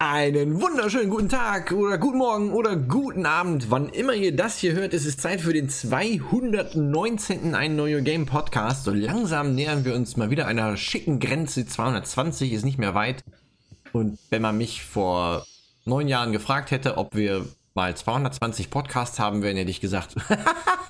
[0.00, 3.68] Einen wunderschönen guten Tag oder guten Morgen oder guten Abend.
[3.72, 7.56] Wann immer ihr das hier hört, ist es Zeit für den 219.
[7.56, 8.84] Ein neuer Game Podcast.
[8.84, 11.66] So langsam nähern wir uns mal wieder einer schicken Grenze.
[11.66, 13.24] 220 ist nicht mehr weit.
[13.92, 15.44] Und wenn man mich vor
[15.84, 17.44] neun Jahren gefragt hätte, ob wir
[17.74, 20.14] mal 220 Podcasts haben, werden hätte ich gesagt.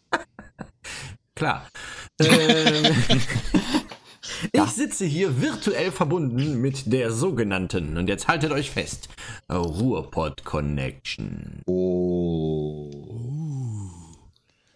[1.35, 1.67] Klar.
[2.21, 2.95] ähm,
[4.53, 9.09] ich sitze hier virtuell verbunden mit der sogenannten, und jetzt haltet euch fest,
[9.51, 11.63] Ruhrpod Connection.
[11.67, 12.91] Oh.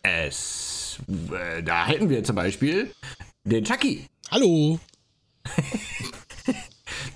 [0.02, 2.92] Es, äh, da hätten wir zum Beispiel
[3.44, 4.06] den Chucky.
[4.30, 4.78] Hallo.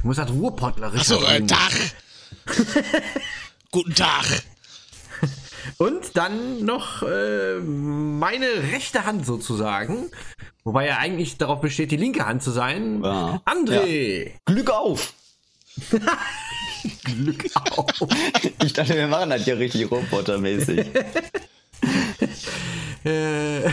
[0.02, 1.72] Du musst halt Ruhrpottler Achso, äh, Tag.
[3.72, 4.24] Guten Tag.
[5.78, 10.10] Und dann noch äh, meine rechte Hand sozusagen.
[10.64, 13.02] Wobei er eigentlich darauf besteht, die linke Hand zu sein.
[13.02, 13.40] Ja.
[13.44, 14.32] André.
[14.44, 15.12] Glück auf!
[17.04, 17.86] Glück auf.
[18.64, 20.86] Ich dachte, wir machen das hier richtig robotermäßig.
[23.06, 23.68] Äh,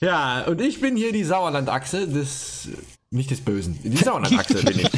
[0.00, 2.68] ja, und ich bin hier die Sauerlandachse des,
[3.10, 4.90] nicht des Bösen, die Sauerlandachse bin ich.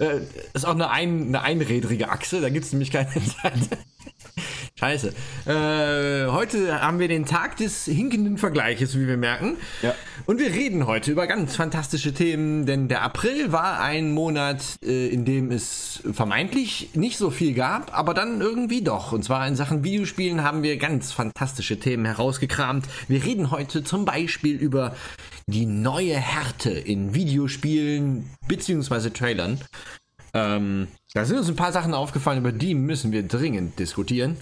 [0.00, 0.20] Äh,
[0.54, 3.10] ist auch eine, ein, eine einrädrige Achse, da gibt es nämlich keine
[3.42, 3.78] Seite.
[4.80, 5.12] Scheiße.
[5.44, 9.58] Äh, heute haben wir den Tag des hinkenden Vergleiches, wie wir merken.
[9.82, 9.94] Ja.
[10.24, 15.08] Und wir reden heute über ganz fantastische Themen, denn der April war ein Monat, äh,
[15.08, 19.12] in dem es vermeintlich nicht so viel gab, aber dann irgendwie doch.
[19.12, 22.86] Und zwar in Sachen Videospielen haben wir ganz fantastische Themen herausgekramt.
[23.06, 24.94] Wir reden heute zum Beispiel über
[25.50, 29.60] die neue Härte in Videospielen beziehungsweise Trailern.
[30.32, 34.36] Ähm, da sind uns ein paar Sachen aufgefallen, über die müssen wir dringend diskutieren.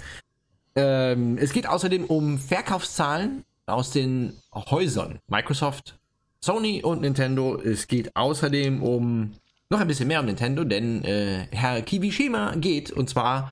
[0.75, 5.99] Ähm, es geht außerdem um Verkaufszahlen aus den Häusern Microsoft,
[6.41, 7.61] Sony und Nintendo.
[7.61, 9.33] Es geht außerdem um
[9.71, 13.51] noch ein bisschen mehr um Nintendo, denn äh, Herr Kiwishima geht und zwar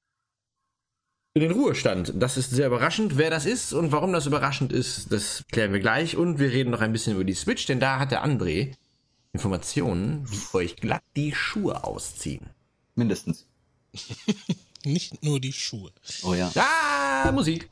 [1.37, 2.15] in den Ruhestand.
[2.17, 3.19] Das ist sehr überraschend.
[3.19, 6.17] Wer das ist und warum das überraschend ist, das klären wir gleich.
[6.17, 8.73] Und wir reden noch ein bisschen über die Switch, denn da hat der André
[9.35, 12.47] Informationen, wie euch glatt die Schuhe ausziehen.
[12.95, 13.45] Mindestens.
[14.85, 15.93] Nicht nur die Schuhe.
[16.23, 16.51] Oh ja.
[16.55, 17.69] Ah, Musik.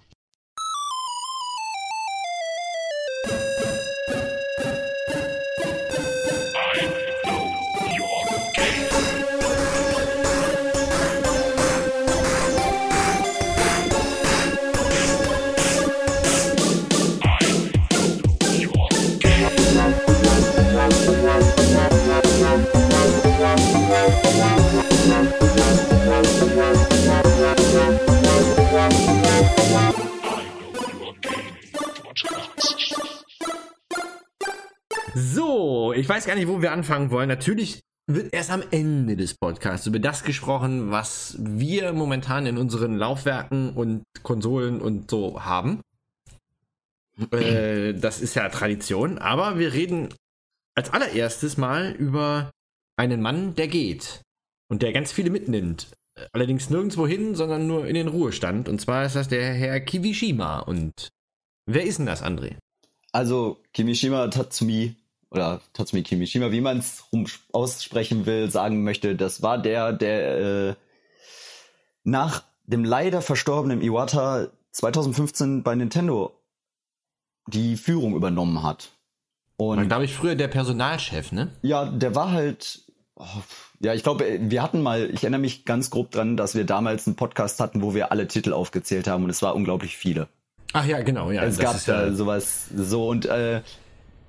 [35.15, 37.29] So, ich weiß gar nicht, wo wir anfangen wollen.
[37.29, 42.97] Natürlich wird erst am Ende des Podcasts über das gesprochen, was wir momentan in unseren
[42.97, 45.81] Laufwerken und Konsolen und so haben.
[47.31, 50.13] äh, das ist ja Tradition, aber wir reden
[50.75, 52.51] als allererstes mal über
[52.97, 54.23] einen Mann, der geht
[54.69, 55.93] und der ganz viele mitnimmt.
[56.33, 58.69] Allerdings nirgendwo hin, sondern nur in den Ruhestand.
[58.69, 60.61] Und zwar ist das der Herr Kiwishima.
[60.61, 61.09] Und
[61.67, 62.57] wer ist denn das, André?
[63.13, 64.97] Also, Kimishima Tatsumi,
[65.35, 67.05] oder Tatsumi Kimishima, wie man es
[67.53, 70.75] aussprechen will, sagen möchte, das war der, der äh,
[72.05, 76.33] nach dem leider verstorbenen Iwata 2015 bei Nintendo
[77.47, 78.91] die Führung übernommen hat.
[79.59, 81.51] War, Und glaube ich, früher der Personalchef, ne?
[81.63, 82.83] ja, der war halt.
[83.17, 83.25] Oh,
[83.79, 87.07] ja, ich glaube, wir hatten mal, ich erinnere mich ganz grob dran, dass wir damals
[87.07, 90.27] einen Podcast hatten, wo wir alle Titel aufgezählt haben und es war unglaublich viele.
[90.73, 91.45] Ach ja, genau, ja.
[91.45, 93.63] es gab ist ja, da sowas so und äh,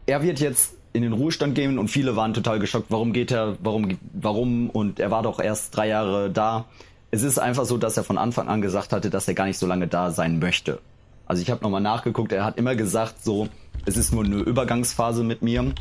[0.05, 3.57] er wird jetzt in den Ruhestand gehen und viele waren total geschockt, warum geht er,
[3.61, 6.65] warum, warum und er war doch erst drei Jahre da.
[7.11, 9.57] Es ist einfach so, dass er von Anfang an gesagt hatte, dass er gar nicht
[9.57, 10.79] so lange da sein möchte.
[11.25, 13.49] Also ich habe nochmal nachgeguckt, er hat immer gesagt, so,
[13.85, 15.73] es ist nur eine Übergangsphase mit mir.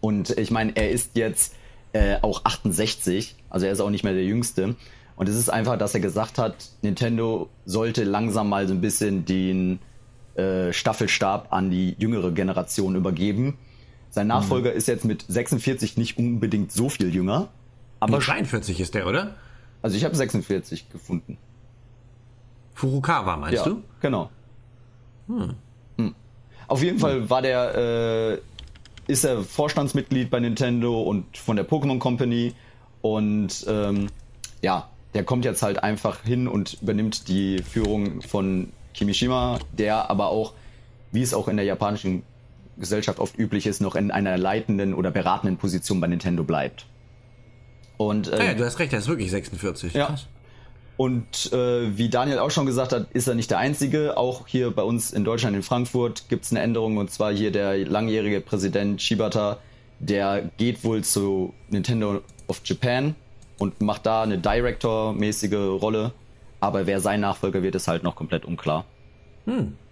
[0.00, 1.54] Und ich meine, er ist jetzt
[1.92, 4.76] äh, auch 68, also er ist auch nicht mehr der Jüngste.
[5.16, 9.24] Und es ist einfach, dass er gesagt hat, Nintendo sollte langsam mal so ein bisschen
[9.24, 9.78] den
[10.34, 13.56] äh, Staffelstab an die jüngere Generation übergeben.
[14.14, 17.48] Sein Nachfolger ist jetzt mit 46 nicht unbedingt so viel jünger.
[17.98, 19.34] aber Aber 43 ist der, oder?
[19.82, 21.36] also ich habe 46 gefunden.
[22.74, 23.82] Furukawa, meinst ja, du?
[24.00, 24.30] genau.
[25.26, 25.56] Hm.
[26.68, 31.98] Auf jeden Fall war der, äh, ist er Vorstandsmitglied bei Nintendo und von der Pokémon
[31.98, 32.54] Company
[33.02, 34.06] und ähm,
[34.62, 40.28] ja, der kommt jetzt halt einfach hin und übernimmt die Führung von Kimishima, der aber
[40.28, 40.54] auch,
[41.12, 42.22] wie es auch in der japanischen
[42.78, 46.86] Gesellschaft oft üblich ist, noch in einer leitenden oder beratenden Position bei Nintendo bleibt.
[47.96, 49.94] Und, äh, ja, du hast recht, er ist wirklich 46.
[49.94, 50.06] Ja.
[50.06, 50.26] Krass.
[50.96, 54.16] Und äh, wie Daniel auch schon gesagt hat, ist er nicht der Einzige.
[54.16, 56.98] Auch hier bei uns in Deutschland, in Frankfurt, gibt es eine Änderung.
[56.98, 59.58] Und zwar hier der langjährige Präsident Shibata,
[59.98, 63.16] der geht wohl zu Nintendo of Japan
[63.58, 66.12] und macht da eine Director-mäßige Rolle.
[66.60, 68.84] Aber wer sein Nachfolger wird, ist halt noch komplett unklar.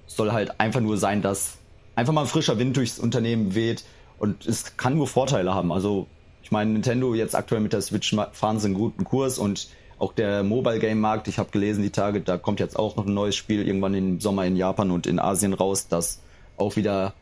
[0.07, 1.59] Es soll halt einfach nur sein, dass
[1.95, 3.85] einfach mal ein frischer Wind durchs Unternehmen weht.
[4.19, 5.73] Und es kann nur Vorteile haben.
[5.73, 6.07] Also
[6.43, 9.69] ich meine, Nintendo jetzt aktuell mit der Switch fahren sie einen guten Kurs und
[9.99, 13.07] auch der Mobile Game Markt, ich habe gelesen die Tage, da kommt jetzt auch noch
[13.07, 16.21] ein neues Spiel irgendwann im Sommer in Japan und in Asien raus, das
[16.57, 17.15] auch wieder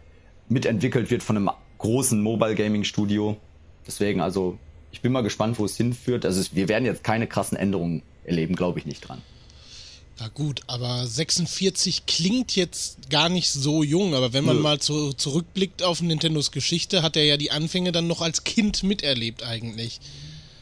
[0.48, 3.36] mitentwickelt wird von einem großen Mobile Gaming Studio.
[3.86, 4.58] Deswegen, also
[4.92, 6.24] ich bin mal gespannt, wo es hinführt.
[6.24, 9.20] Also wir werden jetzt keine krassen Änderungen erleben, glaube ich nicht dran.
[10.20, 14.62] Ja gut, aber 46 klingt jetzt gar nicht so jung, aber wenn man Nö.
[14.62, 18.82] mal zu, zurückblickt auf Nintendos Geschichte, hat er ja die Anfänge dann noch als Kind
[18.82, 19.98] miterlebt eigentlich.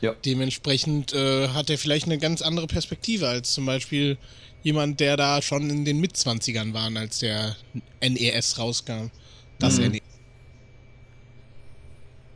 [0.01, 0.15] Ja.
[0.25, 4.17] Dementsprechend äh, hat er vielleicht eine ganz andere Perspektive als zum Beispiel
[4.63, 7.57] jemand, der da schon in den Mitzwanzigern war, als der
[8.01, 9.11] NES rauskam.
[9.59, 10.03] Das E NES.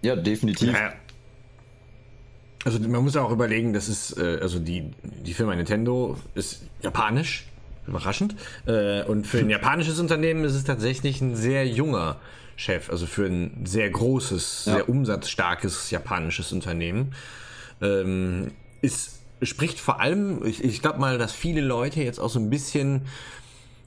[0.03, 0.73] Ja, definitiv.
[0.73, 0.93] Ja.
[2.65, 7.47] Also man muss auch überlegen, das ist, äh, also die, die Firma Nintendo ist japanisch,
[7.87, 8.37] überraschend.
[8.67, 12.17] Äh, und für ein japanisches Unternehmen ist es tatsächlich ein sehr junger
[12.57, 14.75] Chef, also für ein sehr großes, Ja.
[14.75, 17.15] sehr umsatzstarkes japanisches Unternehmen.
[17.81, 22.39] Ähm, ist, spricht vor allem, ich, ich glaube mal, dass viele Leute jetzt auch so
[22.39, 23.03] ein bisschen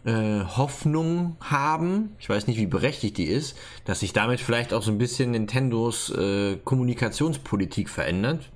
[0.06, 4.84] äh, Hoffnung haben, ich weiß nicht, wie berechtigt die ist, dass sich damit vielleicht auch
[4.84, 8.50] so ein bisschen Nintendos äh, Kommunikationspolitik verändert.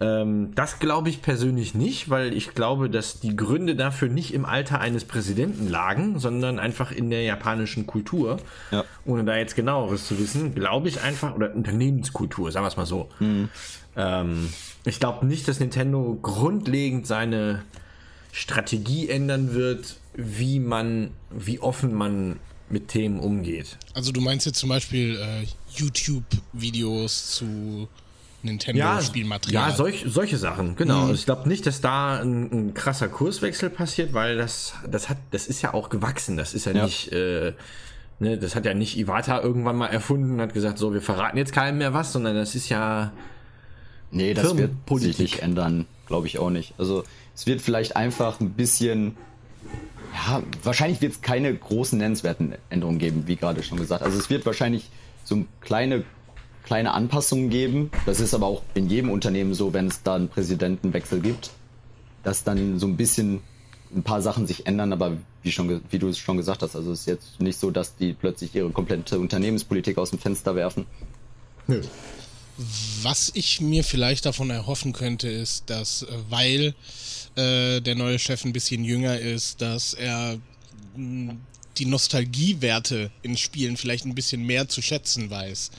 [0.00, 4.44] Ähm, das glaube ich persönlich nicht, weil ich glaube, dass die Gründe dafür nicht im
[4.44, 8.38] Alter eines Präsidenten lagen, sondern einfach in der japanischen Kultur.
[8.70, 8.84] Ja.
[9.04, 12.86] Ohne da jetzt genaueres zu wissen, glaube ich einfach, oder Unternehmenskultur, sagen wir es mal
[12.86, 13.08] so.
[13.96, 14.48] Ähm,
[14.84, 17.62] ich glaube nicht, dass Nintendo grundlegend seine
[18.32, 22.38] Strategie ändern wird, wie man, wie offen man
[22.70, 23.78] mit Themen umgeht.
[23.94, 27.88] Also du meinst jetzt zum Beispiel äh, YouTube-Videos zu
[28.42, 29.70] Nintendo-Spielmaterial.
[29.70, 31.02] ja solch, solche Sachen, genau.
[31.02, 35.18] Also ich glaube nicht, dass da ein, ein krasser Kurswechsel passiert, weil das, das hat,
[35.30, 36.36] das ist ja auch gewachsen.
[36.36, 36.84] Das ist ja, Ja.
[36.84, 37.54] nicht, äh,
[38.20, 41.36] ne, das hat ja nicht Iwata irgendwann mal erfunden und hat gesagt, so, wir verraten
[41.36, 43.12] jetzt keinem mehr was, sondern das ist ja,
[44.10, 46.74] Nee, das wird sich nicht ändern, glaube ich auch nicht.
[46.78, 47.04] Also
[47.38, 49.16] es wird vielleicht einfach ein bisschen,
[50.12, 54.02] ja, wahrscheinlich wird es keine großen nennenswerten Änderungen geben, wie gerade schon gesagt.
[54.02, 54.90] Also es wird wahrscheinlich
[55.22, 56.02] so kleine,
[56.64, 57.92] kleine Anpassungen geben.
[58.06, 61.50] Das ist aber auch in jedem Unternehmen so, wenn es da einen Präsidentenwechsel gibt,
[62.24, 63.40] dass dann so ein bisschen
[63.94, 66.90] ein paar Sachen sich ändern, aber wie schon, wie du es schon gesagt hast, also
[66.90, 70.86] es ist jetzt nicht so, dass die plötzlich ihre komplette Unternehmenspolitik aus dem Fenster werfen.
[71.68, 71.82] nö.
[73.02, 76.74] Was ich mir vielleicht davon erhoffen könnte, ist, dass, äh, weil
[77.38, 80.38] äh, der neue Chef ein bisschen jünger ist, dass er
[80.96, 81.36] mh,
[81.78, 85.70] die Nostalgiewerte in Spielen vielleicht ein bisschen mehr zu schätzen weiß.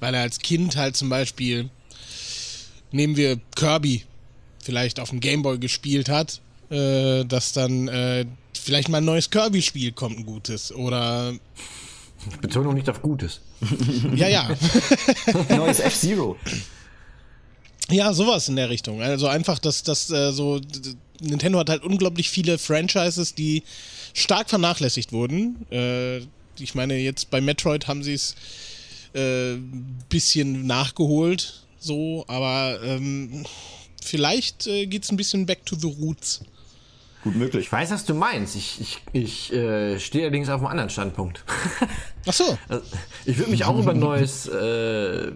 [0.00, 1.68] Weil er als Kind halt zum Beispiel,
[2.92, 4.04] nehmen wir Kirby,
[4.62, 6.40] vielleicht auf dem Gameboy gespielt hat,
[6.70, 8.24] äh, dass dann äh,
[8.58, 10.72] vielleicht mal ein neues Kirby-Spiel kommt, ein gutes.
[10.72, 11.34] Oder,
[12.40, 13.40] Betonung nicht auf Gutes.
[14.14, 14.48] ja, ja.
[15.50, 16.36] Neues F-Zero.
[17.90, 19.02] Ja, sowas in der Richtung.
[19.02, 20.60] Also einfach, dass das äh, so
[21.20, 23.62] Nintendo hat halt unglaublich viele Franchises, die
[24.14, 25.66] stark vernachlässigt wurden.
[25.70, 26.18] Äh,
[26.58, 28.34] ich meine, jetzt bei Metroid haben sie es
[29.14, 29.56] äh,
[30.08, 33.44] bisschen nachgeholt, so, aber ähm,
[34.02, 36.40] vielleicht äh, geht's ein bisschen back to the roots.
[37.24, 37.64] Gut möglich.
[37.66, 38.54] Ich weiß, was du meinst.
[38.54, 41.42] Ich, ich, ich äh, stehe allerdings auf einem anderen Standpunkt.
[42.26, 42.58] Ach so.
[42.68, 42.84] Also,
[43.24, 45.32] ich würde mich auch über ein neues, äh,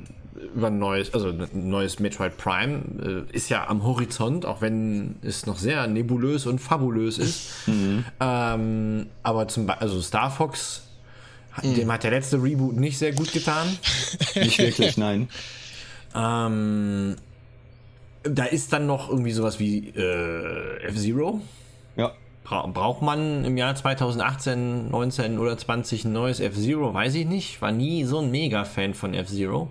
[0.54, 5.16] über ein neues, also ein neues Metroid Prime äh, ist ja am Horizont, auch wenn
[5.22, 7.50] es noch sehr nebulös und fabulös ist.
[8.20, 10.82] Ähm, aber zum Beispiel, also Star Fox,
[11.62, 13.66] dem hat der letzte Reboot nicht sehr gut getan.
[14.34, 15.28] Nicht wirklich, nein.
[16.14, 17.16] Ähm,
[18.22, 21.40] da ist dann noch irgendwie sowas wie äh, F-Zero.
[21.96, 22.12] Ja.
[22.44, 26.94] Bra braucht man im Jahr 2018, 19 oder 20 ein neues F-Zero?
[26.94, 27.60] Weiß ich nicht.
[27.60, 29.70] War nie so ein Mega-Fan von F-Zero.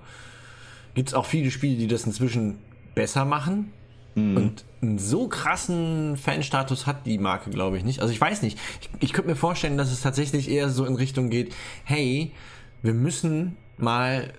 [0.97, 2.57] Gibt es auch viele Spiele, die das inzwischen
[2.95, 3.71] besser machen.
[4.15, 7.99] Und einen so krassen Fanstatus hat die Marke, glaube ich, nicht.
[7.99, 8.57] Also ich weiß nicht.
[8.81, 12.31] Ich, ich könnte mir vorstellen, dass es tatsächlich eher so in Richtung geht, hey,
[12.81, 14.33] wir müssen mal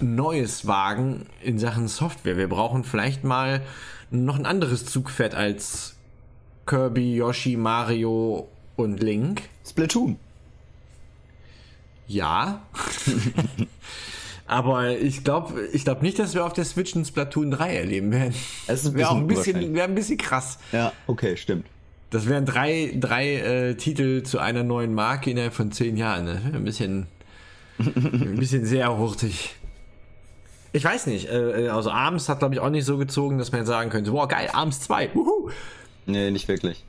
[0.00, 2.36] Neues wagen in Sachen Software.
[2.36, 3.62] Wir brauchen vielleicht mal
[4.10, 5.96] noch ein anderes Zugpferd als
[6.66, 9.44] Kirby, Yoshi, Mario und Link.
[9.64, 10.18] Splatoon.
[12.06, 12.60] Ja.
[14.50, 18.10] Aber ich glaube ich glaub nicht, dass wir auf der Switch ein Splatoon 3 erleben
[18.10, 18.34] werden.
[18.66, 20.58] Es ist ein Wäre auch ein bisschen wär ein bisschen krass.
[20.72, 21.66] Ja, okay, stimmt.
[22.10, 26.24] Das wären drei, drei äh, Titel zu einer neuen Marke innerhalb von zehn Jahren.
[26.24, 26.40] Ne?
[26.52, 27.06] Ein bisschen,
[27.78, 29.54] ein bisschen sehr hurtig.
[30.72, 31.28] Ich weiß nicht.
[31.28, 34.10] Äh, also Arms hat, glaube ich, auch nicht so gezogen, dass man jetzt sagen könnte,
[34.10, 35.10] boah, geil, Arms 2.
[35.14, 35.50] Wuhu.
[36.06, 36.84] Nee, nicht wirklich.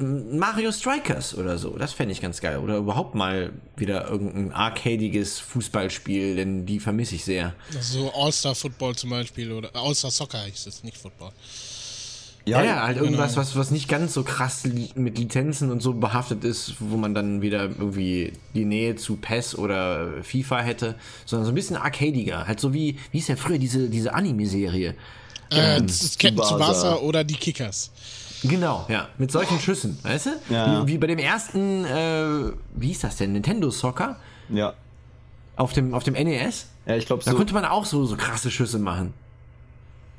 [0.00, 2.58] Mario Strikers oder so, das fände ich ganz geil.
[2.58, 7.54] Oder überhaupt mal wieder irgendein arcadiges Fußballspiel, denn die vermisse ich sehr.
[7.80, 11.32] So All-Star Football zum Beispiel oder All-Star Soccer hieß es, nicht Football.
[12.46, 13.42] Ja, ja, halt irgendwas, genau.
[13.42, 17.14] was, was nicht ganz so krass li mit Lizenzen und so behaftet ist, wo man
[17.14, 20.94] dann wieder irgendwie die Nähe zu PES oder FIFA hätte,
[21.26, 22.46] sondern so ein bisschen arcadiger.
[22.46, 24.94] Halt so wie, wie ist ja früher diese, diese Anime-Serie?
[25.50, 26.48] Äh, Captain Tsubasa.
[26.48, 27.90] Tsubasa oder die Kickers.
[28.42, 30.30] Genau, ja, mit solchen Schüssen, weißt du?
[30.54, 30.86] Ja.
[30.86, 34.16] Wie, wie bei dem ersten, äh, wie hieß das denn, Nintendo Soccer
[34.48, 34.72] Ja.
[35.56, 36.66] auf dem, auf dem NES?
[36.86, 37.36] Ja, ich glaube Da so.
[37.36, 39.12] konnte man auch so, so krasse Schüsse machen.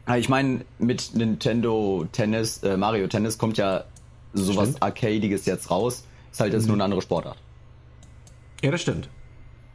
[0.06, 3.86] Ah, Ich meine, mit Nintendo Tennis, äh, Mario Tennis kommt ja
[4.34, 4.82] sowas.
[4.82, 6.04] Arcadiges jetzt raus.
[6.32, 7.38] Ist halt jetzt nur eine andere Sportart.
[8.64, 9.10] Ja, das stimmt.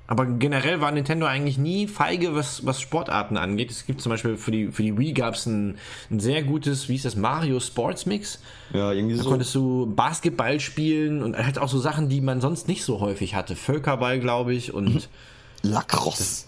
[0.09, 3.71] Aber generell war Nintendo eigentlich nie feige, was, was Sportarten angeht.
[3.73, 5.79] Es gibt zum Beispiel für die, für die Wii gab es ein,
[6.11, 8.41] ein sehr gutes, wie hieß das, Mario Sports Mix.
[8.73, 9.31] Ja, irgendwie Da so.
[9.31, 13.35] konntest du Basketball spielen und halt auch so Sachen, die man sonst nicht so häufig
[13.35, 13.57] hatte.
[13.57, 15.09] Völkerball, glaube ich, und
[15.63, 16.45] Lacrosse.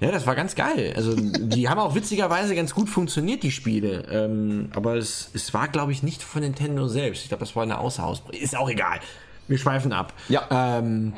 [0.00, 0.94] ja, das war ganz geil.
[0.96, 4.06] Also die haben auch witzigerweise ganz gut funktioniert, die Spiele.
[4.10, 7.22] Ähm, aber es, es war, glaube ich, nicht von Nintendo selbst.
[7.22, 8.22] Ich glaube, das war eine Außerhaus.
[8.32, 8.98] Ist auch egal.
[9.48, 10.14] Wir schweifen ab.
[10.30, 10.78] Ja.
[10.78, 11.12] Ähm,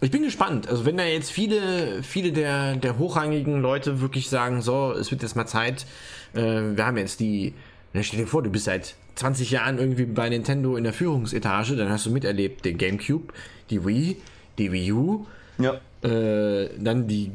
[0.00, 0.68] ich bin gespannt.
[0.68, 5.22] Also wenn da jetzt viele, viele der, der hochrangigen Leute wirklich sagen, so, es wird
[5.22, 5.86] jetzt mal Zeit,
[6.34, 6.40] äh,
[6.76, 7.54] wir haben jetzt die,
[7.92, 11.76] na, stell dir vor, du bist seit 20 Jahren irgendwie bei Nintendo in der Führungsetage,
[11.76, 13.32] dann hast du miterlebt den Gamecube,
[13.70, 14.16] die Wii,
[14.58, 15.26] die Wii U,
[15.58, 15.80] Ja.
[16.02, 17.32] äh, dann die,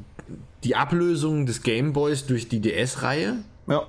[0.63, 3.37] die Ablösung des Gameboys durch die DS-Reihe.
[3.67, 3.87] Ja.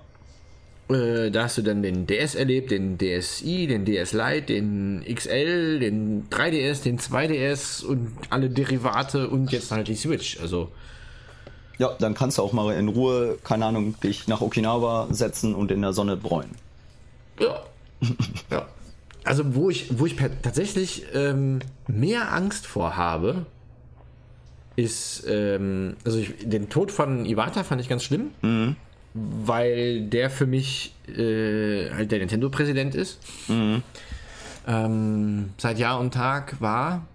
[0.94, 5.78] Äh, da hast du dann den DS erlebt, den DSi, den DS Lite, den XL,
[5.78, 10.40] den 3DS, den 2DS und alle Derivate und jetzt halt die Switch.
[10.40, 10.70] Also
[11.78, 15.70] Ja, dann kannst du auch mal in Ruhe, keine Ahnung, dich nach Okinawa setzen und
[15.70, 16.54] in der Sonne bräunen.
[17.38, 17.62] ja.
[18.50, 18.66] ja.
[19.24, 23.46] Also wo ich, wo ich tatsächlich ähm, mehr Angst vor habe,
[24.74, 28.30] ist, ähm, also ich, den Tod von Iwata fand ich ganz schlimm,
[29.14, 33.18] weil der für mich äh, halt der Nintendo-Präsident ist.
[34.66, 37.06] Ähm, seit Jahr und Tag war.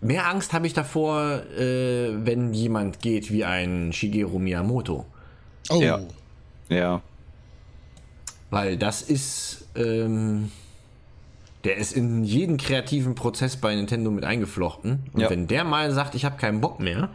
[0.00, 5.06] Mehr Angst habe ich davor, äh, wenn jemand geht wie ein Shigeru Miyamoto.
[5.70, 6.00] Oh, Ja.
[6.68, 7.00] Ja.
[8.50, 10.52] Weil das ist, ähm,
[11.64, 15.04] der ist in jeden kreativen Prozess bei Nintendo mit eingeflochten.
[15.14, 15.30] Und Ja.
[15.30, 17.08] wenn der mal sagt, ich habe keinen Bock mehr,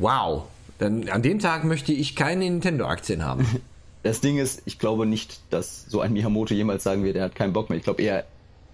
[0.00, 0.48] wow,
[0.80, 3.46] dann an dem Tag möchte ich keine Nintendo-Aktien haben.
[4.02, 7.34] Das Ding ist, ich glaube nicht, dass so ein Miyamoto jemals sagen wird, er hat
[7.34, 7.76] keinen Bock mehr.
[7.76, 8.24] Ich glaube eher,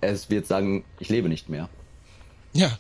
[0.01, 1.69] er wird sagen, ich lebe nicht mehr.
[2.53, 2.71] ja.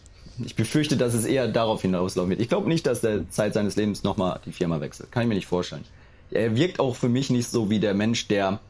[0.45, 2.40] Ich befürchte, dass es eher darauf hinauslaufen wird.
[2.40, 5.11] Ich glaube nicht, dass der Zeit seines Lebens nochmal die Firma wechselt.
[5.11, 5.85] Kann ich mir nicht vorstellen.
[6.30, 8.61] Er wirkt auch für mich nicht so wie der Mensch, der,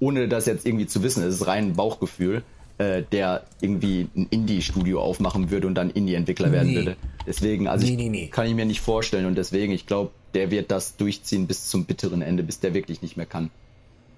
[0.00, 2.42] ohne das jetzt irgendwie zu wissen, es ist rein Bauchgefühl,
[2.80, 6.76] äh, der irgendwie ein Indie-Studio aufmachen würde und dann Indie-Entwickler werden Nee.
[6.76, 6.96] würde.
[7.26, 10.50] Deswegen, also Nee, ich nee, kann ich mir nicht vorstellen und deswegen, ich glaube, der
[10.50, 13.50] wird das durchziehen bis zum bitteren Ende, bis der wirklich nicht mehr kann.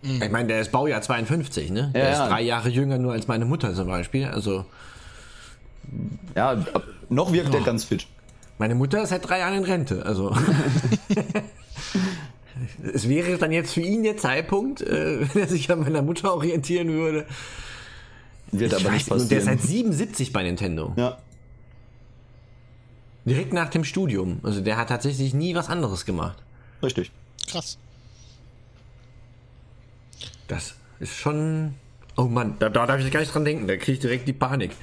[0.02, 1.90] Ich meine, der ist Baujahr 52, ne?
[1.94, 4.26] Der Ja, ist drei Jahre jünger nur als meine Mutter zum Beispiel.
[4.26, 4.64] Also
[6.36, 6.64] Ja,
[7.08, 8.06] noch wirkt er ganz fit.
[8.58, 10.06] meine Mutter ist seit drei Jahren in Rente.
[10.06, 10.34] Also
[12.94, 16.32] es wäre dann jetzt für ihn der Zeitpunkt, äh, wenn er sich an meiner Mutter
[16.34, 17.26] orientieren würde.
[18.52, 19.58] Wird Ich aber nicht nicht, und der ist passieren.
[19.60, 20.92] seit 77 bei Nintendo.
[20.96, 21.18] Ja,
[23.24, 24.40] Direkt nach dem Studium.
[24.42, 26.38] Also der hat tatsächlich nie was anderes gemacht.
[26.82, 27.10] richtig.
[27.48, 27.78] Krass.
[30.48, 31.74] Das ist schon.
[32.16, 33.66] Oh Mann, da, da darf ich gar nicht dran denken.
[33.68, 34.72] Da kriege ich direkt die Panik.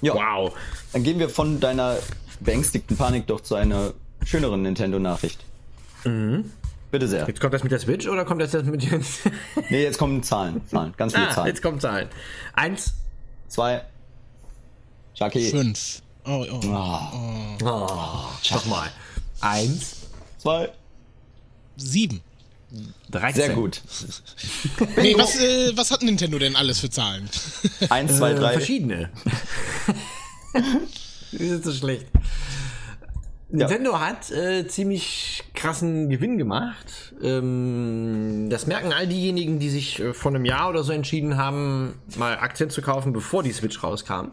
[0.00, 0.14] Ja.
[0.14, 0.52] Wow.
[0.92, 1.96] Dann gehen wir von deiner
[2.40, 3.94] beängstigten Panik doch zu einer
[4.24, 5.42] schöneren Nintendo-Nachricht.
[6.94, 7.26] Bitte sehr.
[7.26, 9.04] Jetzt kommt das mit der Switch oder kommt das jetzt mit den.
[9.68, 10.62] Nee, jetzt kommen Zahlen.
[10.68, 10.94] Zahlen.
[10.96, 11.48] Ganz viele ah, Zahlen.
[11.48, 12.08] jetzt kommt Zahlen.
[12.52, 12.94] Eins.
[13.48, 13.82] Zwei.
[15.14, 15.50] Chucky.
[15.50, 16.02] Fünf.
[16.24, 16.60] Oh, oh.
[16.68, 17.12] Ah,
[17.64, 18.88] Oh, doch mal.
[19.40, 19.96] Eins.
[20.38, 20.70] zwei.
[21.76, 22.20] Sieben.
[23.10, 23.42] 13.
[23.42, 23.82] Sehr gut.
[24.96, 27.28] Nee, was, äh, was hat Nintendo denn alles für Zahlen?
[27.90, 28.52] Eins, zwei, Äh, drei.
[28.52, 29.10] verschiedene.
[31.32, 32.06] Die sind so schlecht.
[33.50, 37.14] Nintendo hat äh, ziemlich krassen Gewinn gemacht.
[37.22, 41.94] Ähm, das merken all diejenigen, die sich äh, vor einem Jahr oder so entschieden haben,
[42.16, 44.30] mal Aktien zu kaufen, bevor die Switch rauskam.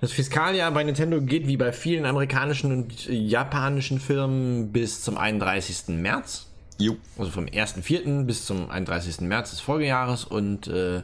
[0.00, 5.88] Das Fiskaljahr bei Nintendo geht wie bei vielen amerikanischen und japanischen Firmen bis zum 31.
[5.88, 6.48] März.
[6.78, 6.96] Jo.
[7.18, 8.24] Also vom 1.4.
[8.24, 9.20] bis zum 31.
[9.20, 11.02] März des Folgejahres und äh,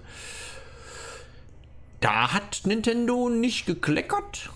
[2.01, 4.51] da hat Nintendo nicht gekleckert,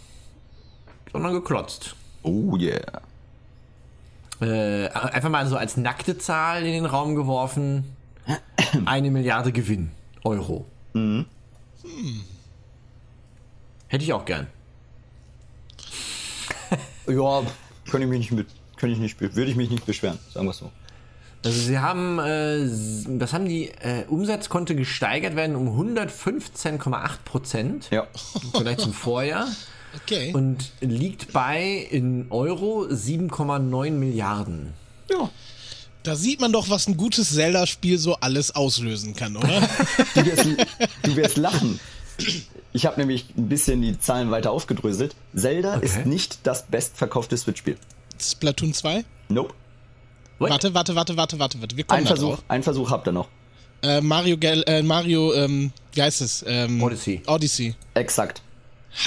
[1.12, 1.94] sondern geklotzt.
[2.22, 3.02] Oh yeah.
[4.40, 7.84] Äh, einfach mal so als nackte Zahl in den Raum geworfen.
[8.84, 9.90] Eine Milliarde Gewinn.
[10.24, 10.66] Euro.
[10.94, 11.26] Hm.
[13.88, 14.46] Hätte ich auch gern.
[17.08, 17.42] Ja,
[17.90, 20.52] kann ich mich nicht mit, kann ich nicht, würde ich mich nicht beschweren, sagen wir
[20.52, 20.70] so.
[21.44, 27.90] Also sie haben, äh, das haben die, äh, Umsatz konnte gesteigert werden um 115,8 Prozent.
[27.90, 28.06] Ja.
[28.56, 29.48] Vielleicht zum Vorjahr.
[29.96, 30.32] Okay.
[30.34, 34.72] Und liegt bei in Euro 7,9 Milliarden.
[35.10, 35.30] Ja.
[36.02, 39.48] Da sieht man doch, was ein gutes Zelda-Spiel so alles auslösen kann, oder?
[40.14, 40.46] Du wirst,
[41.02, 41.78] du wirst lachen.
[42.72, 45.14] Ich habe nämlich ein bisschen die Zahlen weiter aufgedröselt.
[45.34, 45.86] Zelda Okay.
[45.86, 47.76] ist nicht das bestverkaufte Switch-Spiel.
[48.20, 49.04] Splatoon 2?
[49.28, 49.54] Nope.
[50.38, 50.50] What?
[50.50, 51.76] Warte, warte, warte, warte, warte, warte.
[51.76, 52.44] Wir kommen Ein da Versuch, drauf.
[52.48, 53.28] ein Versuch habt ihr noch.
[53.82, 56.44] Äh, Mario, Gal äh, Mario, ähm, wie heißt es?
[56.48, 57.22] Ähm, Odyssey.
[57.26, 57.74] Odyssey.
[57.94, 58.42] Exakt.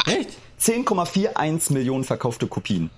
[0.05, 0.29] Echt?
[0.65, 2.89] 10,41 Millionen verkaufte Kopien.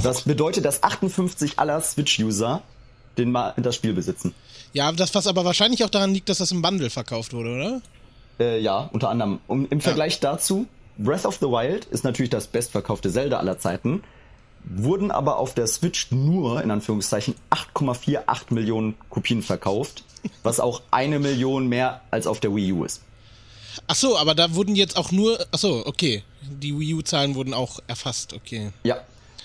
[0.00, 2.62] Das bedeutet, dass 58 aller Switch-User
[3.18, 4.32] den Ma das Spiel besitzen.
[4.72, 7.82] Ja, das, was aber wahrscheinlich auch daran liegt, dass das im Bundle verkauft wurde, oder?
[8.38, 9.40] Äh, ja, unter anderem.
[9.48, 10.66] Um, Im Vergleich dazu,
[10.98, 14.04] Breath of the Wild ist natürlich das bestverkaufte Zelda aller Zeiten,
[14.62, 20.04] wurden aber auf der Switch nur, in Anführungszeichen, 8,48 Millionen Kopien verkauft,
[20.42, 23.02] was auch eine Million mehr als auf der Wii U ist.
[23.86, 26.22] Ach so, aber da wurden jetzt auch nur, ach so, okay.
[26.42, 28.70] Die Wii U-Zahlen wurden auch erfasst, okay.
[28.84, 28.98] Ja.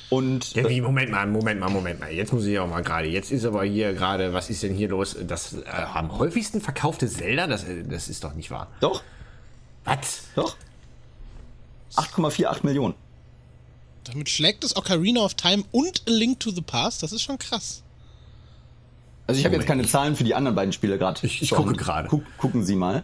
[0.09, 2.11] Und Ja, wie, Moment mal, Moment mal, Moment mal.
[2.11, 3.07] Jetzt muss ich auch mal gerade.
[3.07, 5.15] Jetzt ist aber hier gerade, was ist denn hier los?
[5.25, 8.67] Das äh, am häufigsten verkaufte Zelda, das, äh, das ist doch nicht wahr.
[8.81, 9.01] doch,
[9.85, 10.23] Was?
[10.35, 10.57] doch.
[11.95, 12.93] 8,48 Millionen.
[14.05, 17.37] Damit schlägt es Ocarina of Time und A Link to the Past, das ist schon
[17.37, 17.83] krass.
[19.27, 21.25] Also ich habe jetzt keine Zahlen für die anderen beiden Spiele gerade.
[21.25, 22.07] Ich- ich gucke gerade.
[22.09, 23.03] Guck, gucken Sie mal.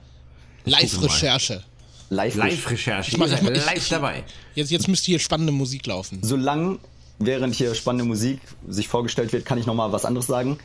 [0.70, 1.64] Live-Recherche.
[2.10, 2.36] Live.
[2.36, 3.12] Live-Recherche.
[3.12, 4.24] Ich mach- ich mach- ich- live dabei.
[4.56, 6.20] Jetzt, jetzt müsste hier spannende Musik laufen.
[6.22, 6.80] Solange
[7.20, 10.58] während hier spannende Musik sich vorgestellt wird, kann ich noch mal was anderes sagen.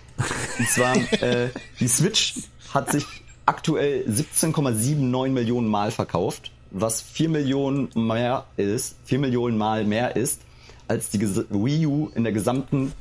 [0.59, 1.49] Und zwar äh,
[1.81, 2.35] die Switch
[2.73, 3.05] hat sich
[3.47, 10.41] aktuell 17,79 Millionen Mal verkauft, was 4 Millionen mehr ist, 4 Millionen Mal mehr ist
[10.89, 12.93] als die ges- Wii U in der gesamten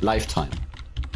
[0.00, 0.48] Lifetime.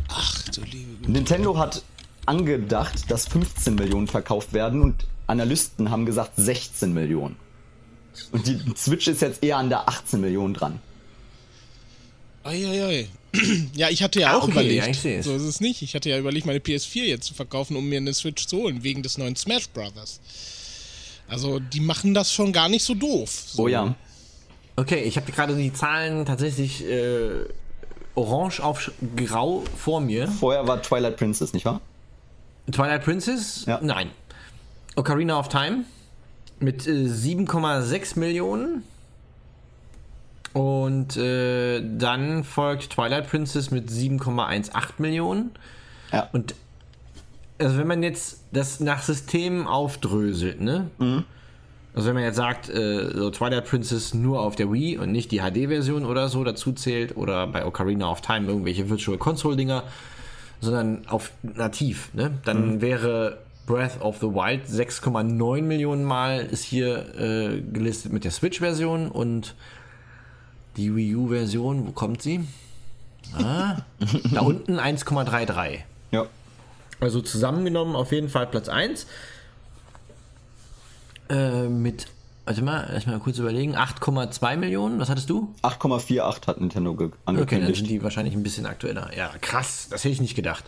[0.08, 1.10] Ach du liebe.
[1.10, 1.82] Nintendo hat
[2.26, 7.36] angedacht, dass 15 Millionen verkauft werden und Analysten haben gesagt 16 Millionen.
[8.32, 10.80] Und die Switch ist jetzt eher an der 18 Millionen dran.
[12.44, 13.08] Uiuiui.
[13.74, 14.84] Ja, ich hatte ja Ah, auch okay, überlegt.
[14.84, 15.26] ja, ich sehe es.
[15.26, 15.82] so ist es nicht.
[15.82, 18.82] Ich hatte ja überlegt, meine PS4 jetzt zu verkaufen, um mir eine Switch zu holen,
[18.82, 20.20] wegen des neuen Smash Brothers.
[21.28, 23.30] Also, die machen das schon gar nicht so doof.
[23.48, 23.64] So.
[23.64, 23.94] Oh ja.
[24.76, 27.44] Okay, ich habe gerade die Zahlen tatsächlich äh,
[28.14, 30.26] orange auf grau vor mir.
[30.28, 31.82] Vorher war Twilight Princess, nicht wahr?
[32.72, 33.64] Twilight Princess?
[33.66, 33.78] Ja.
[33.82, 34.10] Nein.
[34.98, 35.84] Ocarina of Time
[36.58, 38.82] mit äh, 7,6 Millionen.
[40.52, 45.52] Und äh, dann folgt Twilight Princess mit 7,18 Millionen.
[46.12, 46.28] Ja.
[46.32, 46.54] Und
[47.58, 50.90] also wenn man jetzt das nach Systemen aufdröselt, ne?
[51.94, 55.30] Also wenn man jetzt sagt, äh, so Twilight Princess nur auf der Wii und nicht
[55.32, 59.84] die HD-Version oder so dazu zählt oder bei Ocarina of Time irgendwelche Virtual Console-Dinger,
[60.60, 62.32] sondern auf nativ, ne?
[62.44, 68.30] Dann wäre Breath of the Wild 6,9 Millionen Mal ist hier äh, gelistet mit der
[68.30, 69.54] Switch-Version und
[70.78, 72.46] die Wii U-Version, wo kommt sie?
[73.34, 73.76] Ah,
[74.32, 75.80] da unten 1,33.
[76.12, 76.24] Ja.
[77.00, 79.06] Also zusammengenommen auf jeden Fall Platz 1.
[81.28, 82.06] Äh, mit,
[82.46, 85.54] warte mal, lass mal kurz überlegen, 8,2 Millionen, was hattest du?
[85.62, 87.76] 8,48 hat Nintendo ge- Okay, dann angekündigt.
[87.76, 89.10] sind die wahrscheinlich ein bisschen aktueller.
[89.14, 90.64] Ja, krass, das hätte ich nicht gedacht.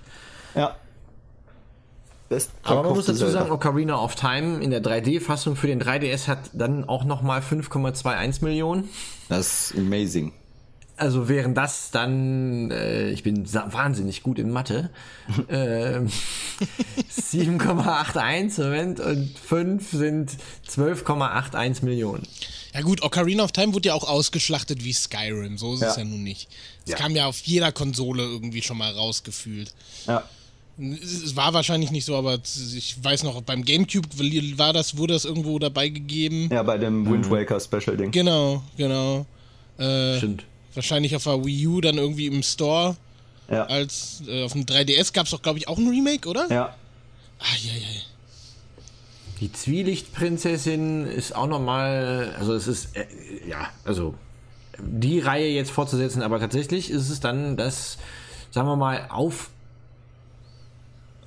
[0.55, 0.77] ja.
[2.63, 3.33] Aber man muss dazu Zelda.
[3.41, 8.45] sagen, Ocarina of Time in der 3D-Fassung für den 3DS hat dann auch nochmal 5,21
[8.45, 8.89] Millionen.
[9.29, 10.33] Das ist amazing.
[10.97, 14.91] Also wären das dann, äh, ich bin wahnsinnig gut in Mathe,
[15.49, 16.09] ähm,
[17.11, 20.31] 7,81 Moment und 5 sind
[20.69, 22.27] 12,81 Millionen.
[22.75, 26.03] Ja gut, Ocarina of Time wurde ja auch ausgeschlachtet wie Skyrim, so ist es Ja.
[26.03, 26.49] ja nun nicht.
[26.85, 26.97] Es Ja.
[26.99, 29.73] kam ja auf jeder Konsole irgendwie schon mal rausgefühlt.
[30.07, 30.23] Ja.
[30.81, 34.09] Es war wahrscheinlich nicht so, aber ich weiß noch, beim Gamecube
[34.57, 36.49] war das, wurde das irgendwo dabei gegeben.
[36.51, 38.11] Ja, bei dem Wind Waker Special Ding.
[38.11, 39.27] Genau, genau.
[39.79, 40.45] Äh, Stimmt.
[40.75, 42.97] wahrscheinlich auf der Wii U dann irgendwie im Store.
[43.51, 43.65] Ja.
[43.65, 46.47] Als äh, auf dem 3DS gab es doch, glaube ich, auch ein Remake, oder?
[46.51, 46.75] Ja.
[47.41, 48.01] Ah, ja, ja.
[49.41, 53.07] Die Zwielichtprinzessin ist auch nochmal, also es ist, äh,
[53.49, 54.15] ja, also
[54.79, 57.99] die Reihe jetzt fortzusetzen, aber tatsächlich ist es dann das,
[58.51, 59.51] sagen wir mal, auf,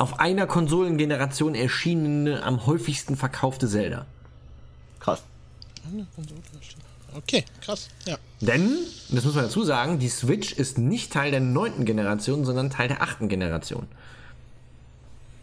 [0.03, 4.05] auf einer Konsolengeneration erschienene, am häufigsten verkaufte Zelda.
[4.99, 5.23] Krass.
[7.15, 7.87] Okay, krass.
[8.05, 8.17] Ja.
[8.41, 8.79] Denn,
[9.11, 12.89] das muss man dazu sagen, die Switch ist nicht Teil der neunten Generation, sondern Teil
[12.89, 13.87] der achten Generation.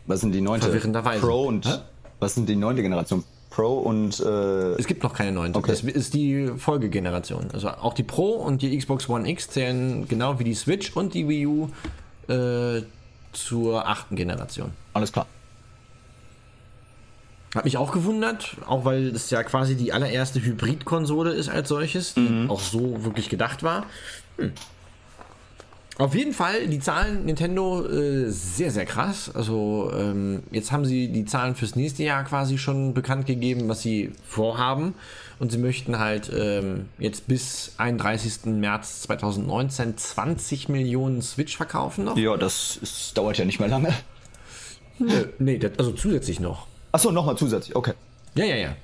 [0.07, 0.67] Was sind die neunte?
[0.67, 1.21] Verwirrenderweise.
[1.27, 1.79] Pro und Hä?
[2.19, 3.25] was sind die neunte Generation?
[3.49, 5.59] Pro und äh, Es gibt noch keine neunte.
[5.59, 5.71] Okay.
[5.71, 7.49] Das ist die Folgegeneration.
[7.55, 11.15] Also auch die Pro und die Xbox One X zählen genau wie die Switch und
[11.15, 11.69] die Wii U
[12.29, 12.83] äh,
[13.33, 14.73] zur achten Generation.
[14.93, 15.27] alles klar.
[17.55, 22.15] Hat mich auch gewundert, auch weil es ja quasi die allererste Hybrid-Konsole ist als solches,
[22.15, 23.87] die auch so wirklich gedacht war.
[24.37, 24.53] Hm.
[26.01, 29.31] Auf jeden Fall die Zahlen Nintendo äh, sehr, sehr krass.
[29.35, 33.83] Also ähm, jetzt haben sie die Zahlen fürs nächste Jahr quasi schon bekannt gegeben, was
[33.83, 34.95] sie vorhaben.
[35.41, 38.45] Und sie möchten halt ähm, jetzt bis 31.
[38.45, 42.19] März 2019 20 Millionen Switch verkaufen noch.
[42.19, 43.89] Ja, das ist, dauert ja nicht mehr lange.
[45.01, 46.67] Äh, nee, das, also zusätzlich noch.
[46.93, 47.75] Achso, nochmal zusätzlich.
[47.75, 47.95] Okay.
[48.35, 48.77] Ja, ja, ja.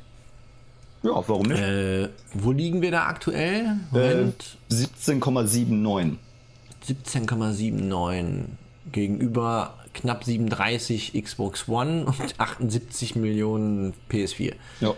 [1.03, 1.61] Ja, warum nicht?
[1.61, 3.77] Äh, wo liegen wir da aktuell?
[3.93, 4.57] Äh, Moment.
[4.71, 6.17] 17,79.
[6.89, 8.45] 17,79
[8.93, 14.55] gegenüber knapp 37 Xbox One und 78 Millionen PS4.
[14.81, 14.95] Ja.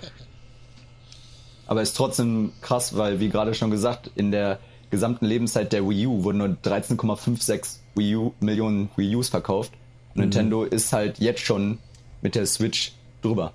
[1.68, 4.58] Aber ist trotzdem krass, weil, wie gerade schon gesagt, in der
[4.90, 9.72] gesamten Lebenszeit der Wii U wurden nur 13,56 Wii U, Millionen Wii Us verkauft.
[10.14, 11.78] Und Nintendo ist halt jetzt schon
[12.22, 13.52] mit der Switch drüber.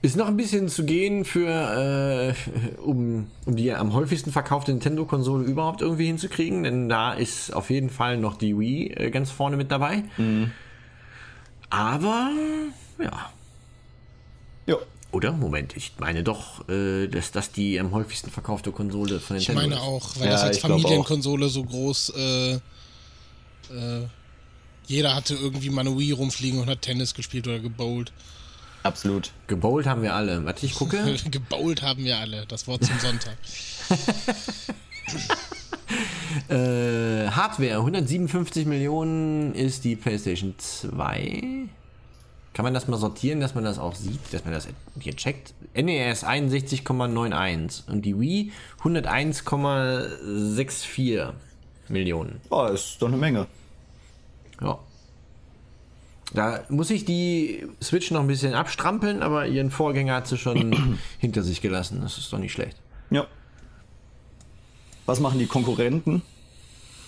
[0.00, 5.44] Ist noch ein bisschen zu gehen für, äh, um, um die am häufigsten verkaufte Nintendo-Konsole
[5.44, 9.56] überhaupt irgendwie hinzukriegen, denn da ist auf jeden Fall noch die Wii äh, ganz vorne
[9.56, 10.04] mit dabei.
[11.70, 12.30] Aber,
[13.02, 13.30] ja.
[15.12, 15.32] Oder?
[15.32, 19.68] Moment, ich meine doch, äh, dass das die am häufigsten verkaufte Konsole von Ich Nintendo
[19.68, 19.86] meine ist.
[19.86, 22.60] auch, weil Ja, das als ich Familienkonsole so groß, äh, äh,
[24.86, 28.12] jeder hatte irgendwie mal eine Wii rumfliegen und hat Tennis gespielt oder gebowlt.
[28.82, 29.30] Absolut.
[29.46, 30.44] Gebowlt haben wir alle.
[30.44, 31.14] Warte, ich gucke.
[31.30, 33.36] gebowlt haben wir alle, das Wort zum Sonntag.
[36.48, 41.68] Äh, Hardware, 157 Millionen ist die PlayStation 2.
[42.54, 44.68] Kann man das mal sortieren, dass man das auch sieht, dass man das
[45.00, 45.54] hier checkt?
[45.74, 51.32] NES 61,91 und die Wii 101,64
[51.88, 52.42] Millionen.
[52.50, 53.46] Oh, ist doch eine Menge.
[54.60, 54.78] Ja.
[56.34, 60.98] Da muss ich die Switch noch ein bisschen abstrampeln, aber ihren Vorgänger hat sie schon
[61.18, 62.00] hinter sich gelassen.
[62.02, 62.76] Das ist doch nicht schlecht.
[63.10, 63.26] Ja.
[65.06, 66.22] Was machen die Konkurrenten?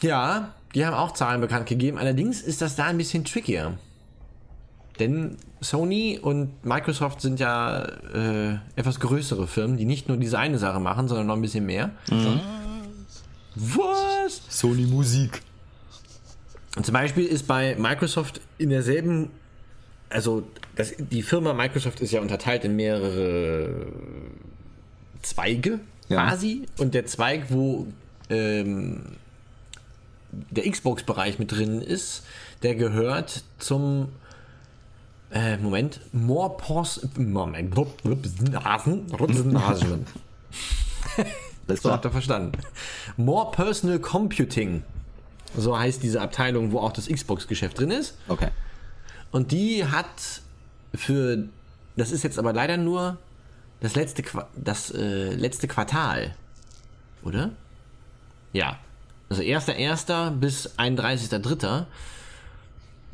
[0.02, 1.96] Ja, die haben auch Zahlen bekannt gegeben.
[1.98, 3.78] Allerdings ist das da ein bisschen trickier.
[4.98, 10.58] Denn Sony und Microsoft sind ja äh, etwas größere Firmen, die nicht nur diese eine
[10.58, 11.90] Sache machen, sondern noch ein bisschen mehr.
[13.56, 14.42] Was?
[14.48, 15.42] Sony Musik.
[16.76, 19.30] Und zum Beispiel ist bei Microsoft in derselben,
[20.10, 20.42] also
[20.76, 23.86] das, die Firma Microsoft ist ja unterteilt in mehrere
[25.22, 26.28] Zweige Ja.
[26.28, 26.66] quasi.
[26.78, 27.86] Und der Zweig, wo
[28.28, 29.16] ähm,
[30.50, 32.24] der Xbox-Bereich mit drin ist,
[32.62, 34.08] der gehört zum
[35.30, 37.74] äh, Moment, More Pos Moment,
[38.52, 39.36] Nasen, Alles
[41.68, 41.92] so klar.
[41.94, 42.52] habt ihr verstanden.
[43.16, 44.82] More Personal Computing.
[45.56, 48.16] So heißt diese Abteilung, wo auch das Xbox-Geschäft drin ist.
[48.28, 48.48] Okay.
[49.30, 50.06] Und die hat
[50.94, 51.44] für,
[51.96, 53.18] das ist jetzt aber leider nur
[53.80, 56.34] das letzte, Qua- das, äh, letzte Quartal.
[57.22, 57.50] Oder?
[58.52, 58.78] Ja.
[59.28, 60.30] Also 1.1.
[60.38, 61.84] bis 31.3.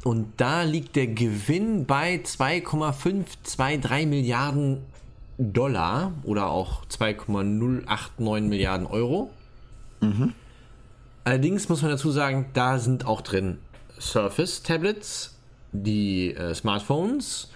[0.05, 4.79] Und da liegt der Gewinn bei 2,523 Milliarden
[5.37, 9.31] Dollar oder auch 2,089 Milliarden Euro.
[11.25, 13.59] Allerdings muss man dazu sagen, da sind auch drin
[13.99, 15.37] Surface-Tablets,
[15.73, 17.51] die äh, Smartphones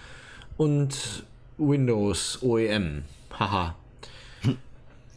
[0.57, 1.23] und
[1.57, 3.03] Windows OEM.
[3.37, 3.75] Haha.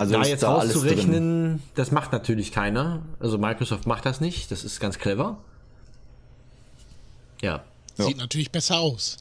[0.01, 3.03] Also Da jetzt da auszurechnen, das macht natürlich keiner.
[3.19, 5.39] Also Microsoft macht das nicht, das ist ganz clever.
[7.43, 7.63] Ja.
[7.97, 8.05] Ja.
[8.05, 9.19] Sieht natürlich besser aus.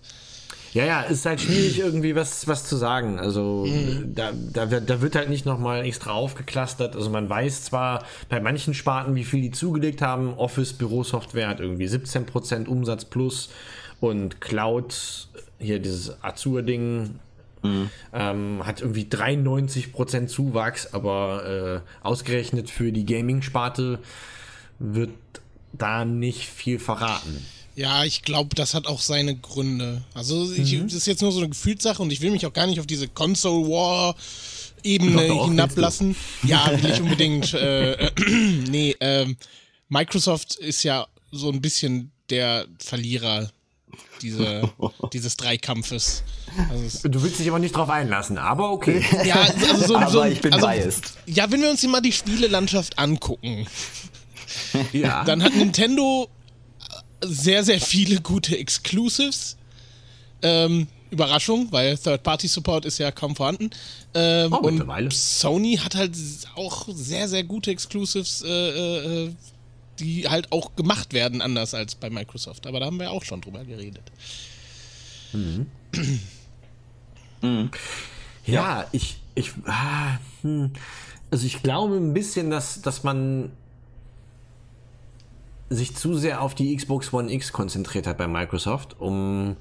[0.74, 3.20] Ja, ja, ist halt schwierig irgendwie was, was zu sagen.
[3.20, 3.68] Also
[4.06, 6.96] da, da, wird, da wird halt nicht nochmal extra aufgeklustert.
[6.96, 10.36] Also man weiß zwar bei manchen Sparten, wie viel die zugelegt haben.
[10.36, 13.50] Office, Bürosoftware hat irgendwie 17% Umsatz plus
[14.00, 17.18] und Cloud, hier dieses Azure-Ding,
[18.14, 24.00] ähm, hat irgendwie 93% Zuwachs, aber äh, ausgerechnet für die Gaming-Sparte
[24.80, 25.10] wird
[25.74, 27.46] da nicht viel verraten.
[27.78, 30.02] Ja, ich glaube, das hat auch seine Gründe.
[30.16, 30.86] Also, ich, mhm.
[30.86, 32.88] das ist jetzt nur so eine Gefühlssache und ich will mich auch gar nicht auf
[32.88, 34.16] diese Console War
[34.82, 36.16] Ebene hinablassen.
[36.42, 37.54] Ja, will ich unbedingt.
[37.54, 38.12] äh, äh,
[38.68, 39.28] nee, äh,
[39.90, 43.52] Microsoft ist ja so ein bisschen der Verlierer
[44.24, 44.74] diese,
[45.14, 46.24] dieses Dreikampfes.
[46.72, 49.06] Also du willst dich aber nicht drauf einlassen, aber okay.
[49.24, 49.36] Ja,
[49.70, 51.14] also so, aber so, ich bin also, biased.
[51.28, 53.68] Ja, wenn wir uns hier mal die Spielelandschaft angucken,
[54.94, 55.24] ja.
[55.26, 56.28] dann hat Nintendo
[57.22, 59.58] sehr, sehr viele gute Exclusives.
[60.42, 63.70] Ähm, Überraschung, weil Third-Party-Support ist ja kaum vorhanden.
[64.14, 66.16] Ähm, oh, und Sony hat halt
[66.56, 69.34] auch sehr, sehr gute Exclusives, äh, äh,
[70.00, 72.68] die halt auch gemacht werden, anders als bei Microsoft.
[72.68, 74.12] Aber da haben wir auch schon drüber geredet.
[75.34, 75.68] Mhm.
[77.42, 77.72] mhm.
[78.46, 80.72] Ja, ja, ich, ich, ah, hm.
[81.32, 83.52] also ich glaube ein bisschen, dass, dass man
[85.70, 89.58] sich zu sehr auf die Xbox One X konzentriert hat bei Microsoft, um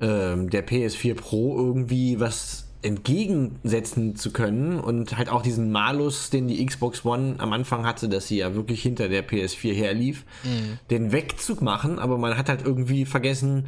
[0.00, 6.48] ähm, der PS4 Pro irgendwie was entgegensetzen zu können und halt auch diesen Malus, den
[6.48, 10.78] die Xbox One am Anfang hatte, dass sie ja wirklich hinter der PS4 herlief, mhm.
[10.90, 13.66] den wegzumachen, aber man hat halt irgendwie vergessen,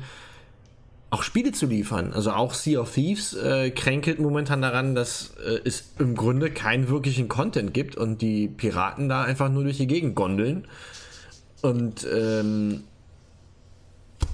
[1.10, 2.14] auch Spiele zu liefern.
[2.14, 6.88] Also auch Sea of Thieves äh, kränkelt momentan daran, dass äh, es im Grunde keinen
[6.88, 10.66] wirklichen Content gibt und die Piraten da einfach nur durch die Gegend gondeln.
[11.62, 12.84] Und ähm,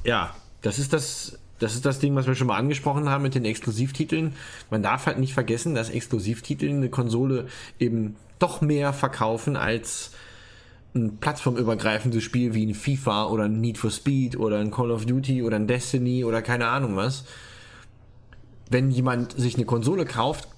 [0.04, 3.34] ja, das ist das, das ist das Ding, was wir schon mal angesprochen haben mit
[3.34, 4.34] den Exklusivtiteln.
[4.70, 7.46] Man darf halt nicht vergessen, dass Exklusivtitel eine Konsole
[7.78, 10.12] eben doch mehr verkaufen als
[10.94, 15.04] ein plattformübergreifendes Spiel wie ein FIFA oder ein Need for Speed oder ein Call of
[15.04, 17.24] Duty oder ein Destiny oder keine Ahnung was.
[18.70, 20.48] Wenn jemand sich eine Konsole kauft,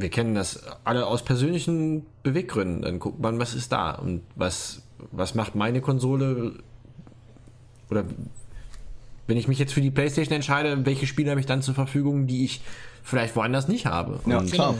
[0.00, 4.82] wir kennen das alle aus persönlichen Beweggründen, dann guckt man, was ist da und was
[5.10, 6.54] was macht meine Konsole
[7.90, 8.04] oder
[9.26, 12.26] wenn ich mich jetzt für die PlayStation entscheide, welche Spiele habe ich dann zur Verfügung,
[12.26, 12.60] die ich
[13.02, 14.20] vielleicht woanders nicht habe?
[14.26, 14.74] Ja, Und klar.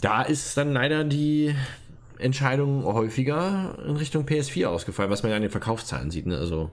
[0.00, 1.54] Da ist dann leider die
[2.18, 6.26] Entscheidung häufiger in Richtung PS4 ausgefallen, was man ja an den Verkaufszahlen sieht.
[6.26, 6.38] Ne?
[6.38, 6.70] Also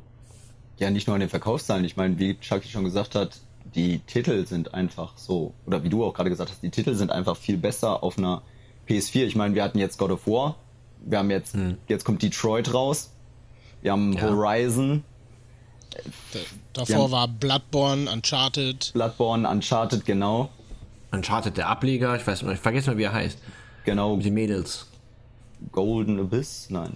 [0.78, 1.86] ja, nicht nur an den Verkaufszahlen.
[1.86, 3.40] Ich meine, wie Chucky schon gesagt hat,
[3.76, 7.12] die Titel sind einfach so, oder wie du auch gerade gesagt hast, die Titel sind
[7.12, 8.42] einfach viel besser auf einer
[8.88, 9.26] PS4.
[9.26, 10.56] Ich meine, wir hatten jetzt God of War,
[11.04, 11.78] wir haben jetzt, hm.
[11.88, 13.12] jetzt kommt Detroit raus.
[13.82, 14.22] Wir haben ja.
[14.22, 15.04] Horizon.
[16.74, 18.92] Davor haben war Bloodborne, Uncharted.
[18.94, 20.50] Bloodborne, Uncharted, genau.
[21.12, 23.38] Uncharted, der Ableger, ich weiß ich vergesse mal, wie er heißt.
[23.84, 24.18] Genau.
[24.18, 24.88] Die Mädels.
[25.72, 26.68] Golden Abyss?
[26.70, 26.96] Nein.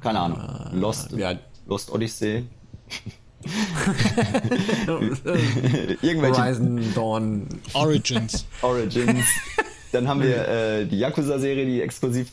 [0.00, 0.38] Keine Ahnung.
[0.38, 1.34] Uh, Lost, ja.
[1.66, 2.46] Lost Odyssey.
[6.02, 8.46] Irgendwelche Horizon Dawn Origins.
[8.62, 9.24] Origins.
[9.92, 10.48] Dann haben wir
[10.80, 12.30] äh, die Yakuza-Serie, die exklusiv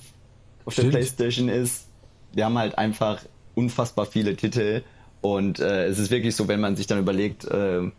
[0.65, 0.93] auf Stimmt.
[0.93, 1.85] der PlayStation ist.
[2.33, 3.21] Wir haben halt einfach
[3.55, 4.83] unfassbar viele Titel
[5.21, 7.91] und äh, es ist wirklich so, wenn man sich dann überlegt, äh,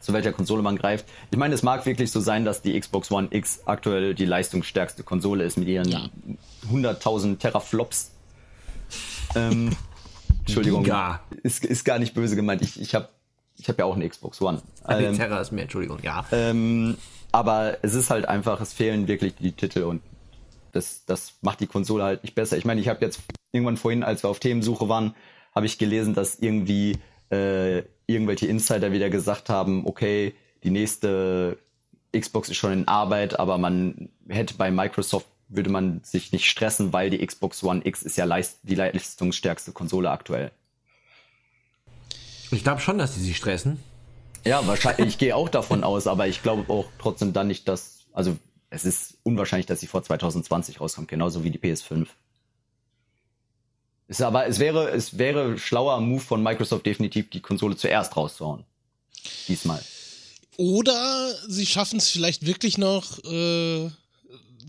[0.00, 1.06] zu welcher Konsole man greift.
[1.30, 5.02] Ich meine, es mag wirklich so sein, dass die Xbox One X aktuell die leistungsstärkste
[5.02, 6.10] Konsole ist mit ihren ja.
[6.70, 8.10] 100.000 Teraflops.
[9.34, 9.74] Ähm,
[10.46, 10.86] Entschuldigung,
[11.42, 12.62] ist, ist gar nicht böse gemeint.
[12.62, 13.08] Ich, ich habe
[13.56, 14.62] ich hab ja auch eine Xbox One.
[14.88, 16.24] Ähm, Terra ist mehr, Entschuldigung, ja.
[16.32, 16.96] Ähm,
[17.32, 20.02] aber es ist halt einfach, es fehlen wirklich die Titel und
[20.72, 22.56] das, das macht die Konsole halt nicht besser.
[22.56, 23.20] Ich meine, ich habe jetzt
[23.52, 25.14] irgendwann vorhin, als wir auf Themensuche waren,
[25.54, 26.98] habe ich gelesen, dass irgendwie
[27.30, 31.58] äh, irgendwelche Insider wieder gesagt haben, okay, die nächste
[32.12, 36.92] Xbox ist schon in Arbeit, aber man hätte bei Microsoft würde man sich nicht stressen,
[36.92, 40.50] weil die Xbox One X ist ja leist die leistungsstärkste Konsole aktuell.
[42.50, 43.78] Ich glaube schon, dass sie sich stressen.
[44.44, 45.08] Ja, wahrscheinlich.
[45.08, 48.36] ich gehe auch davon aus, aber ich glaube auch trotzdem dann nicht, dass, also
[48.70, 52.06] es ist unwahrscheinlich, dass sie vor 2020 rauskommt, genauso wie die PS5.
[54.06, 58.64] Ist aber, es wäre, es wäre schlauer Move von Microsoft definitiv, die Konsole zuerst rauszuhauen.
[59.48, 59.82] Diesmal.
[60.56, 63.90] Oder sie schaffen es vielleicht wirklich noch, äh,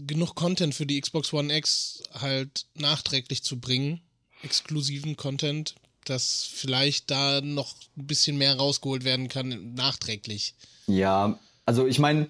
[0.08, 4.02] genug Content für die Xbox One X halt nachträglich zu bringen.
[4.44, 10.56] Exklusiven Content, dass vielleicht da noch ein bisschen mehr rausgeholt werden kann, nachträglich.
[10.88, 12.30] Ja, also ich meine,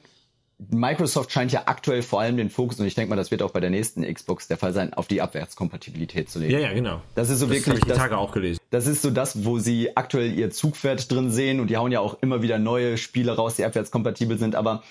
[0.57, 3.51] Microsoft scheint ja aktuell vor allem den Fokus, und ich denke mal, das wird auch
[3.51, 6.53] bei der nächsten Xbox der Fall sein, auf die Abwärtskompatibilität zu legen.
[6.53, 7.01] Ja, ja, genau.
[7.13, 7.79] Das ist so das wirklich.
[7.79, 8.59] Das ich die Tage auch gelesen.
[8.71, 11.99] Das ist so das, wo sie aktuell ihr Zugpferd drin sehen und die hauen ja
[11.99, 14.83] auch immer wieder neue Spiele raus, die abwärtskompatibel sind, aber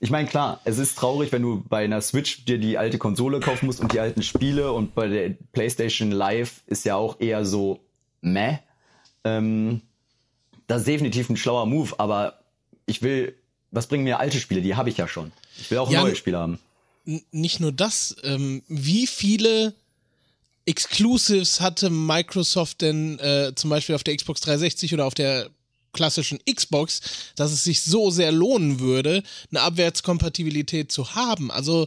[0.00, 3.40] ich meine, klar, es ist traurig, wenn du bei einer Switch dir die alte Konsole
[3.40, 7.44] kaufen musst und die alten Spiele und bei der PlayStation Live ist ja auch eher
[7.44, 7.80] so
[8.20, 8.58] meh.
[9.24, 9.82] Ähm,
[10.66, 12.40] das ist definitiv ein schlauer Move, aber
[12.86, 13.34] ich will
[13.70, 14.62] was bringen mir alte Spiele?
[14.62, 15.32] Die habe ich ja schon.
[15.58, 16.58] Ich will auch ja, neue Spiele haben.
[17.30, 19.74] Nicht nur das, ähm, wie viele
[20.66, 25.48] Exclusives hatte Microsoft denn äh, zum Beispiel auf der Xbox 360 oder auf der
[25.92, 27.00] klassischen Xbox,
[27.36, 31.50] dass es sich so sehr lohnen würde, eine Abwärtskompatibilität zu haben.
[31.50, 31.86] Also,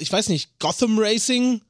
[0.00, 1.62] ich weiß nicht, Gotham Racing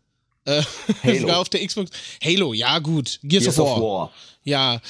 [0.44, 0.62] äh,
[1.02, 1.20] Halo.
[1.20, 1.90] sogar auf der Xbox.
[2.22, 3.20] Halo, ja gut.
[3.22, 3.76] Gears, Gears of, War.
[3.76, 4.12] of War.
[4.44, 4.80] Ja.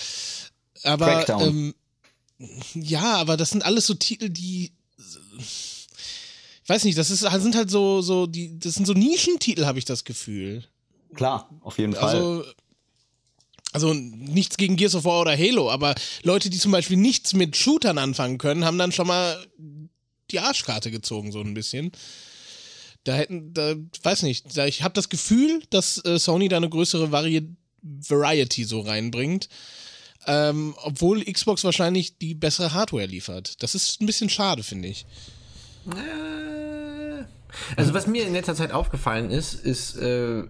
[0.85, 1.43] Aber Crackdown.
[1.43, 1.75] ähm,
[2.75, 4.73] ja, aber das sind alles so Titel, die
[6.65, 9.79] ich weiß nicht, das ist, sind halt so, so, die, das sind so Nischentitel, habe
[9.79, 10.65] ich das Gefühl.
[11.15, 12.15] Klar, auf jeden Fall.
[12.15, 12.45] Also,
[13.73, 17.57] also nichts gegen Gears of War oder Halo, aber Leute, die zum Beispiel nichts mit
[17.57, 19.45] Shootern anfangen können, haben dann schon mal
[20.31, 21.93] die Arschkarte gezogen, so ein bisschen.
[23.05, 26.69] Da hätten, da, weiß nicht, da, ich habe das Gefühl, dass äh, Sony da eine
[26.69, 27.49] größere Vari
[27.83, 29.49] Variety so reinbringt.
[30.25, 33.61] Ähm, obwohl Xbox wahrscheinlich die bessere Hardware liefert.
[33.61, 35.05] Das ist ein bisschen schade, finde ich.
[35.91, 37.25] Äh,
[37.77, 40.45] Also was mir in letzter Zeit aufgefallen ist, ist, äh,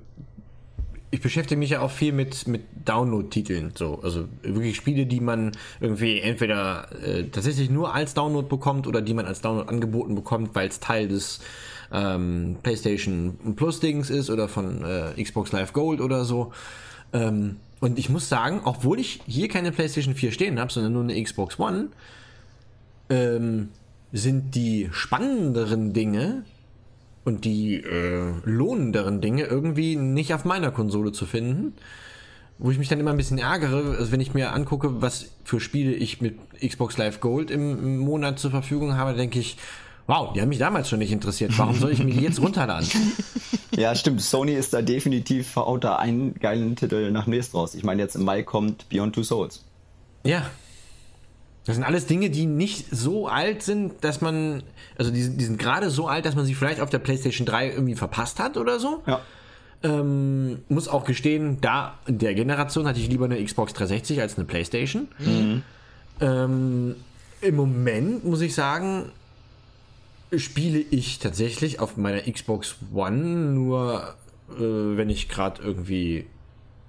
[1.13, 3.75] ich beschäftige mich ja auch viel mit, mit Download-Titeln.
[3.77, 4.01] So.
[4.03, 9.13] Also wirklich Spiele, die man irgendwie entweder äh, tatsächlich nur als Download bekommt oder die
[9.13, 11.41] man als Download angeboten bekommt, weil es Teil des
[11.93, 16.51] ähm, PlayStation Plus-Dings ist oder von äh, Xbox Live Gold oder so.
[17.13, 21.03] Ähm, und ich muss sagen, obwohl ich hier keine PlayStation 4 stehen habe, sondern nur
[21.03, 21.89] eine Xbox One,
[23.11, 23.69] ähm,
[24.13, 26.45] sind die spannenderen Dinge
[27.25, 31.75] und die äh, lohnenderen Dinge irgendwie nicht auf meiner Konsole zu finden.
[32.59, 35.59] Wo ich mich dann immer ein bisschen ärgere, also wenn ich mir angucke, was für
[35.59, 39.57] Spiele ich mit Xbox Live Gold im, Monat zur Verfügung habe, denke ich,
[40.07, 41.59] wow, die haben mich damals schon nicht interessiert.
[41.59, 42.89] Warum soll ich mir die jetzt runterladen?
[43.75, 44.21] Ja, stimmt.
[44.21, 47.75] Sony ist da definitiv haut da einen geilen Titel nach dem nächsten raus.
[47.75, 49.65] Ich meine, jetzt im Mai kommt Beyond Two Souls.
[50.25, 50.45] Ja.
[51.65, 54.63] Das sind alles Dinge, die nicht so alt sind, dass man,
[54.99, 57.47] also die, sind- die sind gerade so alt, dass man sie vielleicht auf der PlayStation
[57.47, 59.03] 3 irgendwie verpasst hat oder so.
[59.07, 59.21] Ja.
[59.85, 64.37] Ähm, muss auch gestehen, da in der Generation hatte ich lieber eine Xbox 360 als
[64.37, 65.09] eine PlayStation.
[66.21, 66.95] Ähm,
[67.41, 69.11] Im Moment muss ich sagen,
[70.37, 73.17] spiele ich tatsächlich auf meiner Xbox One
[73.55, 74.15] nur,
[74.51, 74.61] äh,
[74.97, 76.27] wenn ich gerade irgendwie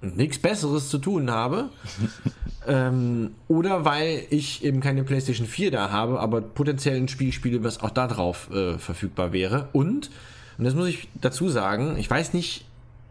[0.04, 1.70] nichts Besseres zu tun habe.
[2.66, 7.62] ähm, oder weil ich eben keine PlayStation 4 da habe, aber potenziell ein Spiel spiele,
[7.64, 9.68] was auch da drauf äh, verfügbar wäre.
[9.72, 10.10] Und,
[10.58, 12.64] und das muss ich dazu sagen, ich weiß nicht,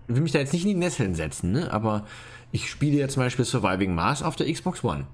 [0.07, 1.71] will mich da jetzt nicht in die Nesseln setzen, ne?
[1.71, 2.05] aber
[2.51, 5.05] ich spiele ja zum Beispiel Surviving Mars auf der Xbox One.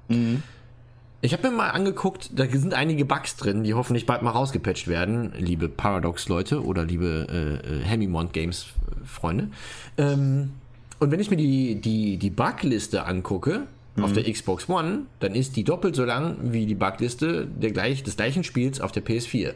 [1.22, 4.88] Ich habe mir mal angeguckt, da sind einige Bugs drin, die hoffentlich bald mal rausgepatcht
[4.88, 9.50] werden, liebe Paradox-Leute oder liebe äh, äh, Hemimont Games-Freunde.
[9.98, 10.52] Ähm,
[11.00, 13.68] und wenn ich mir die, die, die Bugliste angucke
[14.02, 18.04] auf der Xbox One, dann ist die doppelt so lang wie die Bugliste der gleich,
[18.04, 19.54] des gleichen Spiels auf der PS4.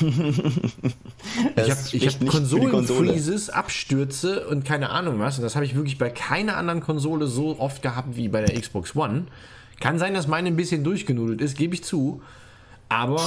[1.56, 2.26] Ich habe ich hab.
[2.26, 5.38] Konsolen-Freezes, Abstürze und keine Ahnung was.
[5.38, 8.60] Und das habe ich wirklich bei keiner anderen Konsole so oft gehabt wie bei der
[8.60, 9.26] Xbox One.
[9.80, 12.22] Kann sein, dass meine ein bisschen durchgenudelt ist, gebe ich zu.
[12.88, 13.22] Aber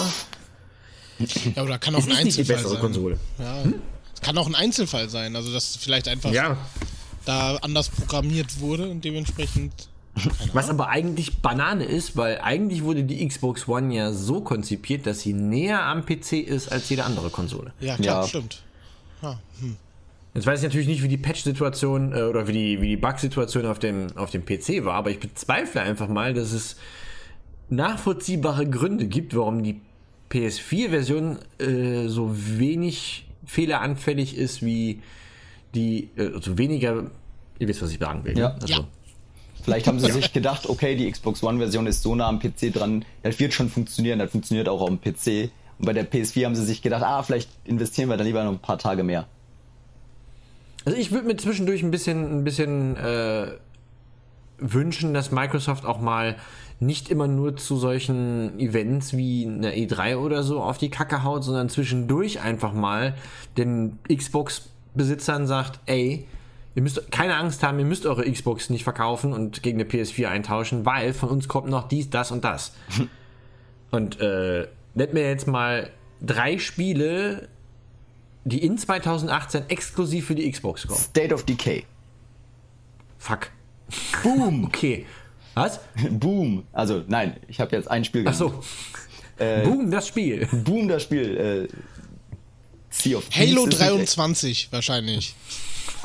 [1.55, 2.81] Ja, oder kann auch es ein ist nicht die Einzelfall bessere sein.
[2.81, 3.19] Konsole.
[3.39, 3.63] Ja.
[4.13, 6.57] Es kann auch ein Einzelfall sein, also dass vielleicht einfach Ja.
[7.25, 9.73] Da anders programmiert wurde und dementsprechend.
[10.53, 15.21] Was aber eigentlich Banane ist, weil eigentlich wurde die Xbox One ja so konzipiert, dass
[15.21, 17.71] sie näher am PC ist als jede andere Konsole.
[17.79, 18.27] Ja, klar, Ja.
[18.27, 18.61] stimmt.
[19.21, 19.77] Ja, hm.
[20.33, 23.65] Jetzt weiß ich natürlich nicht, wie die Patch-Situation äh, oder wie die, wie die Bug-Situation
[23.65, 26.75] auf dem, auf dem PC war, aber ich bezweifle einfach mal, dass es
[27.69, 29.79] nachvollziehbare Gründe gibt, warum die
[30.31, 35.01] PS4-Version äh, so wenig fehleranfällig ist wie
[35.75, 37.09] die, äh, also weniger,
[37.59, 38.37] ihr wisst, was ich sagen will.
[38.37, 38.53] Ja.
[38.53, 38.87] Also, Ja.
[39.61, 43.03] Vielleicht haben sie sich gedacht, okay, die Xbox One-Version ist so nah am PC dran,
[43.23, 45.51] das wird schon funktionieren, das funktioniert auch am PC.
[45.77, 48.51] Und bei der PS4 haben sie sich gedacht, ah, vielleicht investieren wir da lieber noch
[48.51, 49.27] ein paar Tage mehr.
[50.85, 53.51] Also ich würde mir zwischendurch ein bisschen, ein bisschen äh,
[54.57, 56.37] wünschen, dass Microsoft auch mal
[56.79, 61.43] nicht immer nur zu solchen Events wie eine E3 oder so auf die Kacke haut,
[61.43, 63.15] sondern zwischendurch einfach mal
[63.57, 63.99] den
[64.89, 66.25] Xbox-Besitzern sagt, ey,
[66.75, 70.27] ihr müsst keine Angst haben, ihr müsst eure Xbox nicht verkaufen und gegen eine PS4
[70.27, 72.73] eintauschen, weil von uns kommt noch dies, das und das.
[73.91, 75.89] und äh, nennt mir jetzt mal
[76.21, 77.49] drei Spiele,
[78.43, 80.99] die in 2018 exklusiv für die Xbox kommen.
[80.99, 81.85] State of Decay.
[83.17, 83.51] Fuck.
[84.23, 84.65] Boom.
[84.69, 85.05] Okay.
[85.55, 85.79] Was?
[86.11, 86.63] Boom.
[86.71, 88.63] Also, nein, ich habe jetzt ein Spiel Ach so.
[89.63, 90.47] Boom, das Spiel.
[90.51, 91.37] Boom, das Spiel.
[91.37, 91.67] Äh,
[93.05, 95.35] Halo ist nicht 23 wahrscheinlich.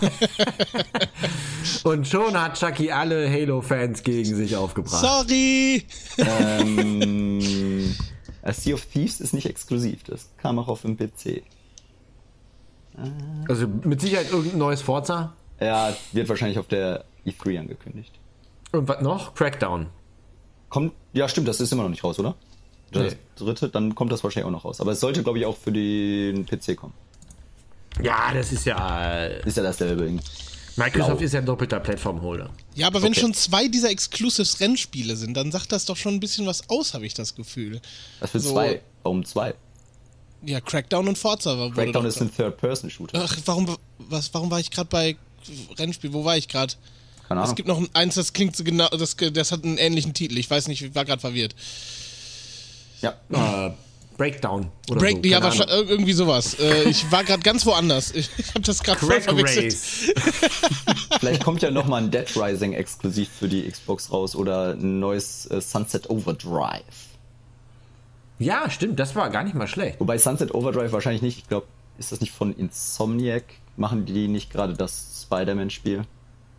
[1.85, 5.01] Und schon hat Chucky alle Halo-Fans gegen sich aufgebracht.
[5.01, 5.85] Sorry!
[6.19, 7.41] Ähm,
[8.43, 11.43] äh, sea of Thieves ist nicht exklusiv, das kam auch auf dem PC.
[13.49, 15.35] Also mit Sicherheit irgendein neues Forza.
[15.59, 18.13] Er wird wahrscheinlich auf der E3 angekündigt.
[18.73, 19.35] Und was noch?
[19.35, 19.89] Crackdown.
[20.69, 22.37] Kommt, ja stimmt, das ist immer noch nicht raus, oder?
[22.95, 23.19] Das Nee.
[23.37, 24.81] dritte, dann kommt das wahrscheinlich auch noch raus.
[24.81, 26.95] Aber es sollte, glaube ich, auch für den PC kommen.
[28.03, 29.25] Ja, das ist ja.
[29.27, 30.19] Ist ja dasselbe.
[30.77, 31.25] Microsoft Blau.
[31.25, 32.51] ist ja ein doppelter Plattformholder.
[32.75, 33.21] Ja, aber wenn Okay.
[33.21, 36.95] schon zwei dieser Exclusives Rennspiele sind, dann sagt das doch schon ein bisschen was aus,
[36.95, 37.81] habe ich das Gefühl.
[38.19, 38.53] Was für So.
[38.53, 38.83] zwei?
[39.05, 39.55] Warum zwei?
[40.45, 41.71] Ja, Crackdown und Forza.
[41.73, 43.23] Crackdown ist ein Third-Person-Shooter.
[43.25, 45.17] Ach, warum, was, warum war ich gerade bei
[45.79, 46.13] Rennspiel?
[46.13, 46.75] Wo war ich gerade?
[47.29, 47.55] Keine Es Ahnung.
[47.57, 50.37] gibt noch ein- eins, das klingt so genau, das, das hat einen ähnlichen Titel.
[50.37, 51.55] Ich weiß nicht, ich war gerade verwirrt.
[53.05, 53.67] Ja.
[53.67, 53.73] Äh,
[54.17, 54.71] Breakdown.
[54.91, 55.89] Oder Break, so, ja, Ahnung.
[55.89, 56.59] irgendwie sowas.
[56.61, 58.13] Äh, ich war gerade ganz woanders.
[58.15, 59.75] Ich, ich habe das gerade voll verwechselt.
[61.21, 65.01] Vielleicht kommt ja noch mal ein Dead Rising exklusiv für die Xbox raus oder ein
[65.01, 66.83] neues äh, Sunset Overdrive.
[68.39, 70.01] Ja, stimmt, das war gar nicht mal schlecht.
[70.01, 71.67] Wobei Sunset Overdrive wahrscheinlich nicht, ich glaube,
[71.99, 73.45] ist das nicht von Insomniac?
[73.77, 76.05] Machen die nicht gerade das Spider-Man-Spiel?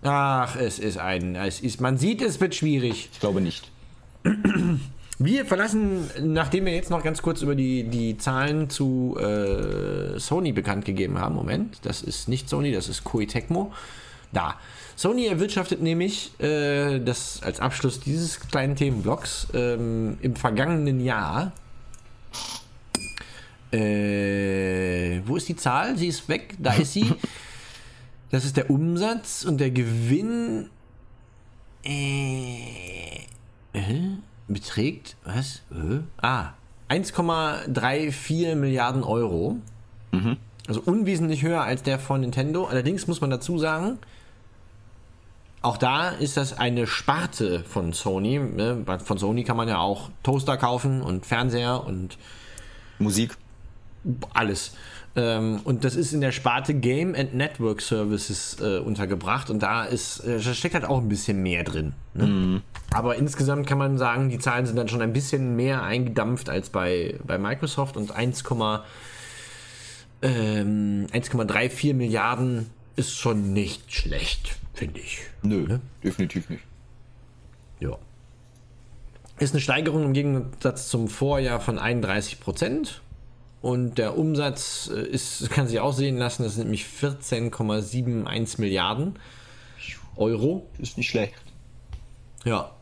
[0.04, 1.36] Ach, es ist ein.
[1.36, 3.10] Es ist, man sieht, es wird schwierig.
[3.14, 3.72] Ich glaube nicht.
[5.18, 10.52] Wir verlassen, nachdem wir jetzt noch ganz kurz über die, die Zahlen zu äh, Sony
[10.52, 11.36] bekannt gegeben haben.
[11.36, 13.72] Moment, das ist nicht Sony, das ist Koei Tecmo.
[14.34, 14.60] Da.
[14.98, 21.54] Sony erwirtschaftet nämlich, äh, das als Abschluss dieses kleinen Themenblocks, ähm, im vergangenen Jahr.
[23.72, 25.98] Äh, wo ist die Zahl?
[25.98, 27.14] Sie ist weg, da ist sie.
[28.32, 30.70] Das ist der Umsatz und der Gewinn.
[31.86, 33.20] Äh,
[33.72, 35.62] äh, beträgt, was?
[35.72, 36.00] Äh?
[36.22, 36.50] Ah,
[36.90, 39.58] 1,34 Milliarden Euro.
[40.68, 42.66] Also unwesentlich höher als der von Nintendo.
[42.66, 44.00] Allerdings muss man dazu sagen,
[45.62, 48.40] auch da ist das eine Sparte von Sony.
[48.40, 48.86] ne?
[49.04, 52.18] Von Sony kann man ja auch Toaster kaufen und Fernseher und
[53.00, 53.36] Musik.
[54.34, 54.76] alles.
[55.18, 59.86] Ähm, und das ist in der Sparte Game and Network Services äh, untergebracht und da
[59.86, 61.94] ist, äh, da steckt halt auch ein bisschen mehr drin.
[62.14, 62.62] Ne?
[62.92, 66.70] Aber insgesamt kann man sagen, die Zahlen sind dann schon ein bisschen mehr eingedampft als
[66.70, 68.44] bei, bei Microsoft und 1,
[70.22, 75.22] ähm, 1,34 Milliarden ist schon nicht schlecht, finde ich.
[75.44, 76.64] Nö, definitiv nicht.
[77.80, 77.98] Ja.
[79.40, 83.02] Ist eine Steigerung im Gegensatz zum Vorjahr von 31 Prozent.
[83.66, 89.18] Und der Umsatz äh, ist, kann sich auch sehen lassen, das sind nämlich 14,71 Milliarden
[90.16, 90.68] Euro.
[90.78, 91.34] Ist nicht schlecht.
[92.44, 92.76] Ja.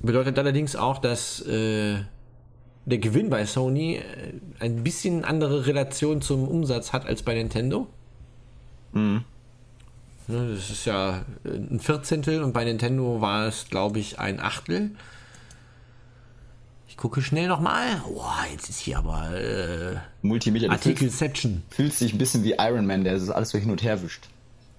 [0.00, 2.00] Bedeutet allerdings auch, dass äh,
[2.84, 4.02] der Gewinn bei Sony äh,
[4.58, 7.86] ein bisschen andere Relation zum Umsatz hat als bei Nintendo.
[10.28, 14.38] Ne, Das ist ja äh, ein Vierzehntel und bei Nintendo war es, glaube ich, ein
[14.38, 14.90] Achtel.
[16.94, 18.00] Ich gucke schnell nochmal.
[18.06, 20.70] Boah, jetzt ist hier aber äh, Multimedia.
[20.70, 21.64] Artikelception.
[21.68, 24.28] fühlst dich ein bisschen wie Iron Man, der das alles so hin und her wischt.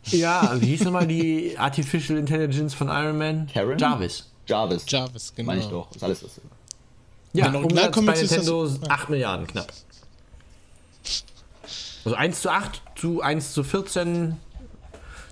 [0.05, 3.47] Ja, wie hieß nochmal die Artificial Intelligence von Iron Man?
[3.53, 3.77] Karen?
[3.77, 4.29] Jarvis.
[4.47, 4.85] Jarvis.
[4.87, 5.47] Jarvis, genau.
[5.47, 5.93] Meine ich doch.
[5.93, 6.49] Ist alles dasselbe.
[7.33, 9.73] Ja, Umsatz bei ist das- Nintendo 8 Milliarden knapp.
[12.05, 14.37] Also 1 zu 8 zu 1 zu 14.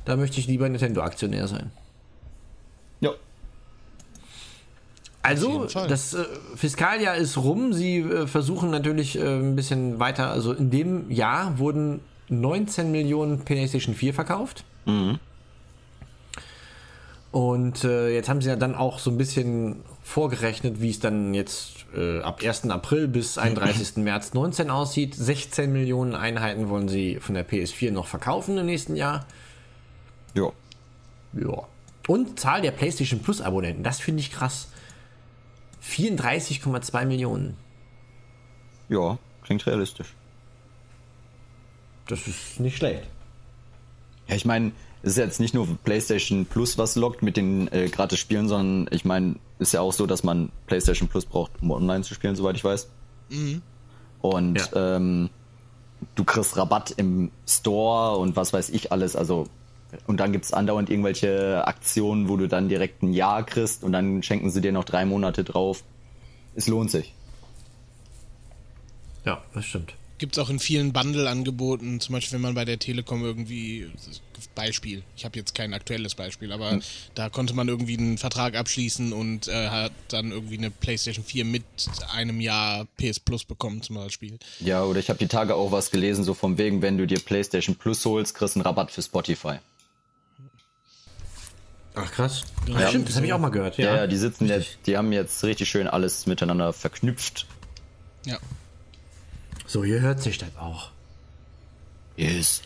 [0.04, 1.72] Da möchte ich lieber Nintendo-Aktionär sein.
[3.00, 3.12] Ja.
[5.24, 7.72] Also, das äh, Fiskaljahr ist rum.
[7.74, 10.30] Sie äh, versuchen natürlich äh, ein bisschen weiter.
[10.30, 14.66] Also, in dem Jahr wurden 19 Millionen PlayStation 4 verkauft.
[17.32, 21.34] Und äh, jetzt haben sie ja dann auch so ein bisschen vorgerechnet, wie es dann
[21.34, 22.70] jetzt äh, ab 1.
[22.70, 23.98] April bis 31.
[24.04, 25.16] März 19 aussieht.
[25.16, 29.26] 16 Millionen Einheiten wollen sie von der PS4 noch verkaufen im nächsten Jahr.
[30.36, 30.52] Ja.
[31.34, 31.64] Ja.
[32.08, 34.68] Und Zahl der PlayStation Plus Abonnenten, das finde ich krass.
[35.86, 37.58] 34,2 Millionen.
[38.90, 39.18] Ja.
[39.44, 40.14] Klingt realistisch.
[42.08, 43.04] Das ist nicht schlecht.
[44.28, 44.72] Ja, ich meine,
[45.02, 48.88] es ist jetzt nicht nur PlayStation Plus, was lockt mit den äh, gratis Spielen, sondern
[48.94, 52.36] ich meine, ist ja auch so, dass man PlayStation Plus braucht, um online zu spielen,
[52.36, 52.88] soweit ich weiß.
[54.22, 54.96] Und Ja.
[54.96, 55.30] ähm,
[56.16, 59.16] du kriegst Rabatt im Store und was weiß ich alles.
[59.18, 59.48] Also
[60.08, 64.24] und dann gibt's andauernd irgendwelche Aktionen, wo du dann direkt ein Jahr kriegst und dann
[64.24, 65.84] schenken sie dir noch drei Monate drauf.
[66.56, 67.14] Es lohnt sich.
[69.26, 69.94] Ja, das stimmt.
[70.20, 73.90] Gibt es auch in vielen Bundle-Angeboten, zum Beispiel wenn man bei der Telekom irgendwie,
[74.56, 76.80] Beispiel, ich habe jetzt kein aktuelles Beispiel, aber
[77.16, 81.46] da konnte man irgendwie einen Vertrag abschließen und äh, hat dann irgendwie eine PlayStation 4
[81.46, 81.64] mit
[82.14, 84.38] einem Jahr PS Plus bekommen zum Beispiel.
[84.60, 87.20] Ja, oder ich habe die Tage auch was gelesen, so vom wegen, wenn du dir
[87.20, 89.58] PlayStation Plus holst, kriegst du einen Rabatt für Spotify.
[91.96, 92.44] Ach krass.
[92.68, 93.78] Ja, Ja, stimmt, das habe ich auch mal gehört.
[93.78, 97.46] Ja, Ja, ja die sitzen jetzt, die haben jetzt richtig schön alles miteinander verknüpft.
[98.26, 98.40] Ja.
[99.68, 100.90] So, hier hört sich das auch.
[102.16, 102.62] Yes.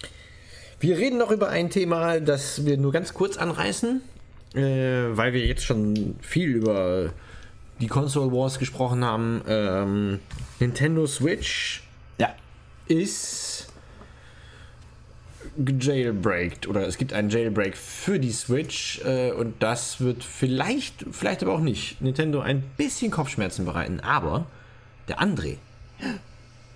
[0.80, 4.01] Wir reden noch über ein Thema, das wir nur ganz kurz anreißen,
[4.53, 7.13] äh, weil wir jetzt schon viel über
[7.80, 9.41] die Console Wars gesprochen haben.
[9.47, 10.19] Ähm,
[10.59, 11.84] Nintendo Switch
[12.17, 12.34] Ja.
[12.88, 13.46] ist
[15.57, 21.41] gejailbreakt oder es gibt einen Jailbreak für die Switch äh, und das wird vielleicht, vielleicht
[21.41, 23.99] aber auch nicht, Nintendo ein bisschen Kopfschmerzen bereiten.
[23.99, 24.45] Aber
[25.07, 25.57] der André,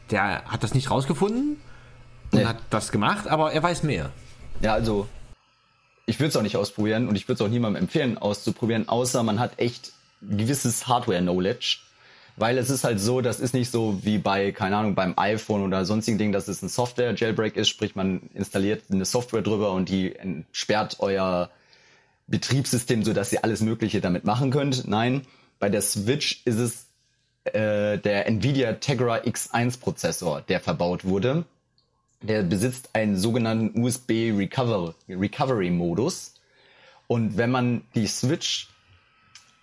[0.10, 1.58] der hat das nicht rausgefunden
[2.32, 2.46] und Nee.
[2.46, 4.12] hat das gemacht, aber er weiß mehr.
[4.62, 5.08] Ja, also
[6.06, 9.24] ich würde es auch nicht ausprobieren und ich würde es auch niemandem empfehlen auszuprobieren, außer
[9.24, 11.78] man hat echt gewisses Hardware-Knowledge.
[12.38, 15.64] Weil es ist halt so, das ist nicht so wie bei, keine Ahnung, beim iPhone
[15.64, 19.90] oder sonstigen Dingen, dass es ein Software-Jailbreak ist, sprich man installiert eine Software drüber und
[19.90, 21.50] die entsperrt euer
[22.28, 24.88] Betriebssystem, sodass ihr alles Mögliche damit machen könnt.
[24.88, 25.24] Nein,
[25.60, 26.86] bei der Switch ist es
[27.44, 31.46] äh, der Nvidia Tegra X1 Prozessor, der verbaut wurde.
[32.22, 36.36] Der besitzt einen sogenannten USB Recover Recovery Modus.
[37.08, 38.70] Und wenn man die Switch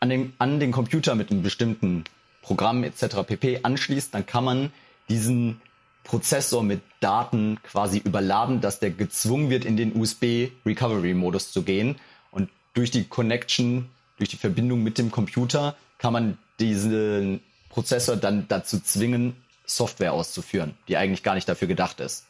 [0.01, 2.05] an den, an den Computer mit einem bestimmten
[2.49, 3.25] Programm etc.
[3.27, 3.61] pp.
[3.63, 4.73] anschließt, dann kann man
[5.11, 5.61] diesen
[6.03, 11.63] Prozessor mit Daten quasi überladen, dass der gezwungen wird, in den USB Recovery Modus zu
[11.63, 11.97] gehen.
[12.31, 18.47] Und durch die Connection, durch die Verbindung mit dem Computer kann man diesen Prozessor dann
[18.49, 19.37] dazu zwingen,
[19.67, 22.25] Software auszuführen, die eigentlich gar nicht dafür gedacht ist.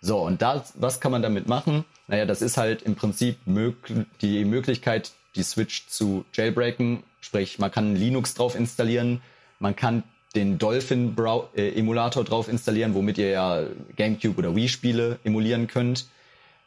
[0.00, 1.84] So, und da, was kann man damit machen?
[2.06, 3.76] Naja, das ist halt im Prinzip mög
[4.22, 7.02] die Möglichkeit, die Switch zu jailbreaken.
[7.20, 9.20] Sprich, man kann Linux drauf installieren,
[9.58, 10.02] man kann
[10.34, 15.66] den Dolphin Brau äh, Emulator drauf installieren, womit ihr ja GameCube oder Wii Spiele emulieren
[15.66, 16.06] könnt.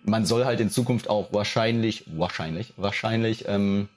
[0.04, 3.88] Man soll halt in Zukunft auch wahrscheinlich, wahrscheinlich, wahrscheinlich ähm,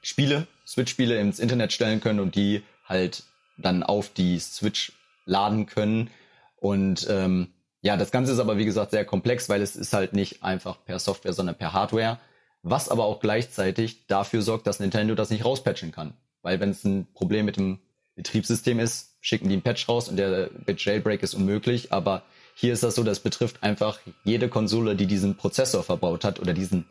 [0.00, 3.24] Spiele, Switch-Spiele ins Internet stellen können und die halt
[3.56, 4.92] dann auf die Switch
[5.24, 6.10] laden können.
[6.56, 7.48] Und ähm,
[7.80, 10.76] ja, das Ganze ist aber wie gesagt sehr komplex, weil es ist halt nicht einfach
[10.84, 12.18] per Software, sondern per Hardware.
[12.62, 16.14] Was aber auch gleichzeitig dafür sorgt, dass Nintendo das nicht rauspatchen kann.
[16.42, 17.78] Weil wenn es ein Problem mit dem
[18.16, 21.92] Betriebssystem ist, schicken die einen Patch raus und der Jailbreak ist unmöglich.
[21.92, 22.22] Aber
[22.54, 26.52] hier ist das so, das betrifft einfach jede Konsole, die diesen Prozessor verbaut hat oder
[26.52, 26.84] diesen,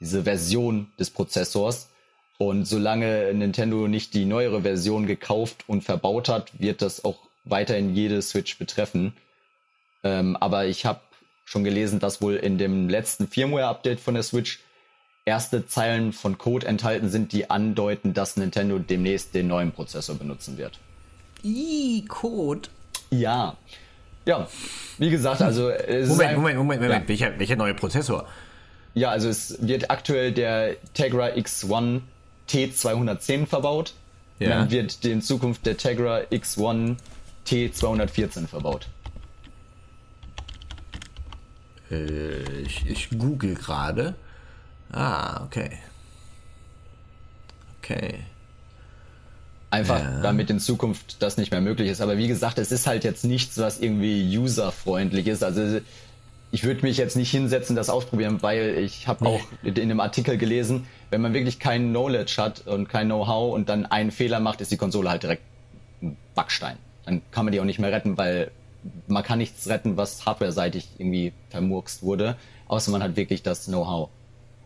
[0.00, 1.90] diese Version des Prozessors.
[2.38, 7.94] Und solange Nintendo nicht die neuere Version gekauft und verbaut hat, wird das auch weiterhin
[7.94, 9.12] jede Switch betreffen.
[10.04, 11.00] Ähm, aber ich habe
[11.44, 14.60] schon gelesen, dass wohl in dem letzten Firmware-Update von der Switch
[15.28, 20.58] erste Zeilen von Code enthalten sind, die andeuten, dass Nintendo demnächst den neuen Prozessor benutzen
[20.58, 20.78] wird.
[21.44, 22.68] I Code.
[23.10, 23.56] Ja.
[24.26, 24.48] Ja,
[24.98, 27.02] wie gesagt, also es ist Moment, ein- Moment, Moment, Moment.
[27.04, 27.08] Ja.
[27.08, 28.26] Welcher, welcher neue Prozessor?
[28.94, 32.00] Ja, also es wird aktuell der Tegra X1
[32.50, 33.94] T210 verbaut.
[34.40, 34.50] Ja.
[34.50, 36.96] Dann wird in Zukunft der Tegra X1
[37.46, 38.88] T214 verbaut.
[41.90, 44.14] Äh, ich, ich google gerade.
[44.92, 45.70] Ah, okay.
[47.82, 48.20] Okay.
[49.70, 50.20] Einfach Ja.
[50.22, 52.00] damit in Zukunft das nicht mehr möglich ist.
[52.00, 55.44] Aber wie gesagt, es ist halt jetzt nichts, was irgendwie userfreundlich ist.
[55.44, 55.80] Also
[56.50, 60.38] ich würde mich jetzt nicht hinsetzen, das ausprobieren, weil ich habe auch in einem Artikel
[60.38, 64.62] gelesen, wenn man wirklich kein Knowledge hat und kein Know-how und dann einen Fehler macht,
[64.62, 65.42] ist die Konsole halt direkt
[66.00, 66.78] ein Backstein.
[67.04, 68.50] Dann kann man die auch nicht mehr retten, weil
[69.06, 72.36] man kann nichts retten, was hardware-seitig irgendwie vermurkst wurde,
[72.68, 74.08] außer man hat wirklich das Know-how.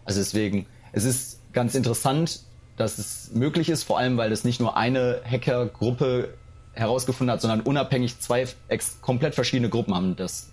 [0.05, 2.40] Also deswegen, es ist ganz interessant,
[2.76, 6.34] dass es möglich ist, vor allem weil es nicht nur eine Hackergruppe
[6.72, 10.48] herausgefunden hat, sondern unabhängig zwei ex komplett verschiedene Gruppen haben das,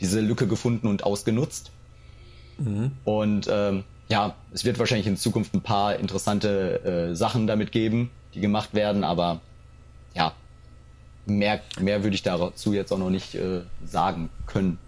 [0.00, 1.72] diese Lücke gefunden und ausgenutzt.
[3.04, 8.10] Und ähm, ja, es wird wahrscheinlich in Zukunft ein paar interessante äh, Sachen damit geben,
[8.34, 9.40] die gemacht werden, aber
[10.14, 10.32] ja,
[11.26, 14.78] mehr, mehr würde ich dazu jetzt auch noch nicht äh, sagen können.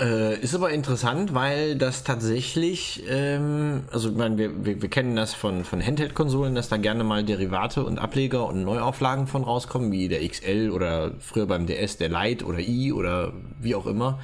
[0.00, 5.14] Äh, ist aber interessant, weil das tatsächlich, ähm, also ich meine, wir, wir, wir kennen
[5.14, 9.92] das von, von Handheld-Konsolen, dass da gerne mal Derivate und Ableger und Neuauflagen von rauskommen,
[9.92, 14.20] wie der XL oder früher beim DS der Lite oder i oder wie auch immer.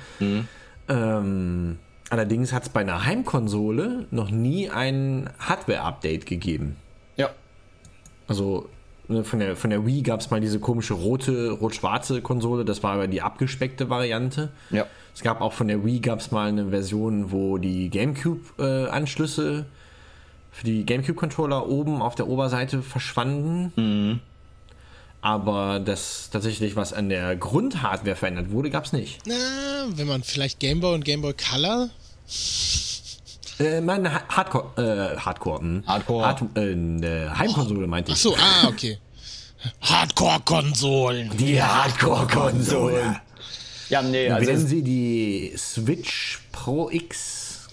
[0.89, 6.77] Ähm, allerdings hat es bei einer Heimkonsole noch nie ein Hardware-Update gegeben.
[7.19, 7.29] Ja.
[8.29, 8.71] Also
[9.09, 12.83] ne, von der, von der Wii gab es mal diese komische rote, rot-schwarze Konsole, das
[12.83, 14.53] war aber die abgespeckte Variante.
[14.71, 14.87] Ja.
[15.17, 19.65] Es gab auch von der Wii gab es mal eine Version, wo die GameCube-Anschlüsse
[20.53, 24.21] für die GameCube-Controller oben auf der Oberseite verschwanden.
[25.23, 29.21] Aber das tatsächlich, was an der Grundhardware verändert wurde, gab es nicht.
[29.27, 29.35] Na,
[29.89, 31.89] wenn man vielleicht Game Boy und Game Boy Color.
[33.59, 35.83] Äh, meine Ha- Hardcore, äh, Hardcore, hm.
[35.87, 36.27] Hardcore.
[36.27, 38.23] Hard, äh, eine Heimkonsole meinte Ach ich.
[38.23, 38.99] so, ah, okay.
[39.81, 41.31] Hardcore-Konsolen.
[41.39, 43.17] Die Hardcore-Konsole.
[43.89, 47.69] Ja, nee, also es, Sie die Switch Pro X?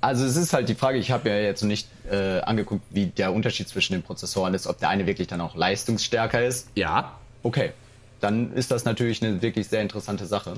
[0.00, 3.32] also es ist halt die Frage, ich habe ja jetzt nicht äh, angeguckt, wie der
[3.32, 6.68] Unterschied zwischen den Prozessoren ist, ob der eine wirklich dann auch leistungsstärker ist.
[6.74, 7.18] Ja.
[7.42, 7.72] Okay,
[8.20, 10.54] dann ist das natürlich eine wirklich sehr interessante Sache.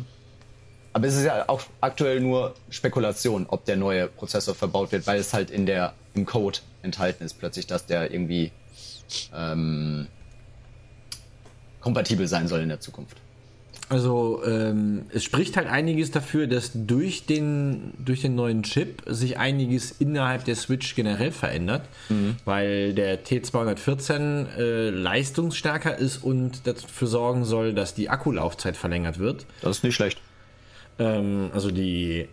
[0.92, 5.18] Aber es ist ja auch aktuell nur Spekulation, ob der neue Prozessor verbaut wird, weil
[5.20, 8.50] es halt in der im Code enthalten ist plötzlich, dass der irgendwie
[9.34, 10.08] ähm,
[11.80, 13.16] kompatibel sein soll in der Zukunft.
[13.88, 19.38] Also ähm, es spricht halt einiges dafür, dass durch den, durch den neuen Chip sich
[19.38, 21.88] einiges innerhalb der Switch generell verändert,
[22.44, 29.46] weil der T214 äh, leistungsstärker ist und dafür sorgen soll, dass die Akkulaufzeit verlängert wird.
[29.62, 30.20] Das ist nicht schlecht.
[30.98, 32.28] Ähm, also die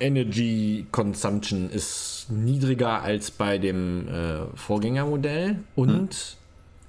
[0.00, 6.36] Energy Consumption ist niedriger als bei dem äh, Vorgängermodell und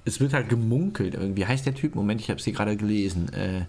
[0.04, 1.16] es wird halt gemunkelt.
[1.36, 1.94] Wie heißt der Typ?
[1.94, 3.32] Moment, ich habe es hier gerade gelesen.
[3.32, 3.66] Äh,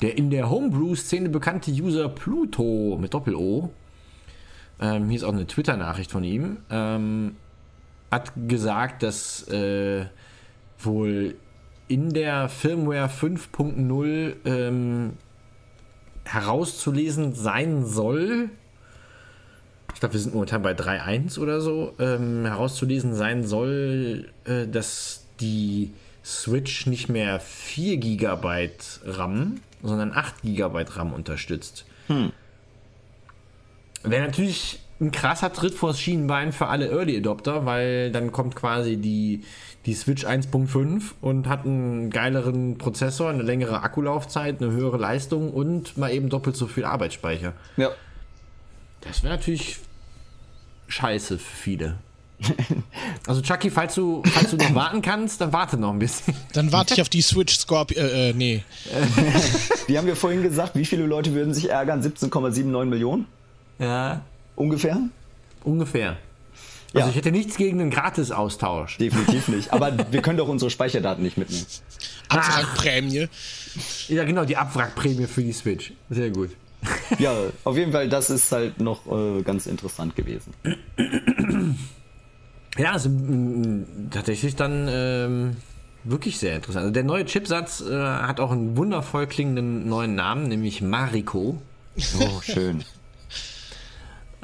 [0.00, 3.70] der in der Homebrew-Szene bekannte User Pluto mit Doppel-O,
[4.80, 7.36] ähm, hier ist auch eine Twitter-Nachricht von ihm, ähm,
[8.10, 10.06] hat gesagt, dass äh,
[10.78, 11.36] wohl
[11.88, 15.12] in der Firmware 5.0 ähm,
[16.24, 18.50] herauszulesen sein soll,
[19.94, 25.21] ich glaube, wir sind momentan bei 3.1 oder so, ähm, herauszulesen sein soll, äh, dass
[25.42, 25.92] die
[26.24, 28.70] Switch nicht mehr 4 GB
[29.04, 31.84] RAM, sondern 8 GB RAM unterstützt.
[34.04, 38.96] Wäre natürlich ein krasser Tritt vors Schienenbein für alle Early Adopter, weil dann kommt quasi
[38.96, 39.44] die,
[39.84, 45.96] die Switch 1.5 und hat einen geileren Prozessor, eine längere Akkulaufzeit, eine höhere Leistung und
[45.98, 47.54] mal eben doppelt so viel Arbeitsspeicher.
[47.76, 47.90] Ja.
[49.00, 49.80] Das wäre natürlich
[50.86, 51.96] scheiße für viele.
[53.26, 56.34] Also Chucky, falls du, falls du noch warten kannst, dann warte noch ein bisschen.
[56.54, 57.96] Dann warte ich auf die Switch Scorpio.
[58.02, 58.64] Äh, äh, nee.
[59.86, 62.02] Wie haben wir vorhin gesagt, wie viele Leute würden sich ärgern?
[62.02, 63.26] 17,79 Millionen
[63.78, 64.22] Ja,
[64.56, 64.98] ungefähr?
[65.62, 66.16] ungefähr.
[66.94, 67.08] Also Ja.
[67.08, 68.98] ich hätte nichts gegen einen Gratis-Austausch.
[68.98, 69.72] Definitiv nicht.
[69.72, 71.64] Aber wir können doch unsere Speicherdaten nicht mitnehmen.
[72.28, 73.28] Abwrackprämie.
[74.08, 75.92] Ja, genau, die Abwrackprämie für die Switch.
[76.10, 76.50] Sehr gut.
[77.20, 77.32] Ja,
[77.62, 80.52] auf jeden Fall, das ist halt noch äh, ganz interessant gewesen.
[82.78, 85.56] Ja, also mm, tatsächlich dann ähm,
[86.04, 86.82] wirklich sehr interessant.
[86.84, 91.60] Also der neue Chipsatz äh, hat auch einen wundervoll klingenden neuen Namen, nämlich Mariko.
[92.18, 92.84] Oh, schön.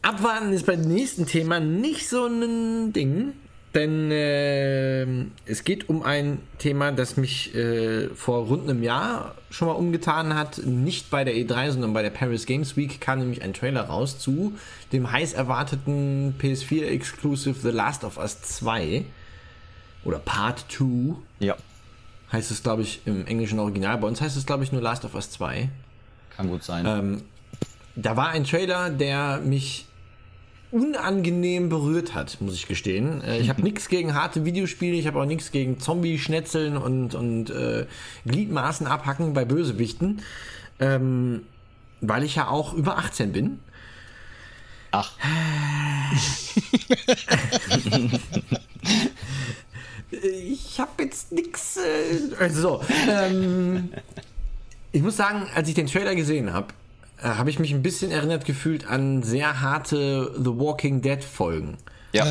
[0.00, 3.32] Abwarten ist beim nächsten Thema nicht so ein Ding,
[3.74, 9.68] denn ähm, es geht um ein Thema, das mich äh, vor rund einem Jahr schon
[9.68, 10.58] mal umgetan hat.
[10.64, 14.18] Nicht bei der E3, sondern bei der Paris Games Week kam nämlich ein Trailer raus
[14.18, 14.54] zu
[14.92, 19.04] dem heiß erwarteten PS4 Exclusive The Last of Us 2
[20.04, 21.56] oder Part 2 Ja,
[22.32, 23.98] heißt es, glaube ich, im englischen Original.
[23.98, 25.68] Bei uns heißt es, glaube ich, nur Last of Us 2.
[26.36, 26.86] kann gut sein.
[26.86, 27.22] Ähm,
[27.96, 29.86] da war ein Trailer, der mich
[30.70, 33.22] unangenehm berührt hat, muss ich gestehen.
[33.22, 37.50] Äh, ich habe nichts gegen harte Videospiele, ich habe auch nichts gegen Zombie-Schnetzeln und, und
[37.50, 37.86] äh,
[38.26, 40.22] Gliedmaßen abhacken bei Bösewichten,
[40.80, 41.42] ähm,
[42.00, 43.60] weil ich ja auch über 18 bin.
[44.90, 45.12] Ach.
[50.10, 51.76] ich habe jetzt nix.
[51.76, 53.90] Äh, also, ähm,
[54.92, 56.68] ich muss sagen, als ich den Trailer gesehen habe,
[57.22, 61.78] äh, habe ich mich ein bisschen erinnert gefühlt an sehr harte The Walking Dead Folgen.
[62.12, 62.24] Ja.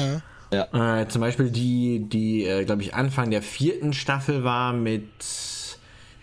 [0.52, 0.68] ja.
[0.72, 1.02] ja.
[1.02, 5.04] Äh, zum Beispiel die, die, äh, glaube ich, Anfang der vierten Staffel war mit,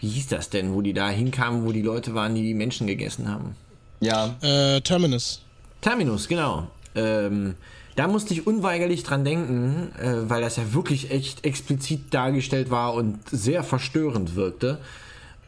[0.01, 2.87] wie hieß das denn, wo die da hinkamen, wo die Leute waren, die die Menschen
[2.87, 3.57] gegessen haben.
[4.01, 4.37] Ja.
[4.43, 5.43] Äh, Terminus.
[5.81, 6.69] Terminus, genau.
[6.95, 7.55] Ähm,
[7.97, 12.95] da musste ich unweigerlich dran denken, äh, weil das ja wirklich echt explizit dargestellt war
[12.95, 14.79] und sehr verstörend wirkte.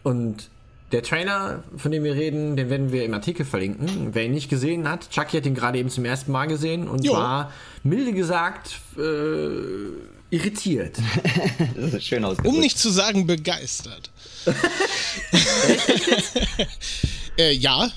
[0.02, 0.48] Und
[0.92, 4.14] der Trailer, von dem wir reden, den werden wir im Artikel verlinken.
[4.14, 7.04] Wer ihn nicht gesehen hat, Chucky hat ihn gerade eben zum ersten Mal gesehen und
[7.04, 7.12] jo.
[7.12, 10.98] war, milde gesagt, äh, irritiert.
[11.76, 12.54] das ist schön ausgedrückt.
[12.54, 14.10] Um nicht zu sagen begeistert.
[17.38, 17.90] äh, ja,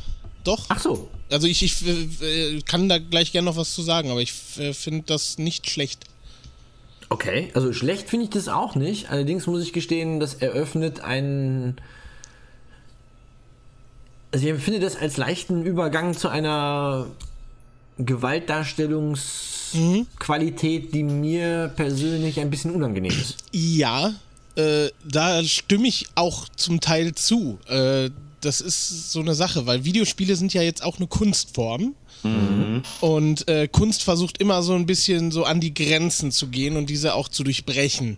[0.44, 0.66] doch.
[0.70, 1.10] Ach so.
[1.30, 4.74] Also ich, ich äh, kann da gleich gerne noch was zu sagen, aber ich äh,
[4.74, 6.06] finde das nicht schlecht.
[7.10, 9.10] Okay, also schlecht finde ich das auch nicht.
[9.10, 11.78] Allerdings muss ich gestehen, das eröffnet einen.
[14.32, 17.08] Also ich empfinde das als leichten Übergang zu einer
[17.98, 20.92] Gewaltdarstellungsqualität, mhm.
[20.92, 23.36] die mir persönlich ein bisschen unangenehm ist.
[23.52, 24.14] Ja,
[24.56, 27.60] äh, da stimme ich auch zum Teil zu.
[27.68, 28.12] Äh,
[28.42, 31.96] das ist so eine Sache, weil Videospiele sind ja jetzt auch eine Kunstform.
[32.24, 32.84] Mhm.
[33.02, 36.90] Und äh, Kunst versucht immer so ein bisschen so an die Grenzen zu gehen und
[36.90, 38.18] diese auch zu durchbrechen.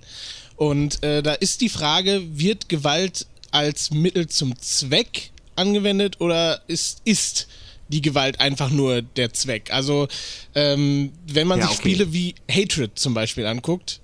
[0.55, 7.01] Und äh, da ist die Frage, wird Gewalt als Mittel zum Zweck angewendet oder ist,
[7.05, 7.47] ist
[7.89, 9.71] die Gewalt einfach nur der Zweck?
[9.71, 10.07] Also
[10.55, 11.89] ähm, wenn man ja, sich okay.
[11.89, 13.99] Spiele wie Hatred zum Beispiel anguckt,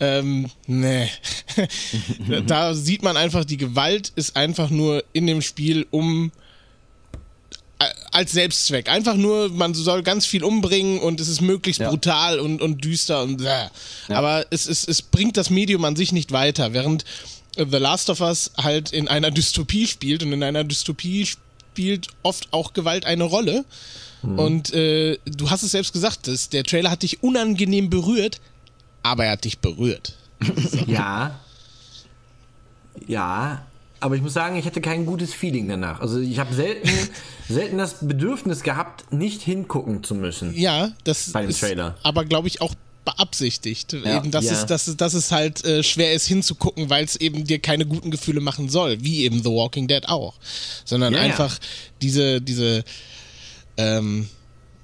[0.00, 1.08] ähm, nee.
[2.46, 6.30] da sieht man einfach, die Gewalt ist einfach nur in dem Spiel um
[8.10, 8.88] als Selbstzweck.
[8.88, 11.90] Einfach nur, man soll ganz viel umbringen und es ist möglichst ja.
[11.90, 13.44] brutal und, und düster und äh.
[13.44, 13.70] ja.
[14.08, 17.04] Aber es, es, es bringt das Medium an sich nicht weiter, während
[17.58, 22.52] The Last of Us halt in einer Dystopie spielt und in einer Dystopie spielt oft
[22.52, 23.64] auch Gewalt eine Rolle.
[24.22, 24.38] Mhm.
[24.38, 28.40] Und äh, du hast es selbst gesagt, dass der Trailer hat dich unangenehm berührt
[29.02, 30.14] aber er hat dich berührt.
[30.70, 30.78] So.
[30.86, 31.40] Ja.
[33.06, 33.62] Ja,
[34.00, 36.00] aber ich muss sagen, ich hatte kein gutes Feeling danach.
[36.00, 36.88] Also ich habe selten,
[37.48, 40.54] selten das Bedürfnis gehabt, nicht hingucken zu müssen.
[40.54, 41.96] Ja, das bei dem ist Trailer.
[42.02, 42.74] aber glaube ich auch
[43.08, 43.92] beabsichtigt.
[43.92, 44.18] Ja.
[44.18, 44.52] Eben, dass, ja.
[44.52, 48.10] es, dass, dass es halt äh, schwer ist hinzugucken, weil es eben dir keine guten
[48.10, 50.34] Gefühle machen soll, wie eben The Walking Dead auch.
[50.84, 51.58] Sondern ja, einfach
[52.02, 52.84] diese, diese
[53.76, 54.28] ähm,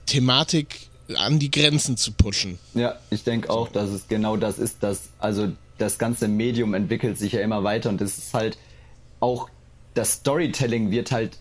[0.06, 2.58] Thematik an die Grenzen zu pushen.
[2.74, 7.18] Ja, ich denke auch, dass es genau das ist, dass also das ganze Medium entwickelt
[7.18, 8.56] sich ja immer weiter und es ist halt
[9.20, 9.48] auch
[9.94, 11.38] das Storytelling wird halt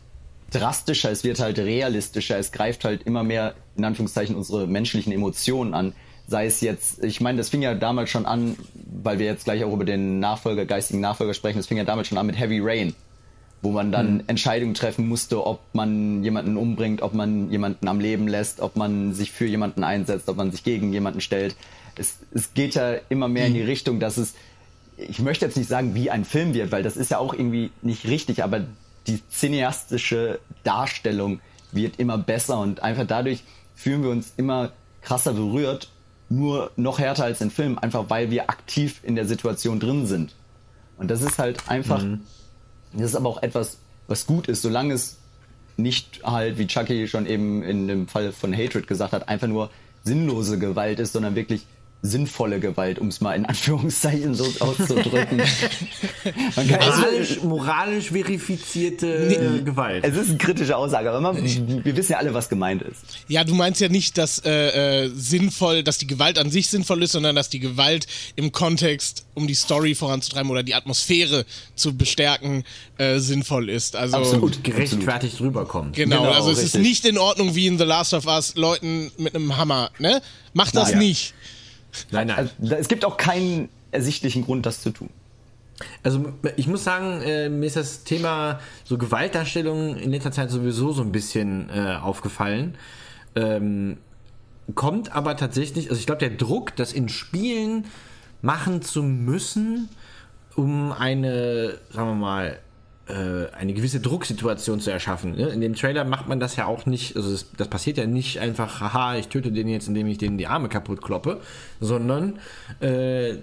[0.52, 5.74] drastischer, es wird halt realistischer, es greift halt immer mehr in Anführungszeichen unsere menschlichen Emotionen
[5.74, 5.94] an.
[6.28, 8.56] Sei es jetzt, ich meine, das fing ja damals schon an,
[9.04, 12.08] weil wir jetzt gleich auch über den Nachfolger, geistigen Nachfolger sprechen, das fing ja damals
[12.08, 12.96] schon an mit Heavy Rain
[13.64, 14.24] wo man dann mhm.
[14.28, 19.14] Entscheidungen treffen musste, ob man jemanden umbringt, ob man jemanden am Leben lässt, ob man
[19.14, 21.56] sich für jemanden einsetzt, ob man sich gegen jemanden stellt.
[21.96, 24.34] Es, es geht ja immer mehr in die Richtung, dass es,
[24.98, 27.72] ich möchte jetzt nicht sagen, wie ein Film wird, weil das ist ja auch irgendwie
[27.82, 28.66] nicht richtig, aber
[29.08, 31.40] die cineastische Darstellung
[31.72, 33.44] wird immer besser und einfach dadurch
[33.76, 35.90] fühlen wir uns immer krasser berührt,
[36.30, 40.34] nur noch härter als in Film, einfach weil wir aktiv in der Situation drin sind.
[40.98, 42.22] Und das ist halt einfach mhm
[42.94, 45.18] das ist aber auch etwas, was gut ist, solange es
[45.76, 49.72] nicht halt, wie Chucky schon eben in dem Fall von Hatred gesagt hat, einfach nur
[50.04, 51.66] sinnlose Gewalt ist, sondern wirklich
[52.06, 55.42] sinnvolle Gewalt, um es mal in Anführungszeichen so auszudrücken.
[56.58, 60.04] moralisch, moralisch verifizierte nee, Gewalt.
[60.04, 63.00] Es ist eine kritische Aussage, aber man, wir wissen ja alle, was gemeint ist.
[63.30, 67.04] Ja, du meinst ja nicht, dass äh, äh, sinnvoll, dass die Gewalt an sich sinnvoll
[67.04, 71.46] ist, sondern dass die Gewalt im Kontext, um die Story voranzutreiben oder die Atmosphäre
[71.76, 72.66] zu bestärken,
[72.98, 73.96] äh, sinnvoll ist.
[73.96, 75.96] Also absolut gerechtfertigt rüberkommt.
[75.96, 76.66] Genau, genau also richtig.
[76.66, 79.90] es ist nicht in Ordnung wie in The Last of Us Leuten mit einem Hammer,
[80.00, 80.22] ne?
[80.54, 80.98] Mach das Na, ja.
[81.00, 81.34] nicht.
[82.12, 82.38] Nein, nein.
[82.38, 85.10] Also, es gibt auch keinen ersichtlichen Grund, das zu tun.
[86.04, 90.92] Also ich muss sagen, äh, mir ist das Thema so Gewaltdarstellung in letzter Zeit sowieso
[90.92, 92.76] so ein bisschen äh, aufgefallen.
[93.36, 93.98] Ähm,
[94.76, 97.86] kommt aber tatsächlich, also ich glaube, der Druck, das in Spielen
[98.42, 99.90] machen zu müssen,
[100.56, 102.60] um eine, sagen wir mal,
[103.08, 105.36] eine gewisse Drucksituation zu erschaffen.
[105.36, 105.50] Ne?
[105.50, 108.40] In dem Trailer macht man das ja auch nicht, also das, das, passiert ja nicht
[108.40, 111.42] einfach, haha, ich töte den jetzt, indem ich den die Arme kaputt kloppe,
[111.82, 112.40] sondern
[112.80, 113.34] äh,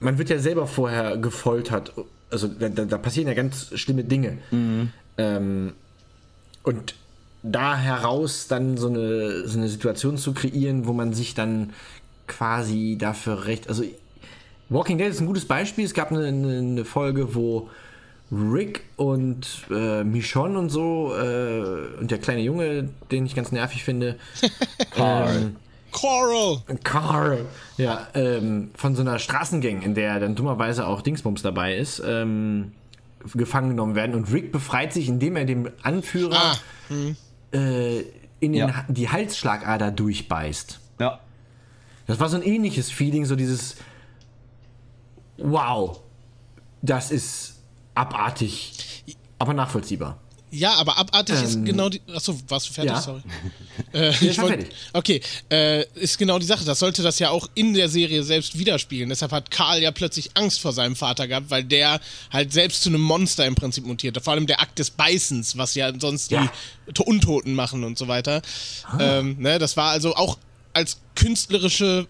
[0.00, 1.92] man wird ja selber vorher gefoltert.
[2.30, 4.38] Also da, da passieren ja ganz schlimme Dinge.
[4.50, 4.90] Mhm.
[5.18, 5.72] Ähm,
[6.62, 6.94] und
[7.42, 11.72] da heraus dann so eine, so eine Situation zu kreieren, wo man sich dann
[12.26, 13.68] quasi dafür recht.
[13.68, 13.84] Also,
[14.68, 15.84] Walking Dead ist ein gutes Beispiel.
[15.84, 17.68] Es gab eine, eine Folge, wo
[18.32, 23.84] Rick und äh, Michonne und so äh, und der kleine Junge, den ich ganz nervig
[23.84, 24.18] finde.
[24.96, 25.56] ähm,
[25.92, 26.62] Coral!
[26.82, 27.44] Carl!
[27.76, 32.72] Ja, ähm, von so einer Straßengang, in der dann dummerweise auch Dingsbums dabei ist, ähm,
[33.34, 34.14] gefangen genommen werden.
[34.14, 36.56] Und Rick befreit sich, indem er dem Anführer ah,
[36.88, 37.16] hm.
[37.52, 38.00] äh,
[38.40, 38.84] in den, ja.
[38.88, 40.80] die Halsschlagader durchbeißt.
[41.00, 41.20] Ja.
[42.06, 43.76] Das war so ein ähnliches Feeling, so dieses
[45.36, 46.00] Wow,
[46.80, 47.51] das ist
[47.94, 48.72] abartig,
[49.38, 50.18] aber nachvollziehbar.
[50.54, 52.02] Ja, aber abartig ähm, ist genau die.
[52.14, 52.92] Achso, warst du fertig?
[52.92, 53.00] Ja.
[53.00, 53.22] Sorry.
[53.94, 54.70] äh, ich wollt, fertig.
[54.92, 55.20] Okay,
[55.50, 56.62] äh, ist genau die Sache.
[56.66, 59.08] Das sollte das ja auch in der Serie selbst widerspiegeln.
[59.08, 62.90] Deshalb hat Karl ja plötzlich Angst vor seinem Vater gehabt, weil der halt selbst zu
[62.90, 64.20] einem Monster im Prinzip mutierte.
[64.20, 66.52] Vor allem der Akt des Beißens, was ja sonst ja.
[66.86, 68.42] die Untoten machen und so weiter.
[68.84, 68.98] Ah.
[69.00, 70.36] Ähm, ne, das war also auch
[70.74, 72.06] als künstlerische,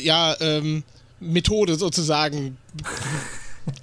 [0.00, 0.84] ja, ähm,
[1.18, 2.56] Methode sozusagen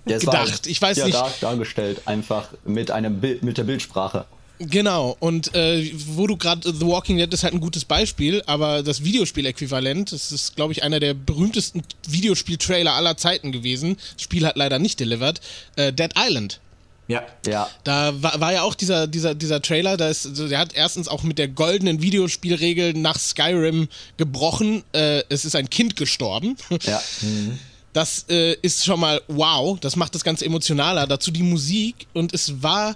[0.05, 0.67] der gedacht.
[0.67, 1.15] ich weiß ja nicht.
[1.15, 4.25] Dark dargestellt, einfach mit einem Bild, mit der Bildsprache.
[4.59, 8.81] Genau, und äh, wo du gerade The Walking Dead ist halt ein gutes Beispiel, aber
[8.81, 13.97] das Videospiel-Äquivalent, das ist, glaube ich, einer der berühmtesten Videospiel-Trailer aller Zeiten gewesen.
[14.15, 15.41] Das Spiel hat leider nicht delivered.
[15.75, 16.59] Äh, Dead Island.
[17.07, 17.25] Ja.
[17.45, 17.69] ja.
[17.83, 21.07] Da war, war ja auch dieser, dieser, dieser Trailer, da ist, also der hat erstens
[21.07, 24.83] auch mit der goldenen Videospielregel nach Skyrim gebrochen.
[24.91, 26.57] Äh, es ist ein Kind gestorben.
[26.83, 27.01] Ja.
[27.21, 27.59] Mhm.
[27.97, 31.07] Das äh, ist schon mal wow, das macht das Ganze emotionaler.
[31.07, 32.95] Dazu die Musik und es war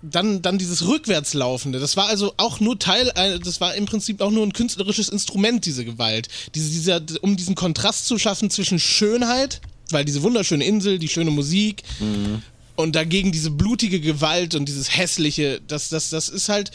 [0.00, 1.80] dann, dann dieses Rückwärtslaufende.
[1.80, 5.08] Das war also auch nur Teil, äh, das war im Prinzip auch nur ein künstlerisches
[5.08, 6.28] Instrument, diese Gewalt.
[6.54, 9.60] Diese, dieser, um diesen Kontrast zu schaffen zwischen Schönheit,
[9.90, 12.42] weil diese wunderschöne Insel, die schöne Musik mhm.
[12.76, 16.70] und dagegen diese blutige Gewalt und dieses hässliche, das, das, das ist halt,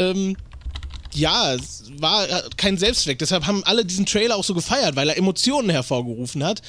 [0.00, 0.36] ähm,
[1.18, 3.18] ja, es war kein Selbstzweck.
[3.18, 6.62] Deshalb haben alle diesen Trailer auch so gefeiert, weil er Emotionen hervorgerufen hat.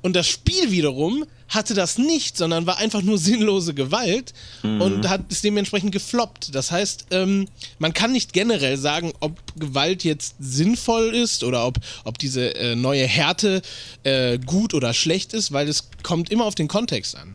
[0.00, 4.32] Und das Spiel wiederum hatte das nicht, sondern war einfach nur sinnlose Gewalt
[4.62, 4.80] mhm.
[4.80, 6.54] und hat es dementsprechend gefloppt.
[6.54, 11.78] Das heißt, ähm, man kann nicht generell sagen, ob Gewalt jetzt sinnvoll ist oder ob,
[12.04, 13.62] ob diese äh, neue Härte
[14.04, 17.34] äh, gut oder schlecht ist, weil es kommt immer auf den Kontext an.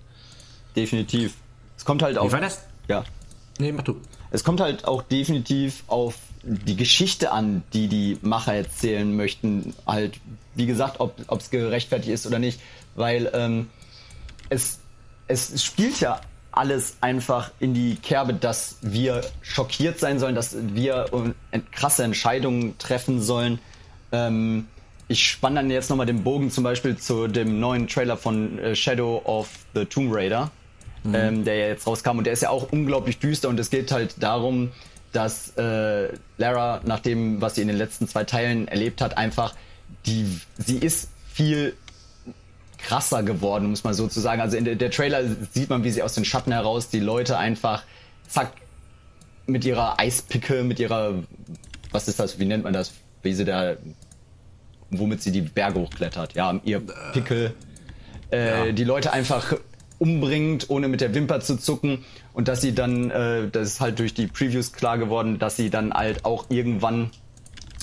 [0.76, 1.34] Definitiv.
[1.78, 2.30] Es kommt halt auf.
[2.30, 2.60] Wie war das?
[2.88, 3.04] Ja.
[3.60, 4.00] Nee, mach du.
[4.32, 9.74] Es kommt halt auch definitiv auf die Geschichte an, die die Macher erzählen möchten.
[9.86, 10.20] Halt,
[10.56, 12.60] wie gesagt, ob es gerechtfertigt ist oder nicht.
[12.96, 13.70] Weil ähm,
[14.50, 14.80] es,
[15.28, 16.22] es spielt ja
[16.52, 21.34] alles einfach in die Kerbe, dass wir schockiert sein sollen, dass wir
[21.72, 23.60] krasse Entscheidungen treffen sollen.
[24.12, 24.68] Ähm,
[25.08, 28.76] ich spanne dann jetzt nochmal den Bogen zum Beispiel zu dem neuen Trailer von äh,
[28.76, 30.52] Shadow of the Tomb Raider,
[31.04, 31.16] mhm.
[31.16, 33.92] ähm, der ja jetzt rauskam und der ist ja auch unglaublich düster und es geht
[33.92, 34.72] halt darum,
[35.14, 39.56] dass äh, Lara, nach dem, was sie in den letzten zwei Teilen erlebt hat, einfach
[40.06, 41.76] die, sie ist viel
[42.80, 44.42] krasser geworden, muss man sozusagen.
[44.42, 47.38] Also in der, der Trailer sieht man, wie sie aus den Schatten heraus die Leute
[47.38, 47.84] einfach
[48.28, 48.52] zack
[49.46, 51.16] mit ihrer Eispicke, mit ihrer,
[51.92, 52.92] was ist das, wie nennt man das,
[53.22, 53.76] wie sie da,
[54.90, 56.82] womit sie die Berge hochklettert, ja, ihr
[57.14, 57.54] Pickel,
[58.32, 58.72] äh, ja.
[58.72, 59.54] die Leute einfach
[60.00, 62.06] umbringt, ohne mit der Wimper zu zucken.
[62.34, 65.70] Und dass sie dann, äh, das ist halt durch die Previews klar geworden, dass sie
[65.70, 67.12] dann halt auch irgendwann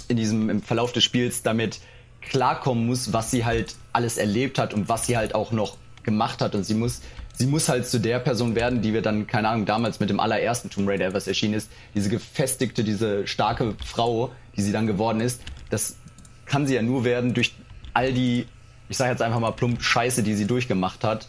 [0.08, 1.80] in diesem im Verlauf des Spiels damit
[2.20, 6.40] klarkommen muss, was sie halt alles erlebt hat und was sie halt auch noch gemacht
[6.40, 6.54] hat.
[6.54, 7.00] Und sie muss
[7.32, 10.20] sie muss halt zu der Person werden, die wir dann keine Ahnung damals mit dem
[10.20, 15.20] allerersten Tomb Raider was erschienen ist, diese gefestigte, diese starke Frau, die sie dann geworden
[15.20, 15.40] ist.
[15.70, 15.96] Das
[16.44, 17.54] kann sie ja nur werden durch
[17.94, 18.46] all die
[18.90, 21.28] ich sage jetzt einfach mal plump Scheiße, die sie durchgemacht hat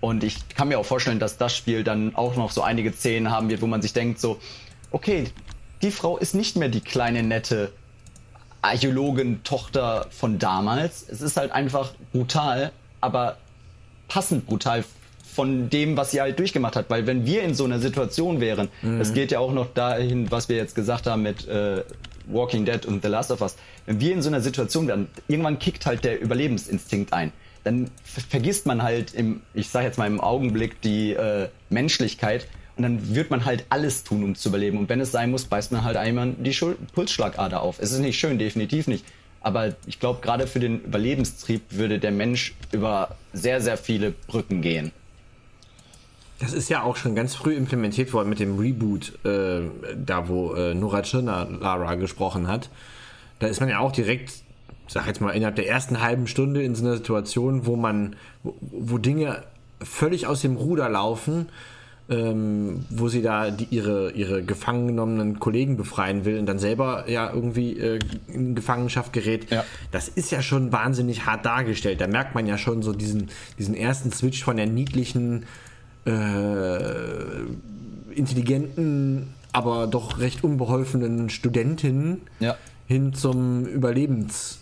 [0.00, 3.30] und ich kann mir auch vorstellen, dass das Spiel dann auch noch so einige Szenen
[3.30, 4.38] haben wird, wo man sich denkt so,
[4.90, 5.24] okay,
[5.82, 7.72] die Frau ist nicht mehr die kleine nette
[8.62, 11.06] Archäologin-Tochter von damals.
[11.08, 13.36] Es ist halt einfach brutal, aber
[14.08, 14.84] passend brutal
[15.34, 16.90] von dem, was sie halt durchgemacht hat.
[16.90, 19.00] Weil wenn wir in so einer Situation wären, mhm.
[19.00, 21.84] es geht ja auch noch dahin, was wir jetzt gesagt haben mit äh,
[22.26, 25.58] Walking Dead und The Last of Us, wenn wir in so einer Situation wären, irgendwann
[25.58, 27.32] kickt halt der Überlebensinstinkt ein
[27.68, 32.82] dann vergisst man halt im, ich sag jetzt mal im Augenblick die äh, Menschlichkeit und
[32.82, 34.78] dann wird man halt alles tun, um zu überleben.
[34.78, 37.78] Und wenn es sein muss, beißt man halt einmal die Schul Pulsschlagader auf.
[37.78, 39.04] Es ist nicht schön, definitiv nicht.
[39.40, 44.62] Aber ich glaube, gerade für den Überlebenstrieb würde der Mensch über sehr, sehr viele Brücken
[44.62, 44.92] gehen.
[46.40, 49.60] Das ist ja auch schon ganz früh implementiert worden mit dem Reboot, äh,
[49.94, 52.70] da wo äh, Nora Tschirner Lara gesprochen hat.
[53.40, 54.32] Da ist man ja auch direkt
[54.88, 58.54] sag jetzt mal, innerhalb der ersten halben Stunde in so einer Situation, wo man, wo,
[58.60, 59.44] wo Dinge
[59.82, 61.48] völlig aus dem Ruder laufen
[62.08, 67.04] ähm, wo sie da die, ihre, ihre gefangen genommenen Kollegen befreien will und dann selber
[67.08, 69.50] ja irgendwie äh, in Gefangenschaft gerät.
[69.50, 69.64] Ja.
[69.90, 72.00] Das ist ja schon wahnsinnig hart dargestellt.
[72.00, 73.28] Da merkt man ja schon so diesen,
[73.58, 75.44] diesen ersten Switch von der niedlichen,
[76.06, 76.78] äh,
[78.14, 82.56] intelligenten, aber doch recht unbeholfenen Studentin Ja.
[82.86, 84.60] hin zum Überlebens,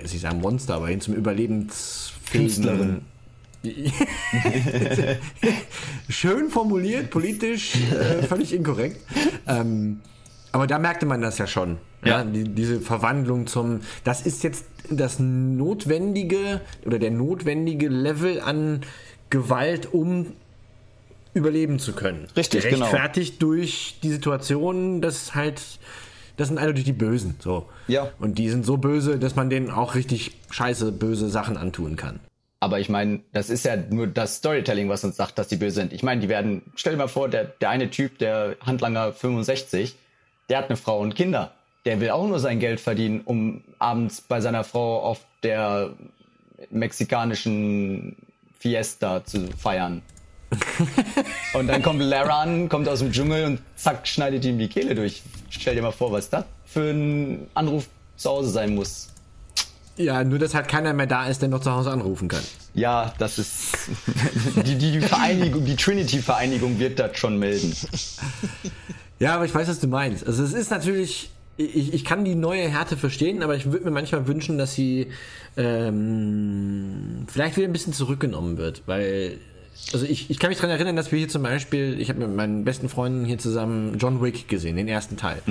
[0.00, 3.02] jetzt nicht sagen Monster, aber hin zum Überlebensfähigen Künstlerin.
[6.08, 9.00] Schön formuliert, politisch äh, völlig inkorrekt.
[9.46, 10.00] Ähm,
[10.50, 11.78] aber da merkte man das ja schon.
[12.04, 12.18] Ja.
[12.18, 12.24] Ja.
[12.24, 13.80] die, diese Verwandlung zum.
[14.04, 18.80] Das ist jetzt das notwendige oder der notwendige Level an
[19.30, 20.32] Gewalt, um
[21.34, 22.26] überleben zu können.
[22.36, 22.78] Richtig, genau.
[22.78, 25.62] Gerechtfertigt durch die Situation, dass halt.
[26.36, 27.36] Das sind eindeutig die Bösen.
[27.38, 27.68] So.
[27.88, 28.10] Ja.
[28.18, 32.20] Und die sind so böse, dass man denen auch richtig scheiße, böse Sachen antun kann.
[32.60, 35.74] Aber ich meine, das ist ja nur das Storytelling, was uns sagt, dass die böse
[35.74, 35.92] sind.
[35.92, 39.96] Ich meine, die werden, stell dir mal vor, der, der eine Typ, der Handlanger 65,
[40.48, 41.52] der hat eine Frau und Kinder.
[41.84, 45.90] Der will auch nur sein Geld verdienen, um abends bei seiner Frau auf der
[46.70, 48.14] mexikanischen
[48.58, 50.02] Fiesta zu feiern.
[51.54, 55.22] und dann kommt Laran, kommt aus dem Dschungel und zack, schneidet ihm die Kehle durch.
[55.58, 57.86] Stell dir mal vor, was das für ein Anruf
[58.16, 59.08] zu Hause sein muss.
[59.96, 62.42] Ja, nur dass halt keiner mehr da ist, der noch zu Hause anrufen kann.
[62.74, 63.76] Ja, das ist
[64.64, 67.76] die, die, die Vereinigung, die Trinity-Vereinigung wird das schon melden.
[69.18, 70.26] Ja, aber ich weiß, was du meinst.
[70.26, 73.90] Also es ist natürlich, ich, ich kann die neue Härte verstehen, aber ich würde mir
[73.90, 75.08] manchmal wünschen, dass sie
[75.58, 79.38] ähm, vielleicht wieder ein bisschen zurückgenommen wird, weil
[79.92, 82.34] also ich, ich kann mich daran erinnern, dass wir hier zum Beispiel, ich habe mit
[82.34, 85.42] meinen besten Freunden hier zusammen John Wick gesehen, den ersten Teil.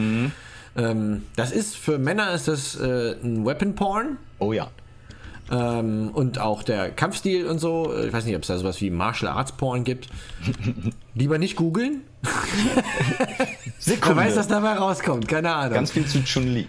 [0.75, 4.17] Ähm, das ist für Männer ist das äh, ein Weapon Porn.
[4.39, 4.69] Oh ja.
[5.51, 7.93] Ähm, und auch der Kampfstil und so.
[8.05, 10.07] Ich weiß nicht, ob es da sowas wie Martial Arts Porn gibt.
[11.13, 12.01] Lieber nicht googeln.
[13.85, 15.27] Wer weiß, was dabei rauskommt.
[15.27, 15.73] Keine Ahnung.
[15.73, 16.67] Ganz viel zu Chun-Li.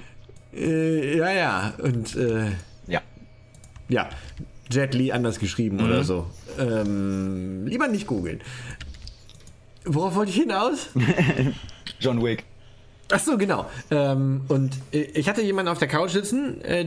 [0.54, 1.74] äh, ja, ja.
[1.78, 2.46] Und äh,
[2.88, 3.02] Ja.
[3.88, 4.08] ja,
[4.72, 6.26] Jet Li anders geschrieben oder so.
[6.58, 8.40] Ähm, lieber nicht googeln.
[9.84, 10.88] Worauf wollte ich hinaus?
[12.00, 12.44] John Wick.
[13.10, 13.66] Ach so, genau.
[13.90, 16.86] Ähm, und äh, ich hatte jemanden auf der Couch sitzen äh,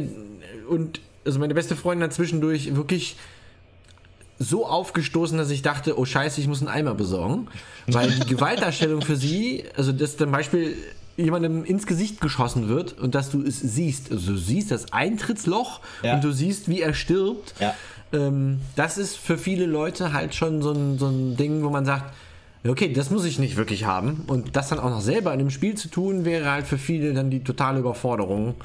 [0.68, 3.16] und also meine beste Freundin hat zwischendurch wirklich
[4.38, 7.48] so aufgestoßen, dass ich dachte, oh scheiße, ich muss einen Eimer besorgen.
[7.88, 10.76] Weil die Gewaltdarstellung für sie, also dass zum Beispiel
[11.18, 14.12] jemandem ins Gesicht geschossen wird und dass du es siehst.
[14.12, 16.16] Also du siehst das Eintrittsloch Ja.
[16.16, 17.54] und du siehst, wie er stirbt.
[17.60, 17.74] Ja.
[18.14, 21.86] Ähm, das ist für viele Leute halt schon so ein, so ein Ding, wo man
[21.86, 22.14] sagt,
[22.68, 24.24] okay, das muss ich nicht wirklich haben.
[24.28, 27.14] Und das dann auch noch selber in dem Spiel zu tun, wäre halt für viele
[27.14, 28.56] dann die totale Überforderung.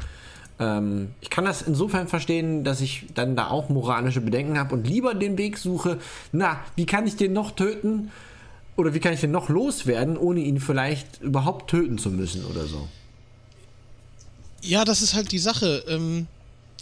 [0.59, 4.87] Ähm, ich kann das insofern verstehen, dass ich dann da auch moralische Bedenken habe und
[4.87, 5.99] lieber den Weg suche,
[6.33, 8.11] na, wie kann ich den noch töten?
[8.81, 12.65] Oder wie kann ich den noch loswerden, ohne ihn vielleicht überhaupt töten zu müssen oder
[12.65, 12.89] so?
[14.63, 15.85] Ja, das ist halt die Sache.
[15.87, 16.27] Ähm,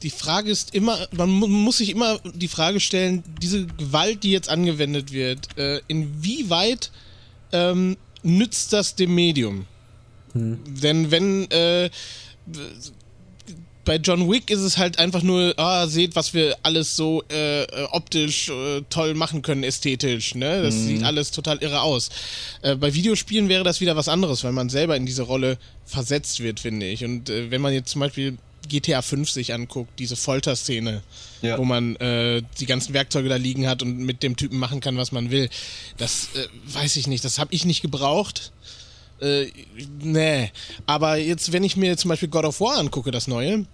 [0.04, 4.30] die Frage ist immer, man mu muss sich immer die Frage stellen, diese Gewalt, die
[4.30, 6.92] jetzt angewendet wird, äh, inwieweit
[7.50, 9.66] ähm, nützt das dem Medium?
[10.34, 11.90] Denn wenn äh,
[13.88, 17.62] bei John Wick ist es halt einfach nur, ah, seht, was wir alles so äh,
[17.64, 20.62] äh, optisch äh, toll machen können, ästhetisch, ne?
[20.62, 22.10] Das sieht alles total irre aus.
[22.60, 26.40] Äh, bei Videospielen wäre das wieder was anderes, weil man selber in diese Rolle versetzt
[26.40, 27.02] wird, finde ich.
[27.02, 28.36] Und äh, wenn man jetzt zum Beispiel
[28.68, 31.02] GTA 5 sich anguckt, diese Folterszene,
[31.40, 31.56] Ja.
[31.56, 34.98] wo man äh, die ganzen Werkzeuge da liegen hat und mit dem Typen machen kann,
[34.98, 35.48] was man will,
[35.96, 38.52] das äh, weiß ich nicht, das habe ich nicht gebraucht.
[39.20, 39.46] Äh,
[40.00, 40.50] nee.
[40.86, 43.64] Aber jetzt, wenn ich mir zum Beispiel God of War angucke, das neue,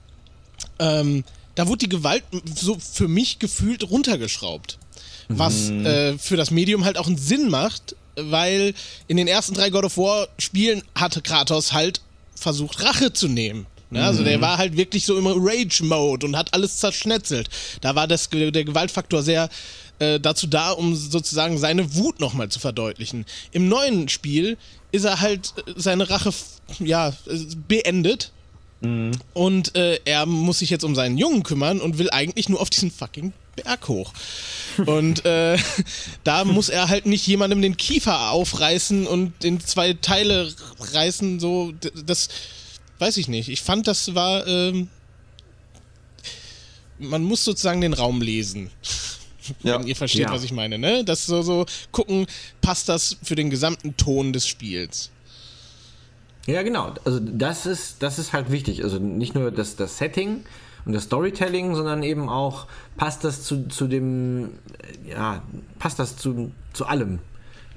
[0.79, 1.25] ähm,
[1.55, 2.25] da wurde die Gewalt
[2.55, 4.79] so für mich gefühlt runtergeschraubt.
[5.29, 8.75] Was äh, für das Medium halt auch einen Sinn macht, weil
[9.09, 12.03] in den ersten drei God of War Spielen hatte Kratos halt
[12.35, 13.67] versucht, Rache zu nehmen.
[13.91, 14.05] Ne?
[14.05, 17.49] Also der war halt wirklich so im Rage-Mode und hat alles zerschnetzelt.
[17.81, 19.49] Da war das, der Gewaltfaktor sehr
[19.99, 23.25] äh, dazu da, um sozusagen seine Wut nochmal zu verdeutlichen.
[23.53, 24.59] Im neuen Spiel
[24.91, 26.33] ist er halt äh, seine Rache
[26.81, 27.13] ja, äh,
[29.35, 32.71] und äh, er muss sich jetzt um seinen Jungen kümmern und will eigentlich nur auf
[32.71, 34.13] diesen fucking Berg hoch.
[34.87, 35.57] Und äh,
[36.25, 40.53] da muss er halt nicht jemandem den Kiefer aufreißen und in zwei Teile
[40.93, 41.39] reißen.
[41.41, 41.73] So,
[42.05, 42.29] das
[42.99, 43.49] weiß ich nicht.
[43.49, 44.47] Ich fand, das war.
[44.47, 44.89] Ähm,
[46.99, 48.71] man muss sozusagen den Raum lesen.
[49.63, 49.79] Ja.
[49.79, 50.33] Wenn ihr versteht, Ja.
[50.33, 51.05] was ich meine, ne?
[51.05, 52.27] Das so, so gucken,
[52.61, 55.11] passt das für den gesamten Ton des Spiels.
[56.47, 56.93] Ja, genau.
[57.05, 58.83] Also das ist, das ist halt wichtig.
[58.85, 60.45] Also nicht nur das, das Setting
[60.85, 62.67] und das Storytelling, sondern eben auch,
[62.97, 64.51] passt das zu, zu dem,
[65.09, 65.43] ja,
[65.79, 67.19] passt das zu, zu allem.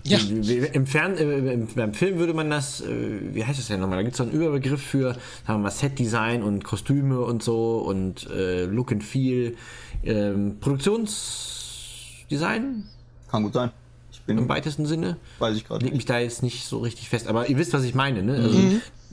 [0.03, 0.19] Ja.
[0.19, 3.97] Im, Fern, äh, im, beim Film würde man das, äh, wie heißt das denn nochmal?
[3.97, 7.79] Da gibt es so einen Überbegriff für, sagen wir mal, Set-Design und Kostüme und so
[7.79, 9.57] und äh, Look and Feel.
[10.03, 12.83] Ähm, Produktionsdesign
[13.29, 13.71] Kann gut sein.
[14.27, 15.17] Bin im weitesten Sinne.
[15.39, 17.83] Weiß ich gerade Leg mich da jetzt nicht so richtig fest, aber ihr wisst, was
[17.83, 18.35] ich meine, ne?
[18.35, 18.59] Also,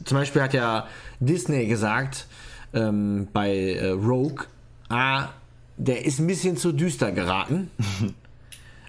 [0.04, 0.86] Zum Beispiel hat ja
[1.20, 2.26] Disney gesagt
[2.74, 4.44] ähm, bei äh, Rogue,
[4.88, 5.28] ah,
[5.76, 7.70] der ist ein bisschen zu düster geraten.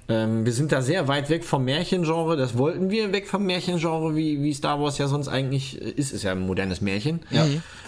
[0.07, 4.15] ähm, wir sind da sehr weit weg vom Märchengenre, das wollten wir, weg vom Märchengenre,
[4.15, 7.21] wie, wie Star Wars ja sonst eigentlich äh, ist, ist ja ein modernes Märchen.
[7.31, 7.47] Ja.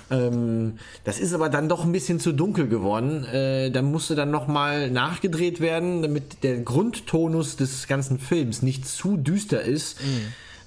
[0.10, 3.24] Ähm, das ist aber dann doch ein bisschen zu dunkel geworden.
[3.26, 9.18] Äh, da musste dann nochmal nachgedreht werden, damit der Grundtonus des ganzen Films nicht zu
[9.18, 10.00] düster ist.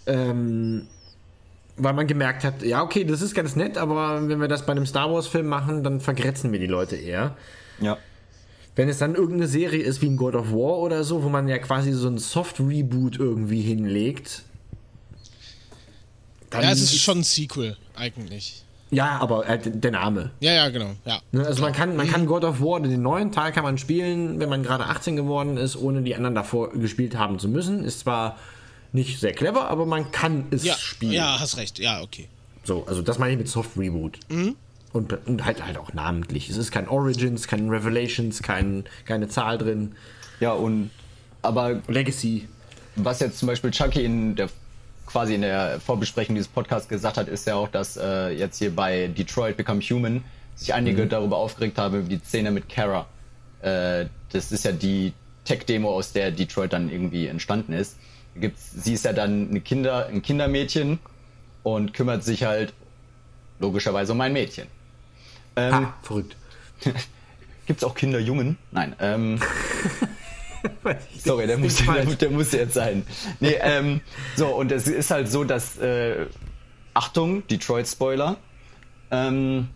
[0.06, 0.86] Ähm,
[1.76, 4.72] weil man gemerkt hat, ja, okay, das ist ganz nett, aber wenn wir das bei
[4.72, 7.36] einem Star Wars-Film machen, dann vergrätzen wir die Leute eher.
[7.80, 7.96] Ja.
[8.76, 11.48] Wenn es dann irgendeine Serie ist wie ein God of War oder so, wo man
[11.48, 14.42] ja quasi so ein Soft-Reboot irgendwie hinlegt.
[16.50, 18.64] Dann Ja, es ist schon ein Sequel, eigentlich.
[18.92, 20.30] Ja, aber äh, der Name.
[20.40, 20.92] Ja, ja, genau.
[21.04, 21.20] Ja.
[21.30, 24.40] Ne, Also man kann, man kann God of War, den neuen Teil kann man spielen,
[24.40, 27.84] wenn man gerade 18 geworden ist, ohne die anderen davor gespielt haben zu müssen.
[27.84, 28.36] Ist zwar
[28.92, 31.12] nicht sehr clever, aber man kann es Ja, spielen.
[31.12, 31.78] ja, hast recht.
[31.78, 32.26] Ja, okay.
[32.64, 34.18] So, also das meine ich mit Soft Reboot.
[34.92, 36.50] Und, und halt halt auch namentlich.
[36.50, 39.94] Es ist kein Origins, kein Revelations, kein, keine Zahl drin.
[40.40, 40.90] Ja, und
[41.42, 42.48] aber Legacy.
[42.96, 44.48] was jetzt zum Beispiel Chucky in der
[45.06, 48.74] quasi in der Vorbesprechung dieses Podcasts gesagt hat, ist ja auch, dass äh, jetzt hier
[48.74, 50.22] bei Detroit Become Human
[50.54, 53.06] sich einige darüber aufgeregt haben, über die Szene mit Kara.
[53.62, 55.12] Äh, das ist ja die
[55.44, 57.96] Tech-Demo, aus der Detroit dann irgendwie entstanden ist.
[58.36, 61.00] Gibt's, sie ist ja dann eine Kinder, ein Kindermädchen
[61.64, 62.72] und kümmert sich halt
[63.58, 64.68] logischerweise um ein Mädchen.
[65.56, 66.36] Ähm, Ha, verrückt.
[67.66, 68.58] Gibt's auch Kinderjungen?
[68.72, 68.96] Nein.
[68.98, 69.40] Ähm,
[71.18, 73.04] Sorry, der muss, der, der muss jetzt sein.
[73.38, 74.00] Nee, ähm,
[74.36, 76.26] so, und es ist halt so, dass, äh,
[76.94, 78.36] Achtung, Detroit-Spoiler,
[79.10, 79.68] ähm,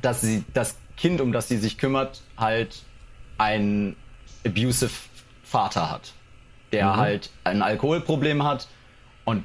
[0.00, 2.82] dass sie, das Kind, um das sie sich kümmert, halt
[3.38, 3.96] ein
[4.46, 4.90] abusive
[5.44, 6.12] Vater hat,
[6.72, 8.68] der halt ein Alkoholproblem hat
[9.24, 9.44] und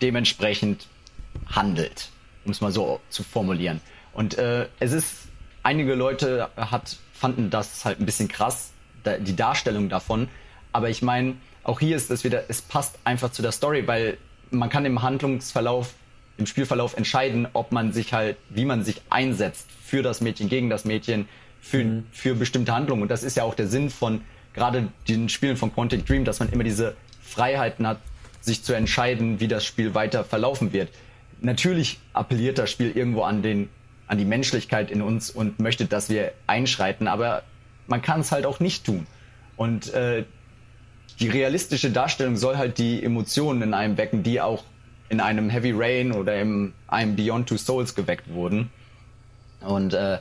[0.00, 0.86] dementsprechend
[1.46, 2.10] handelt,
[2.44, 3.80] um es mal so zu formulieren.
[4.18, 5.28] Und äh, es ist,
[5.62, 8.72] einige Leute hat, fanden das halt ein bisschen krass,
[9.04, 10.26] da, die Darstellung davon.
[10.72, 14.18] Aber ich meine, auch hier ist es wieder, es passt einfach zu der Story, weil
[14.50, 15.94] man kann im Handlungsverlauf,
[16.36, 20.68] im Spielverlauf entscheiden, ob man sich halt, wie man sich einsetzt für das Mädchen, gegen
[20.68, 21.28] das Mädchen,
[21.60, 23.02] für, für bestimmte Handlungen.
[23.02, 26.40] Und das ist ja auch der Sinn von gerade den Spielen von Quantic Dream, dass
[26.40, 28.00] man immer diese Freiheiten hat,
[28.40, 30.88] sich zu entscheiden, wie das Spiel weiter verlaufen wird.
[31.40, 33.68] Natürlich appelliert das Spiel irgendwo an den,
[34.08, 37.42] an die Menschlichkeit in uns und möchte, dass wir einschreiten, aber
[37.86, 39.06] man kann es halt auch nicht tun.
[39.56, 40.24] Und äh,
[41.20, 44.64] die realistische Darstellung soll halt die Emotionen in einem wecken, die auch
[45.08, 48.70] in einem Heavy Rain oder in einem Beyond Two Souls geweckt wurden.
[49.60, 50.18] Und äh,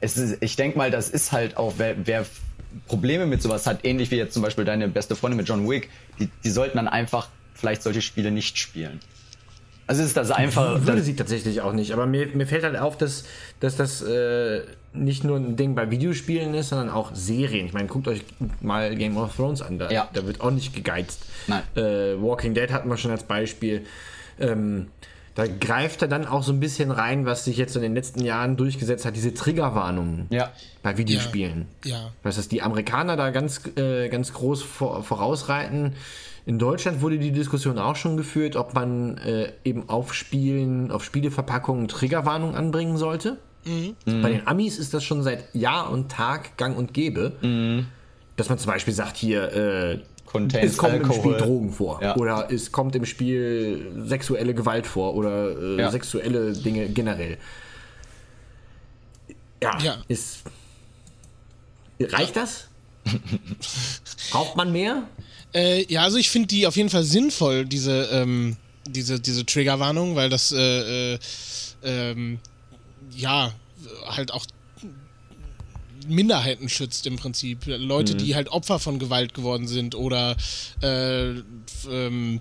[0.00, 2.26] es ist, ich denke mal, das ist halt auch, wer, wer
[2.86, 5.88] Probleme mit sowas hat, ähnlich wie jetzt zum Beispiel deine beste Freundin mit John Wick,
[6.18, 9.00] die, die sollten dann einfach vielleicht solche Spiele nicht spielen.
[9.88, 10.80] Also ist das einfach.
[10.80, 11.92] Würde Das, sie tatsächlich auch nicht.
[11.92, 13.24] Aber mir, mir fällt halt auf, dass,
[13.58, 14.60] dass das äh,
[14.92, 17.66] nicht nur ein Ding bei Videospielen ist, sondern auch Serien.
[17.66, 18.22] Ich meine, guckt euch
[18.60, 19.78] mal Game of Thrones an.
[19.78, 20.08] Da, Ja.
[20.12, 21.22] da wird auch nicht gegeizt.
[21.46, 21.62] Nein.
[21.74, 23.86] Äh, Walking Dead hatten wir schon als Beispiel.
[24.38, 24.88] Ähm,
[25.34, 28.24] da greift er dann auch so ein bisschen rein, was sich jetzt in den letzten
[28.24, 30.50] Jahren durchgesetzt hat, diese Triggerwarnungen ja.
[30.82, 31.66] bei Videospielen.
[31.84, 32.10] Ja.
[32.24, 35.94] Was dass die Amerikaner da ganz, äh, ganz groß vor, vorausreiten.
[36.48, 41.04] In Deutschland wurde die Diskussion auch schon geführt, ob man äh, eben auf Spielen, auf
[41.04, 43.36] Spieleverpackungen Triggerwarnung anbringen sollte.
[44.06, 47.84] Bei den Amis ist das schon seit Jahr und Tag gang und gäbe.
[48.36, 51.34] Dass man zum Beispiel sagt, hier, äh, Contains es kommt im Alkohol.
[51.34, 52.02] Spiel Drogen vor.
[52.02, 52.16] Ja.
[52.16, 55.90] Oder es kommt im Spiel sexuelle Gewalt vor oder äh, Ja.
[55.90, 57.36] sexuelle Dinge generell.
[59.62, 59.96] Ja, Ja.
[60.08, 60.44] ist.
[62.00, 62.68] Reicht das?
[64.32, 65.02] Braucht man mehr?
[65.54, 68.56] Äh, ja, also ich finde die auf jeden Fall sinnvoll, diese, ähm,
[68.86, 71.18] diese, diese Triggerwarnung, weil das, äh, äh,
[71.82, 72.38] ähm,
[73.16, 73.52] ja,
[74.06, 74.46] halt auch
[76.06, 77.66] Minderheiten schützt im Prinzip.
[77.66, 80.36] Leute, die halt Opfer von Gewalt geworden sind oder
[80.82, 81.34] äh,
[81.90, 82.40] ähm,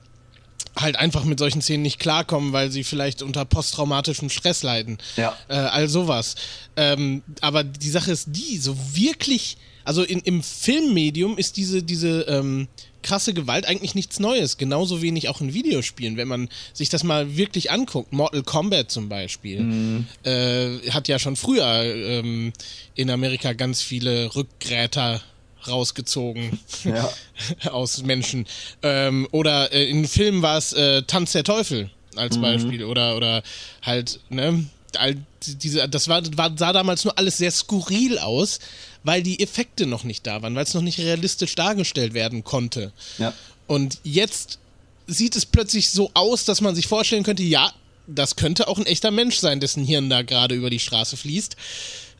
[0.75, 4.97] halt einfach mit solchen Szenen nicht klarkommen, weil sie vielleicht unter posttraumatischem Stress leiden.
[5.15, 5.35] Ja.
[5.47, 6.35] Äh, all sowas.
[6.75, 12.21] Ähm, aber die Sache ist die, so wirklich, also in, im Filmmedium ist diese, diese
[12.21, 12.67] ähm,
[13.07, 14.57] krasse Gewalt eigentlich nichts Neues.
[14.57, 16.17] Genauso wenig auch in Videospielen.
[16.17, 21.37] Wenn man sich das mal wirklich anguckt, Mortal Kombat zum Beispiel, äh, hat ja schon
[21.37, 22.51] früher ähm,
[22.95, 25.21] in Amerika ganz viele Rückgräter
[25.67, 27.09] rausgezogen Ja.
[27.71, 28.45] aus Menschen.
[28.83, 32.83] Ähm, oder äh, in Filmen war es äh, Tanz der Teufel als Beispiel.
[32.83, 33.41] Oder, oder
[33.81, 34.65] halt, ne?
[34.97, 35.15] All
[35.45, 38.59] Diese, das war, war, sah damals nur alles sehr skurril aus,
[39.03, 42.91] weil die Effekte noch nicht da waren, weil es noch nicht realistisch dargestellt werden konnte.
[43.17, 43.33] Ja.
[43.67, 44.59] Und jetzt
[45.07, 47.71] sieht es plötzlich so aus, dass man sich vorstellen könnte, ja,
[48.07, 51.55] das könnte auch ein echter Mensch sein, dessen Hirn da gerade über die Straße fließt.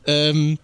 [0.06, 0.58] Ähm,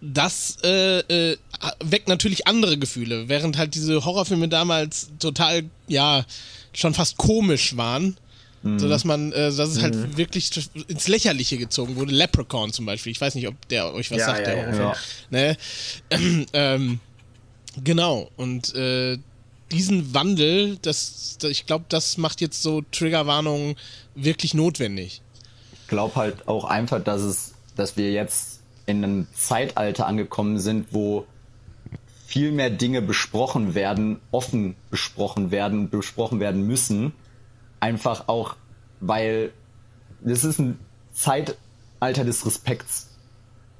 [0.00, 1.36] das äh, äh,
[1.82, 6.26] weckt natürlich andere Gefühle, während halt diese Horrorfilme damals total, ja,
[6.74, 8.16] schon fast komisch waren.
[8.78, 10.50] So dass man, äh, dass es halt wirklich
[10.88, 12.12] ins Lächerliche gezogen wurde.
[12.12, 13.12] Leprechaun zum Beispiel.
[13.12, 14.96] Ich weiß nicht, ob der euch was Ja, sagt, ja, der ja.
[15.30, 15.56] Ne?
[16.54, 17.00] ähm,
[17.82, 18.30] genau.
[18.36, 19.18] Und äh,
[19.70, 23.76] diesen Wandel, das, das ich glaube, das macht jetzt so Triggerwarnungen
[24.14, 25.20] wirklich notwendig.
[25.72, 30.88] Ich glaube halt auch einfach, dass es, dass wir jetzt in einem Zeitalter angekommen sind,
[30.92, 31.26] wo
[32.26, 37.12] viel mehr Dinge besprochen werden, offen besprochen werden, besprochen werden müssen.
[37.84, 38.56] Einfach auch,
[39.00, 39.52] weil
[40.22, 40.78] das ist ein
[41.12, 43.10] Zeitalter des Respekts.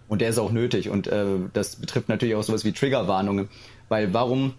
[0.08, 0.90] Und der ist auch nötig.
[0.90, 1.24] Und äh,
[1.54, 3.48] das betrifft natürlich auch sowas wie Triggerwarnungen.
[3.88, 4.52] Weil warum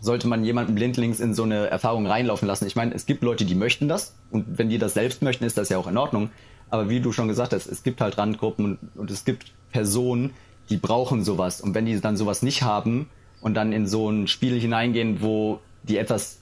[0.00, 2.66] sollte man jemanden blindlings in so eine Erfahrung reinlaufen lassen?
[2.66, 4.14] Ich meine, es gibt Leute, die möchten das.
[4.30, 6.30] Und wenn die das selbst möchten, ist das ja auch in Ordnung.
[6.70, 10.32] Aber wie du schon gesagt hast, es gibt halt Randgruppen und, und es gibt Personen,
[10.70, 11.60] die brauchen sowas.
[11.60, 13.10] Und wenn die dann sowas nicht haben
[13.42, 16.39] und dann in so ein Spiel hineingehen, wo die etwas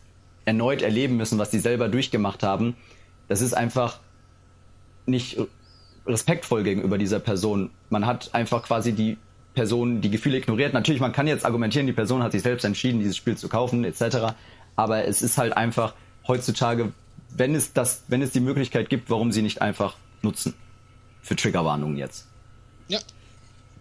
[0.48, 2.74] erneut erleben müssen, was die selber durchgemacht haben,
[3.28, 4.00] das ist einfach
[5.04, 5.36] nicht
[6.06, 7.70] respektvoll gegenüber dieser Person.
[7.90, 9.18] Man hat einfach quasi die
[9.52, 10.72] Person die Gefühle ignoriert.
[10.72, 13.84] Natürlich, man kann jetzt argumentieren, die Person hat sich selbst entschieden, dieses Spiel zu kaufen,
[13.84, 14.34] etc.
[14.74, 15.92] Aber es ist halt einfach
[16.26, 16.92] heutzutage,
[17.28, 20.54] wenn es das, wenn es die Möglichkeit gibt, warum sie nicht einfach nutzen.
[21.20, 22.26] Für Triggerwarnungen jetzt.
[22.88, 23.00] Ja.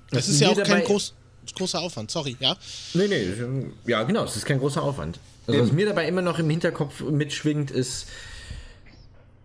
[0.10, 1.14] Das ist ja auch kein groß,
[1.56, 2.58] großer Aufwand, sorry, ja.
[2.94, 3.26] Nee, nee,
[3.86, 5.18] ja, genau, es ist kein großer Aufwand.
[5.48, 8.08] Also, was mir dabei immer noch im Hinterkopf mitschwingt, ist,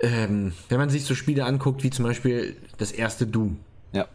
[0.00, 3.60] ähm, wenn man sich so Spiele anguckt, wie zum Beispiel das erste Doom.
[3.92, 4.08] Ja.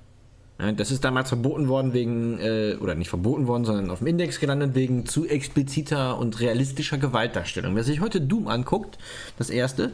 [0.74, 4.40] Das ist damals verboten worden wegen, äh, oder nicht verboten worden, sondern auf dem Index
[4.40, 7.76] gelandet wegen zu expliziter und realistischer Gewaltdarstellung.
[7.76, 8.98] Wer sich heute Doom anguckt,
[9.38, 9.94] das erste,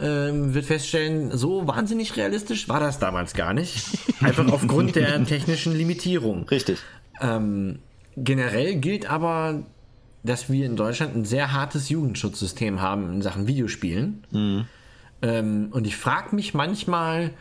[0.00, 3.84] ähm, wird feststellen, so wahnsinnig realistisch war das damals gar nicht.
[4.20, 6.48] Einfach aufgrund der technischen Limitierung.
[6.48, 6.78] Richtig.
[7.20, 7.80] Ähm,
[8.16, 9.62] generell gilt aber,
[10.22, 14.26] dass wir in Deutschland ein sehr hartes Jugendschutzsystem haben in Sachen Videospielen.
[15.22, 17.32] Ähm, und ich frage mich manchmal,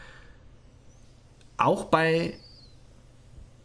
[1.57, 2.35] auch bei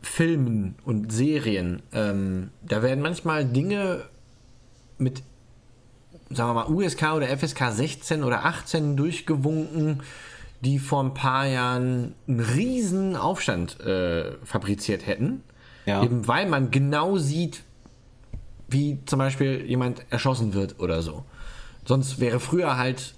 [0.03, 4.03] Filmen und Serien, ähm, da werden manchmal Dinge
[4.99, 5.23] mit,
[6.31, 10.03] sagen wir mal, USK oder FSK 16 oder 18 durchgewunken,
[10.61, 15.43] die vor ein paar Jahren einen riesen Aufstand äh, fabriziert hätten.
[15.87, 16.03] Ja.
[16.03, 17.63] Eben weil man genau sieht,
[18.69, 21.25] wie zum Beispiel jemand erschossen wird oder so.
[21.85, 23.15] Sonst wäre früher halt,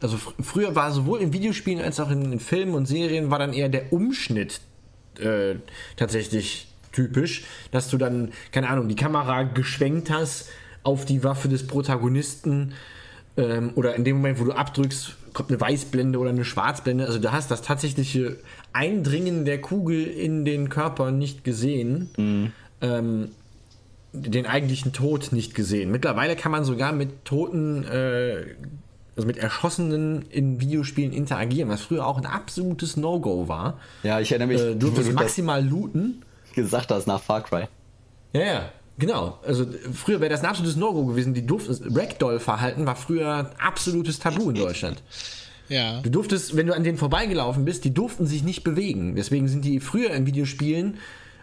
[0.00, 3.38] also fr früher war sowohl in Videospielen als auch in, in Filmen und Serien war
[3.38, 4.60] dann eher der Umschnitt
[5.18, 5.56] äh,
[5.96, 10.48] tatsächlich typisch, dass du dann, keine Ahnung, die Kamera geschwenkt hast
[10.82, 12.72] auf die Waffe des Protagonisten
[13.36, 17.06] ähm, oder in dem Moment, wo du abdrückst, kommt eine Weißblende oder eine Schwarzblende.
[17.06, 18.38] Also du hast das tatsächliche
[18.72, 22.10] Eindringen der Kugel in den Körper nicht gesehen.
[22.80, 23.30] Ähm,
[24.12, 25.90] den eigentlichen Tod nicht gesehen.
[25.90, 28.44] Mittlerweile kann man sogar mit Toten, äh,
[29.16, 33.78] also mit Erschossenen in Videospielen interagieren, was früher auch ein absolutes No-Go war.
[34.02, 36.22] Ja, ich erinnere mich, Äh, du durftest maximal looten.
[36.54, 37.64] gesagt hast nach Far Cry.
[38.32, 38.68] Ja, ja,
[38.98, 39.38] genau.
[39.46, 41.34] Also früher wäre das ein absolutes No-Go gewesen.
[41.34, 45.02] Die durften, Ragdoll-Verhalten war früher absolutes Tabu in Deutschland.
[45.70, 46.00] Ja.
[46.00, 49.16] Du durftest, wenn du an denen vorbeigelaufen bist, die durften sich nicht bewegen.
[49.16, 50.96] Deswegen sind die früher in Videospielen,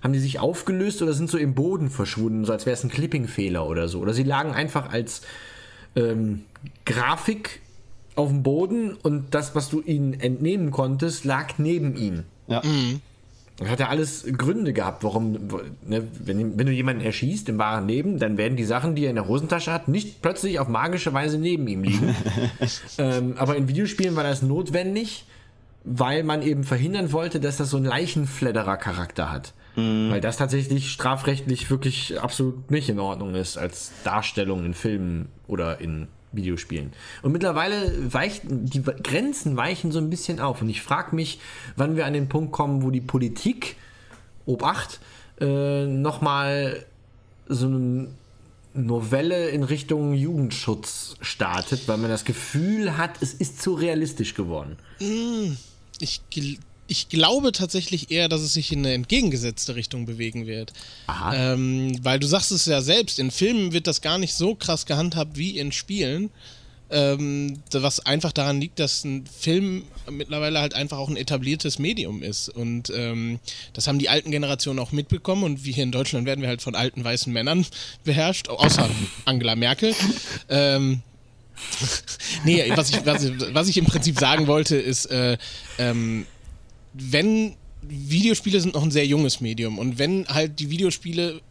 [0.05, 2.91] haben die sich aufgelöst oder sind so im Boden verschwunden, so als wäre es ein
[2.91, 4.01] Clipping-Fehler oder so.
[4.01, 5.23] Oder sie lagen einfach als
[5.95, 6.43] ähm,
[6.85, 7.61] Grafik
[8.13, 12.25] auf dem Boden und das, was du ihnen entnehmen konntest, lag neben ihnen.
[12.45, 12.61] Ja.
[13.57, 15.39] Das hat ja alles Gründe gehabt, warum,
[15.87, 19.09] ne, wenn, wenn du jemanden erschießt im wahren Leben, dann werden die Sachen, die er
[19.09, 22.15] in der Hosentasche hat, nicht plötzlich auf magische Weise neben ihm liegen.
[22.99, 25.25] ähm, aber in Videospielen war das notwendig,
[25.83, 29.53] weil man eben verhindern wollte, dass das so einen Leichenfledderer-Charakter hat.
[29.75, 35.81] Weil das tatsächlich strafrechtlich wirklich absolut nicht in Ordnung ist als Darstellung in Filmen oder
[35.81, 36.93] in Videospielen.
[37.21, 40.61] Und mittlerweile weichen die Grenzen weichen so ein bisschen auf.
[40.61, 41.39] Und ich frage mich,
[41.75, 43.75] wann wir an den Punkt kommen, wo die Politik,
[44.45, 44.99] Obacht,
[45.41, 46.85] äh, nochmal
[47.47, 48.07] so eine
[48.73, 54.77] Novelle in Richtung Jugendschutz startet, weil man das Gefühl hat, es ist zu realistisch geworden.
[55.99, 56.57] Ich gel-
[56.87, 60.73] ich glaube tatsächlich eher, dass es sich in eine entgegengesetzte Richtung bewegen wird.
[61.33, 64.85] Ähm, weil du sagst es ja selbst, in Filmen wird das gar nicht so krass
[64.85, 66.29] gehandhabt wie in Spielen.
[66.91, 72.21] Ähm, was einfach daran liegt, dass ein Film mittlerweile halt einfach auch ein etabliertes Medium
[72.21, 72.47] ist.
[72.47, 73.39] Und ähm,
[73.73, 75.43] das haben die alten Generationen auch mitbekommen.
[75.43, 77.65] Und wie hier in Deutschland werden wir halt von alten weißen Männern
[78.03, 78.87] beherrscht, außer
[79.25, 79.95] Angela Merkel.
[80.47, 81.01] Ähm,
[82.43, 85.37] nee, was ich, was, ich, was ich im Prinzip sagen wollte, ist, äh,
[85.79, 86.27] ähm,
[86.97, 91.41] wenn Videospiele sind noch ein sehr junges Medium und wenn halt die Videospiele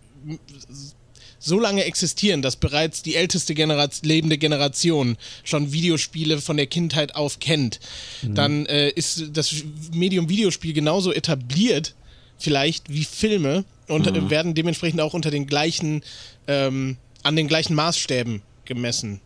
[1.39, 7.15] so lange existieren, dass bereits die älteste Generation, lebende Generation schon Videospiele von der Kindheit
[7.15, 7.81] auf kennt,
[8.23, 8.35] mhm.
[8.35, 9.55] dann äh, ist das
[9.93, 11.95] Medium Videospiel genauso etabliert,
[12.39, 14.31] vielleicht wie Filme und mhm.
[14.31, 16.03] werden dementsprechend auch unter den gleichen,
[16.47, 19.21] ähm, an den gleichen Maßstäben gemessen.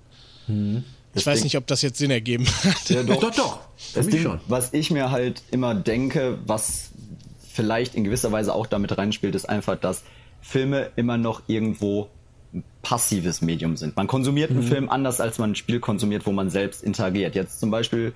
[0.49, 0.85] Mhm.
[1.15, 2.91] Ich weiß nicht, ob das jetzt Sinn ergeben hat.
[2.91, 3.35] Ja, doch, doch.
[3.35, 3.68] doch.
[3.95, 4.41] Das Ding, schon.
[4.49, 6.91] was ich mir halt immer denke, was
[7.53, 10.03] vielleicht in gewisser Weise auch damit reinspielt, ist einfach, dass
[10.41, 12.09] Filme immer noch irgendwo
[12.55, 13.97] ein passives Medium sind.
[13.97, 14.69] Man konsumiert einen mhm.
[14.69, 17.35] Film anders, als man ein Spiel konsumiert, wo man selbst interagiert.
[17.35, 18.15] Jetzt zum Beispiel,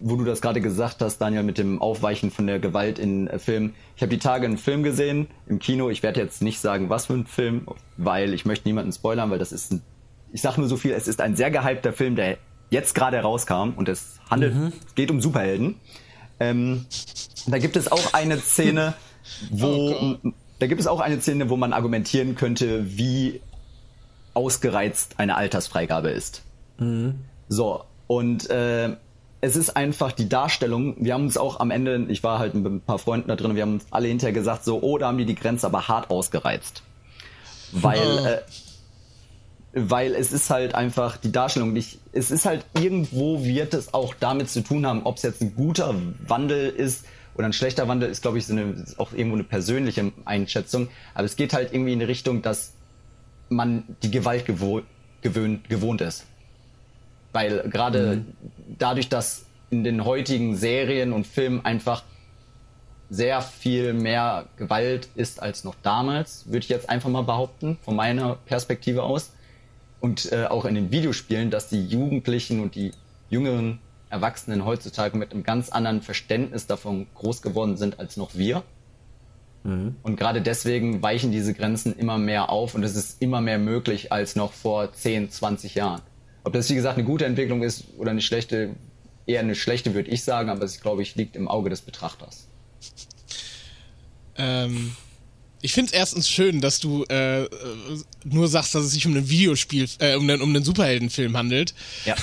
[0.00, 3.38] wo du das gerade gesagt hast, Daniel, mit dem Aufweichen von der Gewalt in äh,
[3.38, 3.74] Filmen.
[3.96, 5.90] Ich habe die Tage einen Film gesehen im Kino.
[5.90, 7.66] Ich werde jetzt nicht sagen, was für ein Film,
[7.96, 9.82] weil ich möchte niemanden spoilern, weil das ist ein
[10.34, 12.38] ich sage nur so viel, es ist ein sehr gehypter Film, der
[12.70, 14.72] jetzt gerade rauskam und es handelt, mhm.
[14.94, 15.76] geht um Superhelden.
[16.40, 16.86] Ähm,
[17.46, 18.94] da gibt es auch eine Szene,
[19.50, 23.40] wo oh da gibt es auch eine Szene, wo man argumentieren könnte, wie
[24.34, 26.42] ausgereizt eine Altersfreigabe ist.
[26.78, 27.20] Mhm.
[27.48, 28.96] So und äh,
[29.40, 30.96] es ist einfach die Darstellung.
[30.98, 33.54] Wir haben uns auch am Ende, ich war halt mit ein paar Freunden da drin,
[33.54, 36.10] wir haben uns alle hinterher gesagt, so, oh, da haben die die Grenze aber hart
[36.10, 36.82] ausgereizt.
[37.72, 38.26] Weil oh.
[38.26, 38.38] äh,
[39.74, 44.14] weil es ist halt einfach die Darstellung nicht, es ist halt irgendwo wird es auch
[44.14, 45.94] damit zu tun haben, ob es jetzt ein guter
[46.26, 50.12] Wandel ist oder ein schlechter Wandel ist, glaube ich, so eine, auch irgendwo eine persönliche
[50.24, 50.88] Einschätzung.
[51.14, 52.72] Aber es geht halt irgendwie in die Richtung, dass
[53.48, 54.82] man die Gewalt gewoh
[55.22, 56.24] gewöhnt, gewohnt ist.
[57.32, 58.26] Weil gerade mhm.
[58.78, 62.04] dadurch, dass in den heutigen Serien und Filmen einfach
[63.10, 67.96] sehr viel mehr Gewalt ist als noch damals, würde ich jetzt einfach mal behaupten, von
[67.96, 69.32] meiner Perspektive aus
[70.04, 72.92] und äh, auch in den Videospielen, dass die Jugendlichen und die
[73.30, 73.78] jüngeren
[74.10, 78.64] Erwachsenen heutzutage mit einem ganz anderen Verständnis davon groß geworden sind als noch wir.
[79.62, 79.96] Mhm.
[80.02, 84.12] Und gerade deswegen weichen diese Grenzen immer mehr auf und es ist immer mehr möglich
[84.12, 86.02] als noch vor 10, 20 Jahren.
[86.44, 88.76] Ob das, wie gesagt, eine gute Entwicklung ist oder eine schlechte,
[89.24, 92.46] eher eine schlechte, würde ich sagen, aber es, glaube ich, liegt im Auge des Betrachters.
[94.36, 94.94] Ähm,
[95.64, 97.48] ich finde es erstens schön, dass du äh,
[98.22, 101.72] nur sagst, dass es sich um ein Videospiel, äh, um, einen, um einen Superheldenfilm handelt.
[102.04, 102.14] Ja.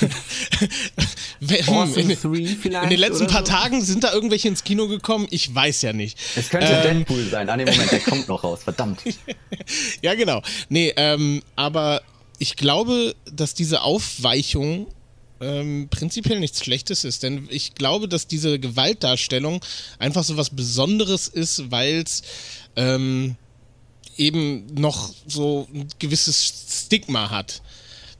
[1.40, 3.52] in, in, den letzten paar so?
[3.52, 5.26] Tagen sind da irgendwelche ins Kino gekommen?
[5.32, 6.20] Ich weiß ja nicht.
[6.36, 7.50] Es könnte ähm, Deadpool sein.
[7.50, 8.60] An dem Moment, der kommt noch raus.
[8.64, 9.02] Verdammt.
[10.04, 10.44] ja, genau.
[10.70, 12.04] Nee, ähm, aber
[12.38, 14.86] ich glaube, dass diese Aufweichung
[15.42, 19.66] ähm, prinzipiell nichts Schlechtes ist, denn ich glaube, dass diese Gewaltdarstellung
[19.98, 22.22] einfach so was Besonderes ist, weil es
[22.76, 23.36] ähm,
[24.18, 27.62] eben noch so ein gewisses Stigma hat.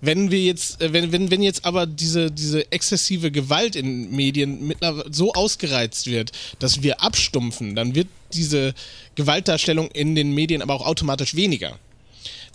[0.04, 4.74] Wenn wir jetzt, äh, wenn, wenn, wenn jetzt aber diese, diese exzessive Gewalt in Medien
[5.12, 8.74] so ausgereizt wird, dass wir abstumpfen, dann wird diese
[9.16, 11.78] Gewaltdarstellung in den Medien aber auch automatisch weniger.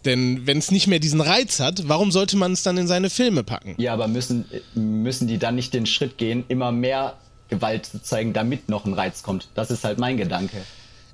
[0.05, 3.11] Denn wenn es nicht mehr diesen Reiz hat, warum sollte man es dann in seine
[3.11, 3.75] Filme packen?
[3.79, 4.45] Ja, aber müssen,
[4.75, 7.17] müssen die dann nicht den Schritt gehen, immer mehr
[7.49, 9.49] Gewalt zu zeigen, damit noch ein Reiz kommt?
[9.55, 10.59] Das ist halt mein Gedanke.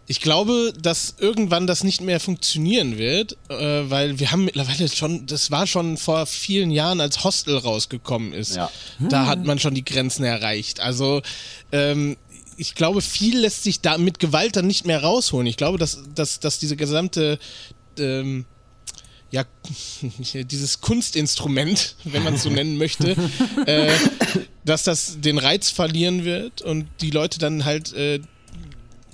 [0.06, 5.26] Ich glaube, dass irgendwann das nicht mehr funktionieren wird, äh, weil wir haben mittlerweile schon,
[5.26, 8.56] das war schon vor vielen Jahren, als Hostel rausgekommen ist.
[8.56, 8.70] Ja.
[8.98, 10.80] Da hat man schon die Grenzen erreicht.
[10.80, 11.22] Also
[11.70, 12.16] ähm,
[12.56, 15.46] ich glaube, viel lässt sich da mit Gewalt dann nicht mehr rausholen.
[15.46, 17.38] Ich glaube, dass, dass, dass diese gesamte
[17.98, 18.44] ähm,
[19.30, 19.44] ja,
[20.32, 23.16] dieses Kunstinstrument, wenn man es so nennen möchte,
[23.66, 23.92] äh,
[24.64, 28.20] dass das den Reiz verlieren wird und die Leute dann halt äh,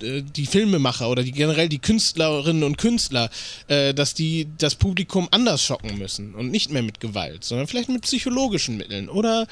[0.01, 3.31] die Filmemacher oder die generell die Künstlerinnen und Künstler,
[3.69, 7.89] äh, dass die das Publikum anders schocken müssen und nicht mehr mit Gewalt, sondern vielleicht
[7.89, 9.47] mit psychologischen Mitteln oder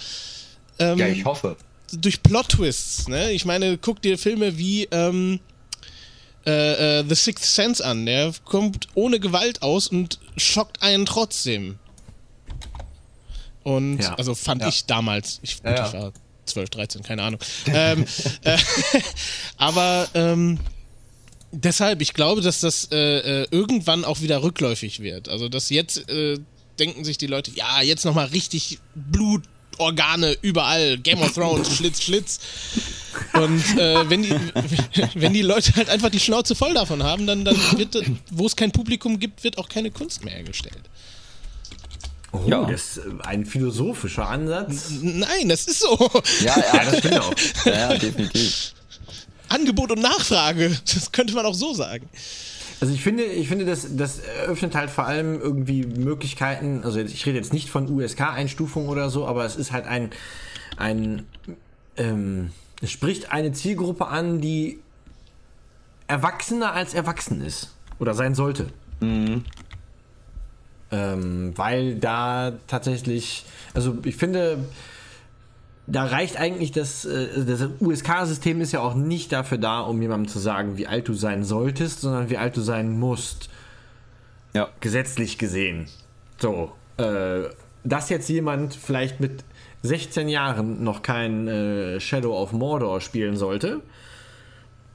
[0.78, 1.56] ähm, ja, ich hoffe
[1.92, 3.08] durch Plot-Twists.
[3.08, 3.32] Ne?
[3.32, 5.40] Ich meine, guck dir Filme wie ähm,
[6.46, 8.06] äh, äh, The Sixth Sense an.
[8.06, 11.78] Der kommt ohne Gewalt aus und schockt einen trotzdem.
[13.62, 14.14] Und ja.
[14.14, 14.68] also fand ja.
[14.68, 15.40] ich damals.
[15.42, 16.12] Ich, gut, ja, ich war
[16.46, 17.40] 12, 13, keine Ahnung.
[17.66, 18.04] ähm,
[18.42, 18.56] äh,
[19.56, 20.58] aber ähm,
[21.52, 25.28] deshalb, ich glaube, dass das äh, äh, irgendwann auch wieder rückläufig wird.
[25.28, 26.38] Also, dass jetzt äh,
[26.78, 29.42] denken sich die Leute, ja, jetzt nochmal richtig Blut
[29.78, 32.40] Organe überall, Game of Thrones, Schlitz, Schlitz.
[33.34, 34.34] Und äh, wenn, die,
[35.14, 37.96] wenn die Leute halt einfach die Schnauze voll davon haben, dann, dann wird,
[38.30, 40.80] wo es kein Publikum gibt, wird auch keine Kunst mehr hergestellt.
[42.32, 42.64] Oh, ja.
[42.64, 44.90] das ist ein philosophischer Ansatz.
[45.00, 46.10] Nein, das ist so.
[46.40, 47.34] Ja, ja, das stimmt auch.
[47.66, 48.74] Ja, definitiv.
[49.48, 52.08] Angebot und Nachfrage, das könnte man auch so sagen.
[52.80, 57.24] Also ich finde, ich finde, das, das eröffnet halt vor allem irgendwie Möglichkeiten, also ich
[57.24, 60.10] rede jetzt nicht von USK-Einstufung oder so, aber es ist halt ein,
[60.76, 61.26] ein
[61.96, 62.50] ähm,
[62.82, 64.80] es spricht eine Zielgruppe an, die
[66.06, 68.66] erwachsener als erwachsen ist oder sein sollte.
[69.00, 69.44] Mhm.
[70.92, 73.44] Ähm, weil da tatsächlich,
[73.74, 74.58] also ich finde,
[75.86, 80.28] da reicht eigentlich das, äh, das USK-System ist ja auch nicht dafür da, um jemandem
[80.28, 83.48] zu sagen, wie alt du sein solltest, sondern wie alt du sein musst.
[84.54, 84.68] Ja.
[84.80, 85.86] Gesetzlich gesehen.
[86.38, 86.72] So.
[86.98, 87.48] Äh,
[87.84, 89.44] dass jetzt jemand vielleicht mit
[89.82, 93.82] 16 Jahren noch kein äh, Shadow of Mordor spielen sollte,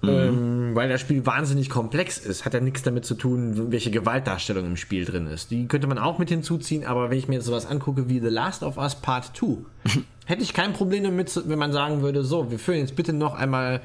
[0.01, 0.09] mhm.
[0.09, 4.65] ähm, weil das Spiel wahnsinnig komplex ist, hat ja nichts damit zu tun, welche Gewaltdarstellung
[4.65, 5.51] im Spiel drin ist.
[5.51, 8.27] Die könnte man auch mit hinzuziehen, aber wenn ich mir jetzt sowas angucke wie The
[8.27, 9.57] Last of Us Part 2,
[10.25, 13.35] hätte ich kein Problem damit, wenn man sagen würde, so, wir führen jetzt bitte noch
[13.35, 13.81] einmal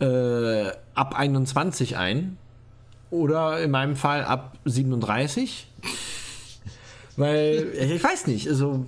[0.00, 2.38] äh, ab 21 ein.
[3.10, 5.68] Oder in meinem Fall ab 37.
[7.16, 8.86] Weil, ich weiß nicht, also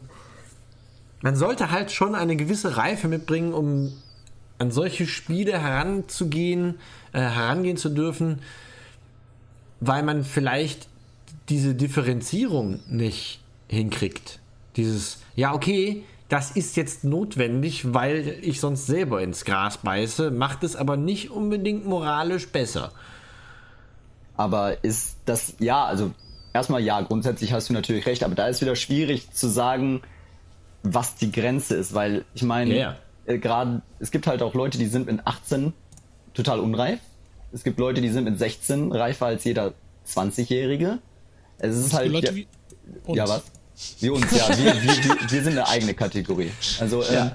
[1.23, 3.93] man sollte halt schon eine gewisse Reife mitbringen, um
[4.59, 6.77] an solche Spiele heranzugehen,
[7.13, 8.41] äh, herangehen zu dürfen,
[9.81, 10.89] weil man vielleicht
[11.49, 14.41] diese Differenzierung nicht hinkriegt.
[14.77, 20.65] Dieses, ja, okay, das ist jetzt notwendig, weil ich sonst selber ins Gras beiße, macht
[20.65, 22.93] es aber nicht unbedingt moralisch besser.
[24.37, 26.13] Aber ist das, ja, also
[26.53, 30.03] erstmal ja, grundsätzlich hast du natürlich recht, aber da ist wieder schwierig zu sagen,
[30.83, 32.97] was die Grenze ist, weil ich meine, yeah.
[33.27, 35.73] Äh, gerade, es gibt halt auch Leute, die sind mit 18
[36.35, 37.01] total unreif.
[37.53, 39.75] Es gibt Leute, die sind mit 16 reifer als jeder
[40.07, 40.99] 20-Jährige.
[41.59, 42.13] Es ist halt.
[42.13, 42.47] Leute ja, wie
[43.05, 43.17] uns.
[43.17, 43.43] ja, was?
[44.01, 44.49] Wie uns, ja.
[44.57, 46.51] Wir, wir, wir, wir sind eine eigene Kategorie.
[46.81, 47.27] Also, ja.
[47.27, 47.31] ähm,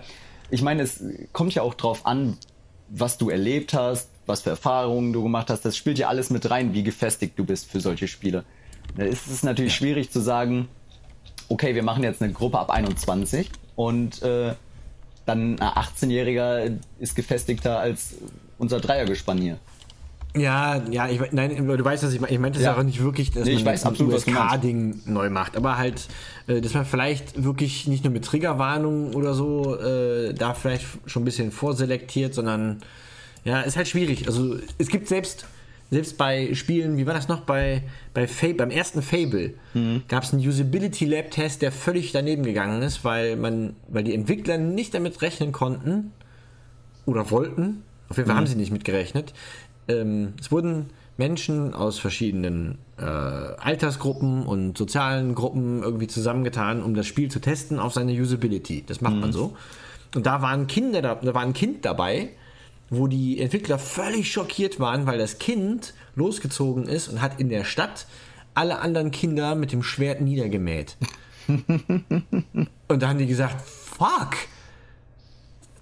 [0.49, 1.03] ich meine, es
[1.33, 2.37] kommt ja auch drauf an,
[2.89, 5.65] was du erlebt hast, was für Erfahrungen du gemacht hast.
[5.65, 8.43] Das spielt ja alles mit rein, wie gefestigt du bist für solche Spiele.
[8.97, 10.67] Da ist es natürlich schwierig zu sagen,
[11.47, 14.53] okay, wir machen jetzt eine Gruppe ab 21 und äh,
[15.25, 18.15] dann ein 18-Jähriger ist gefestigter als
[18.57, 19.57] unser Dreiergespann hier.
[20.35, 22.31] Ja, ja, ich, nein, du weißt, was ich meine.
[22.31, 22.77] Ich meinte es ja.
[22.77, 26.07] auch nicht wirklich, dass nee, man das USK-Ding neu macht, aber halt,
[26.47, 31.23] äh, dass man vielleicht wirklich nicht nur mit Triggerwarnungen oder so äh, da vielleicht schon
[31.23, 32.81] ein bisschen vorselektiert, sondern
[33.43, 34.27] ja, ist halt schwierig.
[34.27, 35.45] Also es gibt selbst
[35.91, 40.03] selbst bei Spielen, wie war das noch, bei, bei Fable, beim ersten Fable, mhm.
[40.07, 44.15] gab es einen Usability Lab Test, der völlig daneben gegangen ist, weil man, weil die
[44.15, 46.13] Entwickler nicht damit rechnen konnten
[47.05, 48.39] oder wollten, auf jeden Fall mhm.
[48.39, 49.33] haben sie nicht mitgerechnet.
[49.89, 57.05] Ähm, es wurden Menschen aus verschiedenen äh, Altersgruppen und sozialen Gruppen irgendwie zusammengetan, um das
[57.05, 58.83] Spiel zu testen auf seine Usability.
[58.87, 59.19] Das macht mhm.
[59.19, 59.57] man so.
[60.15, 62.29] Und da waren Kinder, da, da war ein Kind dabei,
[62.91, 67.63] wo die Entwickler völlig schockiert waren, weil das Kind losgezogen ist und hat in der
[67.63, 68.05] Stadt
[68.53, 70.97] alle anderen Kinder mit dem Schwert niedergemäht.
[71.47, 74.35] und da haben die gesagt, fuck,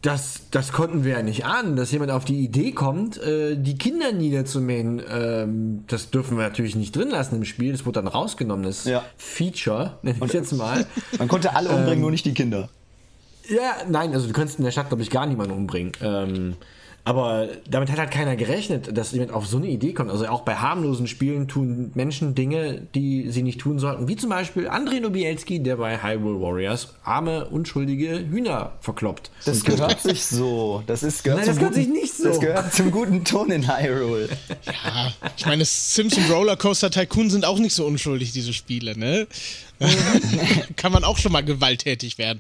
[0.04, 3.78] das, das konnten wir ja nicht ahnen, dass jemand auf die Idee kommt, äh, die
[3.78, 5.02] Kinder niederzumähen.
[5.12, 7.72] Ähm, das dürfen wir natürlich nicht drin lassen im Spiel.
[7.72, 9.04] Das wurde dann rausgenommen, das ja.
[9.18, 10.86] Feature, nenne ich jetzt mal.
[11.18, 12.70] Man konnte alle umbringen, ähm, nur nicht die Kinder.
[13.50, 15.92] Ja, nein, also du kannst in der Stadt, glaube ich, gar niemanden umbringen.
[16.02, 16.56] Ähm,
[17.06, 20.12] aber damit hat halt keiner gerechnet, dass jemand auf so eine Idee kommt.
[20.12, 24.08] Also auch bei harmlosen Spielen tun Menschen Dinge, die sie nicht tun sollten.
[24.08, 29.32] Wie zum Beispiel Andrei Nobielski, der bei Hyrule Warriors arme, unschuldige Hühner verkloppt.
[29.46, 30.84] Das gehört sich so.
[30.88, 32.26] Das ist gehört Nein, das gehört sich nicht so.
[32.26, 34.30] Das gehört zum guten Ton in Hyrule.
[34.66, 39.28] Ja, ich meine, Sims und Rollercoaster Tycoon sind auch nicht so unschuldig, diese Spiele, ne?
[40.76, 42.40] Kann man auch schon mal gewalttätig werden.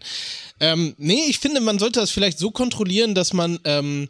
[0.59, 4.09] Ähm, nee, ich finde, man sollte das vielleicht so kontrollieren, dass man ähm,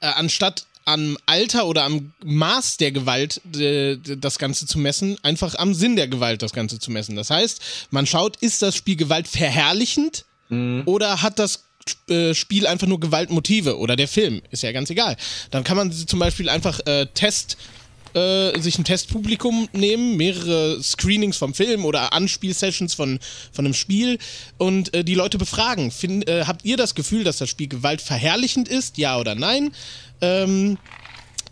[0.00, 5.54] äh, anstatt am Alter oder am Maß der Gewalt äh, das Ganze zu messen, einfach
[5.56, 7.14] am Sinn der Gewalt das Ganze zu messen.
[7.14, 7.60] Das heißt,
[7.90, 10.82] man schaut, ist das Spiel Gewalt verherrlichend mhm.
[10.86, 11.64] oder hat das
[12.08, 15.16] äh, Spiel einfach nur Gewaltmotive oder der Film, ist ja ganz egal.
[15.50, 17.58] Dann kann man zum Beispiel einfach äh, Test
[18.14, 23.18] äh, sich ein Testpublikum nehmen, mehrere Screenings vom Film oder Anspielsessions von,
[23.52, 24.18] von einem Spiel
[24.56, 25.90] und äh, die Leute befragen.
[25.90, 28.98] Find, äh, habt ihr das Gefühl, dass das Spiel gewaltverherrlichend ist?
[28.98, 29.72] Ja oder nein?
[30.20, 30.78] Ähm,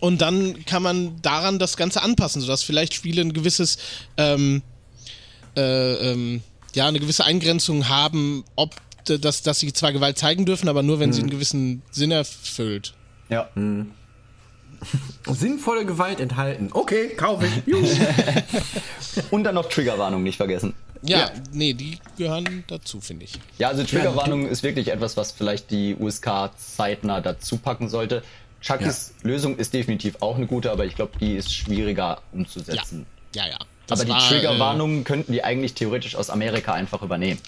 [0.01, 3.79] und dann kann man daran das Ganze anpassen, sodass vielleicht Spiele ein gewisses,
[4.17, 4.63] ähm,
[5.57, 6.43] äh, ähm,
[6.75, 8.75] ja, eine gewisse Eingrenzung haben, ob
[9.05, 12.95] dass, dass sie zwar Gewalt zeigen dürfen, aber nur, wenn sie einen gewissen Sinn erfüllt.
[13.29, 13.49] Ja.
[15.27, 16.71] Sinnvolle Gewalt enthalten.
[16.73, 17.67] Okay, kaufe ich.
[17.67, 17.87] Juhu.
[19.31, 20.75] Und dann noch Triggerwarnung nicht vergessen.
[21.03, 21.31] Ja, Ja.
[21.53, 23.33] nee, die gehören dazu, finde ich.
[23.59, 28.23] Ja, also Triggerwarnung ist wirklich etwas, was vielleicht die USK zeitnah dazu packen sollte.
[28.63, 33.07] Chuckys Lösung ist definitiv auch eine gute, aber ich glaube, die ist schwieriger Ja, umzusetzen.
[33.35, 33.59] ja, ja.
[33.87, 37.39] Das Aber die war, Triggerwarnungen könnten die eigentlich theoretisch aus Amerika einfach übernehmen.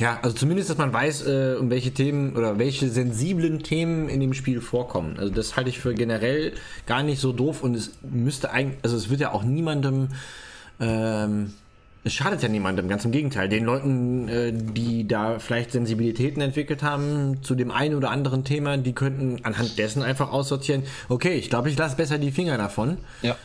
[0.00, 4.18] Ja, also zumindest, dass man weiß, äh, um welche Themen oder welche sensiblen Themen in
[4.20, 5.18] dem Spiel vorkommen.
[5.18, 6.54] Also das halte ich für generell
[6.86, 10.08] gar nicht so doof und es müsste eigentlich, also es wird ja auch niemandem,
[10.80, 11.52] ähm,
[12.02, 13.50] es schadet ja niemandem, ganz im Gegenteil.
[13.50, 18.78] Den Leuten, äh, die da vielleicht Sensibilitäten entwickelt haben zu dem einen oder anderen Thema,
[18.78, 22.96] die könnten anhand dessen einfach aussortieren, okay, ich glaube, ich lasse besser die Finger davon.
[23.20, 23.36] Ja.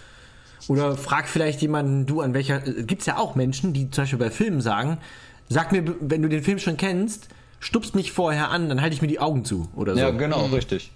[0.70, 2.66] Oder frag vielleicht jemanden, du, an welcher.
[2.66, 5.00] Äh, gibt's ja auch Menschen, die zum Beispiel bei Filmen sagen,
[5.50, 7.28] sag mir, wenn du den Film schon kennst,
[7.60, 9.70] stupst mich vorher an, dann halte ich mir die Augen zu.
[9.76, 10.00] Oder so.
[10.00, 10.92] Ja, genau, richtig.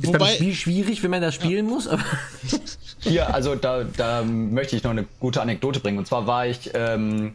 [0.00, 2.04] Ist beim Wobei, Spiel schwierig, wenn man das spielen muss, aber.
[3.00, 5.98] Hier, also da, da möchte ich noch eine gute Anekdote bringen.
[5.98, 7.32] Und zwar war ich ähm,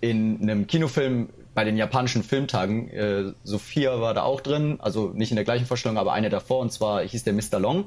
[0.00, 2.90] in einem Kinofilm bei den japanischen Filmtagen.
[2.90, 6.60] Äh, Sophia war da auch drin, also nicht in der gleichen Vorstellung, aber eine davor.
[6.60, 7.58] Und zwar hieß der Mr.
[7.58, 7.86] Long.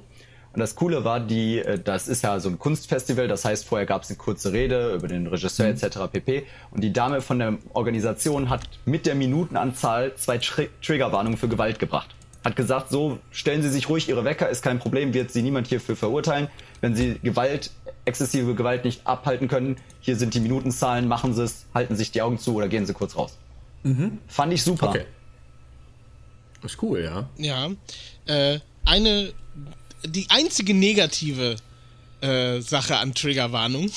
[0.54, 3.88] Und das Coole war, die, äh, das ist ja so ein Kunstfestival, das heißt, vorher
[3.88, 6.00] gab es eine kurze Rede über den Regisseur etc.
[6.12, 6.46] pp.
[6.72, 11.80] Und die Dame von der Organisation hat mit der Minutenanzahl zwei Tr Triggerwarnungen für Gewalt
[11.80, 12.10] gebracht.
[12.46, 15.68] Hat gesagt, so stellen Sie sich ruhig Ihre Wecker, ist kein Problem, wird Sie niemand
[15.68, 16.50] hierfür verurteilen.
[16.82, 17.72] Wenn Sie Gewalt,
[18.06, 22.22] exzessive Gewalt nicht abhalten können, hier sind die Minutenzahlen, machen Sie es, halten sich die
[22.22, 23.38] Augen zu oder gehen Sie kurz raus.
[24.28, 24.90] Fand ich super.
[24.90, 25.06] Okay.
[26.64, 27.28] Ist cool, ja.
[27.38, 27.70] ja,
[28.26, 29.34] äh, eine,
[30.06, 31.56] die einzige negative
[32.22, 33.92] äh, Sache an Triggerwarnung,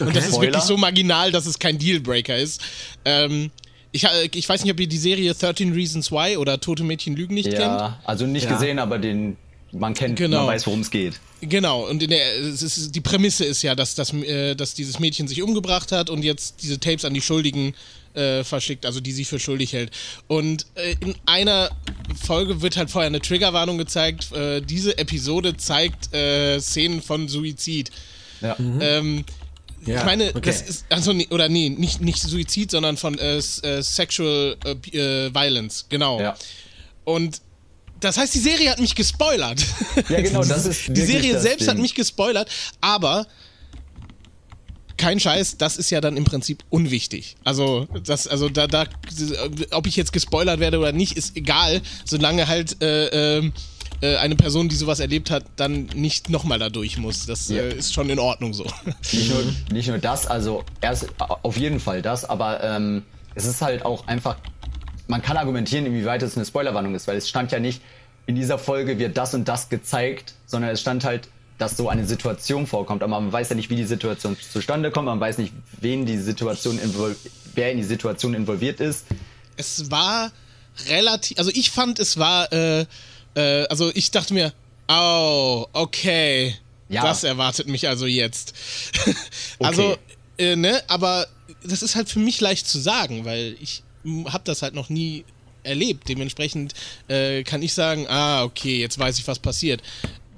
[0.00, 0.52] und das ist Spoiler?
[0.52, 2.60] wirklich so marginal, dass es kein Dealbreaker ist.
[3.04, 3.50] Ähm,
[3.90, 7.34] ich, ich weiß nicht, ob ihr die Serie 13 Reasons Why oder Tote Mädchen lügen
[7.34, 7.60] nicht kennt.
[7.60, 8.54] Ja, also nicht Ja.
[8.54, 9.36] gesehen, aber den
[9.70, 10.38] man kennt, Genau.
[10.38, 11.20] man weiß, worum es geht.
[11.42, 15.28] Genau, und in der, ist, die Prämisse ist ja, dass, dass, äh, dass dieses Mädchen
[15.28, 17.74] sich umgebracht hat und jetzt diese Tapes an die Schuldigen
[18.14, 19.90] äh, verschickt, also die sie für schuldig hält.
[20.28, 21.70] Und äh, in einer
[22.24, 24.32] Folge wird halt vorher eine Triggerwarnung gezeigt.
[24.32, 27.90] Äh, diese Episode zeigt äh, Szenen von Suizid.
[28.40, 28.56] Ja.
[28.58, 29.24] Ähm,
[29.86, 29.98] ja.
[29.98, 30.40] ich meine, okay.
[30.44, 36.20] das ist, also oder nee, nicht, nicht Suizid, sondern von äh, äh, Sexual Violence, genau.
[36.20, 36.36] Ja.
[37.04, 37.40] Und
[38.02, 39.64] das heißt, die Serie hat mich gespoilert.
[40.08, 41.82] Ja, genau, das ist Die Serie selbst hat Ding.
[41.82, 43.26] mich gespoilert, aber
[45.02, 47.36] kein Scheiß, das ist ja dann im Prinzip unwichtig.
[47.44, 48.84] Also, das, also da, da,
[49.72, 53.52] ob ich jetzt gespoilert werde oder nicht, ist egal, solange halt äh, ähm,
[54.00, 57.26] äh, eine Person, die sowas erlebt hat, dann nicht nochmal da durch muss.
[57.26, 57.62] Das Ja.
[57.62, 58.64] äh, ist schon in Ordnung so.
[59.12, 59.42] Nicht nur,
[59.72, 63.02] nicht nur das, also erst auf jeden Fall das, aber ähm,
[63.34, 64.36] es ist halt auch einfach,
[65.08, 67.80] man kann argumentieren, inwieweit es eine Spoilerwarnung ist, weil es stand ja nicht,
[68.26, 72.06] in dieser Folge wird das und das gezeigt, sondern es stand halt, dass so eine
[72.06, 75.52] Situation vorkommt, aber man weiß ja nicht, wie die Situation zustande kommt, man weiß nicht,
[75.80, 76.78] wen die Situation
[77.54, 79.06] wer in die Situation involviert ist.
[79.56, 80.32] es war
[80.88, 82.86] relativ, also ich fand, es war, äh,
[83.34, 84.52] äh, also ich dachte mir,
[84.88, 86.56] oh, okay,
[86.88, 87.02] Ja.
[87.02, 88.54] das erwartet mich also jetzt.
[89.58, 89.96] also,
[90.38, 91.26] äh, ne, aber
[91.62, 93.82] das ist halt für mich leicht zu sagen, weil ich
[94.26, 95.24] habe das halt noch nie
[95.62, 96.08] erlebt.
[96.08, 96.74] Dementsprechend
[97.08, 99.80] äh, kann ich sagen, ah, okay, jetzt weiß ich, was passiert.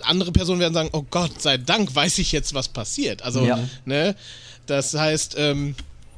[0.02, 3.22] Andere Personen werden sagen, oh Gott, sei Dank weiß ich jetzt, was passiert.
[3.22, 3.58] Also, Ja.
[3.84, 4.14] ne,
[4.66, 5.74] das heißt, ähm,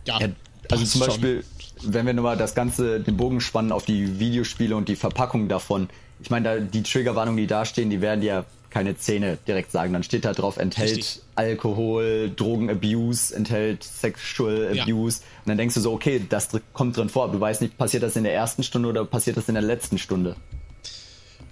[0.06, 0.28] ja, Ja,
[0.70, 1.08] also zum schon.
[1.08, 1.44] Beispiel,
[1.82, 5.88] wenn wir nochmal das Ganze, den Bogen spannen auf die Videospiele und die Verpackung davon.
[6.20, 9.92] Ich meine, da, die Triggerwarnungen, die da stehen, die werden ja keine Zähne direkt sagen.
[9.92, 11.20] Dann steht da drauf, enthält Richtig.
[11.34, 14.82] Alkohol, Drogenabuse, enthält Sexual Ja.
[14.84, 15.20] Abuse.
[15.44, 17.24] Und dann denkst du so, okay, das kommt drin vor.
[17.24, 19.62] Aber du weißt nicht, passiert das in der ersten Stunde oder passiert das in der
[19.62, 20.36] letzten Stunde.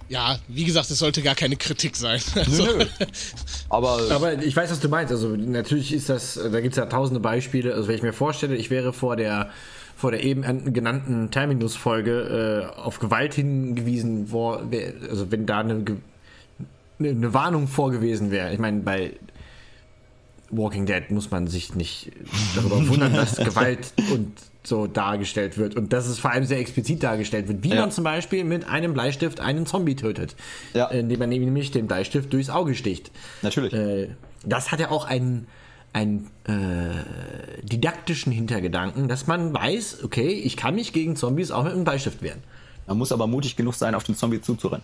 [0.07, 2.21] Ja, wie gesagt, es sollte gar keine Kritik sein.
[2.35, 2.85] Also, Nö.
[3.69, 5.11] Aber, Aber ich weiß, was du meinst.
[5.11, 7.73] Also natürlich ist das, da gibt es ja tausende Beispiele.
[7.73, 9.49] Also wenn ich mir vorstelle, ich wäre vor der
[9.97, 15.59] vor der eben an- genannten Terminus-Folge äh, auf Gewalt hingewiesen, wo, wer- also wenn da
[15.61, 15.95] eine, Ge-
[16.99, 18.51] eine, eine Warnung vorgewesen wäre.
[18.53, 19.13] Ich meine, bei
[20.51, 22.11] Walking Dead muss man sich nicht
[22.55, 24.31] darüber wundern, dass Gewalt und
[24.63, 27.81] so dargestellt wird und dass es vor allem sehr explizit dargestellt wird, wie Ja.
[27.81, 30.35] man zum Beispiel mit einem Bleistift einen Zombie tötet,
[30.73, 30.87] Ja.
[30.87, 33.11] indem man nämlich den Bleistift durchs Auge sticht.
[33.43, 33.73] natürlich.
[33.73, 34.09] Äh,
[34.43, 35.47] das hat ja auch einen,
[35.93, 41.73] einen äh, didaktischen Hintergedanken, dass man weiß, okay, ich kann mich gegen Zombies auch mit
[41.73, 42.41] einem Bleistift wehren.
[42.87, 44.83] Man muss aber mutig genug sein, auf den Zombie zuzurennen.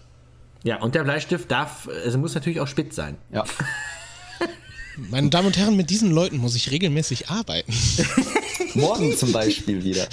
[0.63, 3.17] Ja, und der Bleistift darf, also muss natürlich auch spitz sein.
[3.31, 3.43] Ja.
[5.09, 7.73] meine Damen und Herren, mit diesen Leuten muss ich regelmäßig arbeiten.
[8.73, 10.07] Morgen zum Beispiel wieder.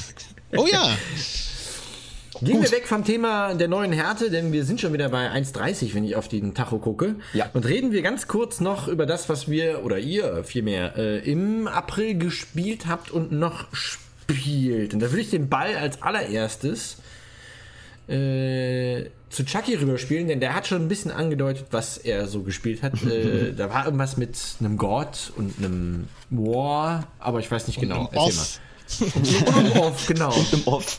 [0.56, 0.97] Oh ja.
[2.40, 5.94] Gehen wir weg vom Thema der neuen Härte, denn wir sind schon wieder bei 1,30,
[5.94, 7.16] wenn ich auf den Tacho gucke.
[7.32, 7.51] Ja.
[7.52, 11.66] Und reden wir ganz kurz noch über das, was wir, oder ihr vielmehr, äh, im
[11.66, 14.94] April gespielt habt und noch spielt.
[14.94, 16.98] Und da würde ich den Ball als allererstes
[18.09, 22.82] äh, zu Chucky rüberspielen, denn der hat schon ein bisschen angedeutet, was er so gespielt
[22.82, 23.02] hat.
[23.05, 28.09] äh, da war irgendwas mit einem God und einem War, aber ich weiß nicht genau.
[28.09, 28.60] einem Off.
[29.00, 29.10] mal.
[29.14, 30.34] Und einem Off, genau.
[30.52, 30.98] Im Off.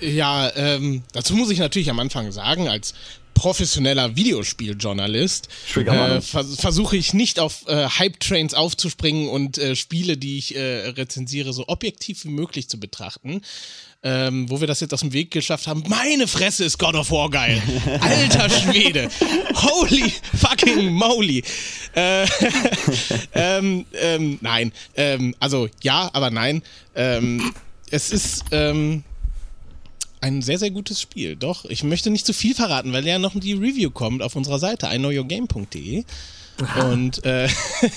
[0.00, 2.94] Ja, ähm, dazu muss ich natürlich am Anfang sagen, als
[3.34, 10.36] professioneller Videospieljournalist äh, vers versuche ich nicht auf äh, Hype-Trains aufzuspringen und äh, Spiele, die
[10.36, 13.40] ich äh, rezensiere, so objektiv wie möglich zu betrachten.
[14.02, 15.84] Ähm, wo wir das jetzt aus dem Weg geschafft haben.
[15.86, 17.62] Meine Fresse ist God of War geil.
[18.00, 19.10] Alter Schwede.
[19.54, 21.44] Holy fucking moly.
[21.94, 22.26] Äh,
[23.34, 24.72] ähm, ähm, nein.
[24.96, 26.62] Ähm, also ja, aber nein.
[26.94, 27.52] Ähm,
[27.90, 29.04] es ist ähm,
[30.20, 31.36] ein sehr, sehr gutes Spiel.
[31.36, 34.58] Doch, ich möchte nicht zu viel verraten, weil ja noch die Review kommt auf unserer
[34.58, 36.04] Seite, iknowyourgame.de.
[36.90, 37.48] Und äh,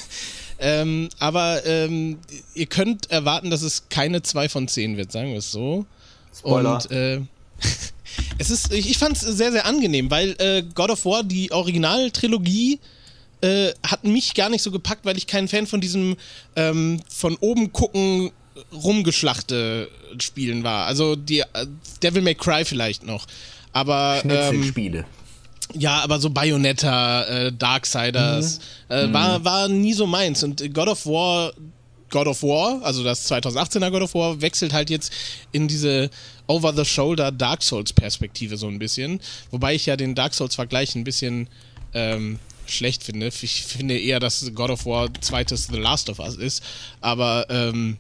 [0.59, 2.19] ähm, aber ähm,
[2.53, 5.85] ihr könnt erwarten, dass es keine 2 von 10 wird, sagen wir es so.
[6.35, 6.75] Spoiler.
[6.75, 7.21] Und äh,
[8.38, 11.51] es ist, ich, ich fand es sehr, sehr angenehm, weil äh, God of War, die
[11.51, 12.80] Originaltrilogie,
[13.41, 16.15] äh, hat mich gar nicht so gepackt, weil ich kein Fan von diesem
[16.55, 18.31] ähm, von oben gucken
[18.71, 19.89] rumgeschlachte
[20.19, 20.85] Spielen war.
[20.85, 21.45] Also die äh,
[22.01, 23.25] Devil May Cry vielleicht noch.
[23.71, 25.05] Aber ähm, Schnitzelspiele.
[25.73, 28.60] Ja, aber so Bayonetta, äh, Darksiders,
[28.90, 30.44] äh, war, war nie so meins.
[30.44, 31.53] Und God of War,
[32.10, 35.11] God of War, also das 2018er God of War, wechselt halt jetzt
[35.52, 36.10] in diese
[36.48, 39.19] Over-the-Shoulder Dark Souls-Perspektive so ein bisschen.
[39.52, 41.48] Wobei ich ja den Dark Souls-Vergleich ein bisschen
[41.94, 43.27] ähm, schlecht finde.
[43.27, 46.64] Ich finde eher, dass God of War zweites The Last of Us ist.
[47.02, 47.98] Aber ähm,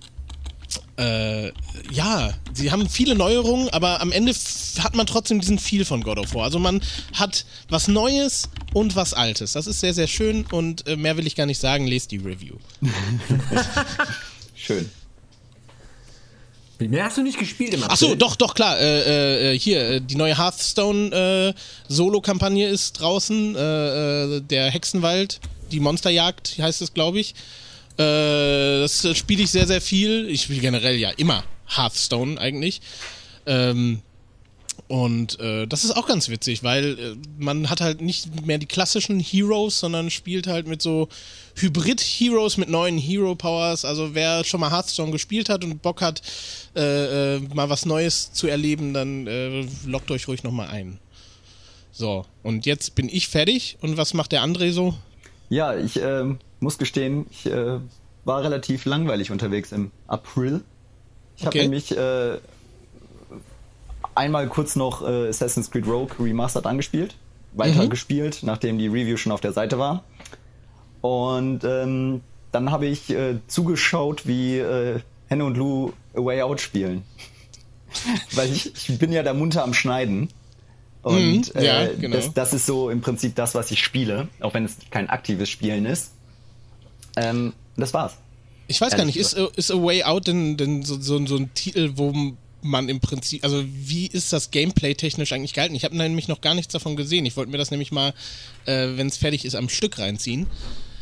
[0.97, 1.51] äh,
[1.91, 4.33] ja, sie haben viele Neuerungen, aber am Ende
[4.79, 6.43] hat man trotzdem diesen Feel von God of War.
[6.43, 6.81] Also man
[7.13, 9.53] hat was Neues und was Altes.
[9.53, 11.87] Das ist sehr, sehr schön und äh, mehr will ich gar nicht sagen.
[11.87, 12.55] Lest die Review.
[14.55, 14.89] Schön.
[16.79, 17.93] Mehr hast du nicht gespielt im April?
[17.93, 18.79] Ach so, doch, doch, klar.
[18.79, 23.55] Äh, äh, hier, äh, die neue Hearthstone äh, Solo-Kampagne ist draußen.
[23.55, 25.39] Äh, äh, der Hexenwald,
[25.71, 27.35] die Monsterjagd heißt es, glaube ich.
[27.97, 30.29] Äh, das spiele ich sehr, sehr viel.
[30.29, 32.81] Ich spiele generell ja immer Hearthstone eigentlich.
[33.45, 34.01] Ähm,
[34.87, 38.65] und äh, das ist auch ganz witzig, weil äh, man hat halt nicht mehr die
[38.65, 41.07] klassischen Heroes, sondern spielt halt mit so
[41.55, 43.85] Hybrid-Heroes mit neuen Hero-Powers.
[43.85, 46.21] Also wer schon mal Hearthstone gespielt hat und Bock hat,
[46.75, 50.99] äh, äh, mal was Neues zu erleben, dann äh, lockt euch ruhig nochmal ein.
[51.91, 53.77] So, und jetzt bin ich fertig.
[53.81, 54.95] Und was macht der André so?
[55.53, 57.77] Ja, ich ähm, muss gestehen, ich äh,
[58.25, 60.61] war relativ langweilig unterwegs im April.
[61.37, 61.61] Ich habe Okay.
[61.61, 62.37] nämlich äh,
[64.15, 67.15] einmal kurz noch äh, Assassin's Creed Rogue Remastered angespielt,
[67.53, 67.89] weiter Mhm.
[67.91, 70.03] gespielt, nachdem die Review schon auf der Seite war.
[71.01, 72.21] Und ähm,
[72.51, 77.03] dann habe ich äh, zugeschaut, wie äh, Henne und Lou A Way Out spielen.
[78.33, 80.29] Weil ich, ich bin ja da munter am Schneiden.
[81.03, 82.15] Und Mhm, ja, äh, genau.
[82.15, 85.49] das, das ist so im Prinzip das, was ich spiele, auch wenn es kein aktives
[85.49, 86.11] Spielen ist.
[87.15, 88.13] Ähm, das war's.
[88.67, 91.35] Ich weiß gar nicht, ist, A- ist A Way Out denn, denn so, so, so
[91.35, 92.13] ein Titel, wo
[92.61, 95.75] man im Prinzip, also wie ist das Gameplay technisch eigentlich gehalten?
[95.75, 97.25] Ich habe nämlich noch gar nichts davon gesehen.
[97.25, 98.13] Ich wollte mir das nämlich mal,
[98.65, 100.47] äh, wenn es fertig ist, am Stück reinziehen.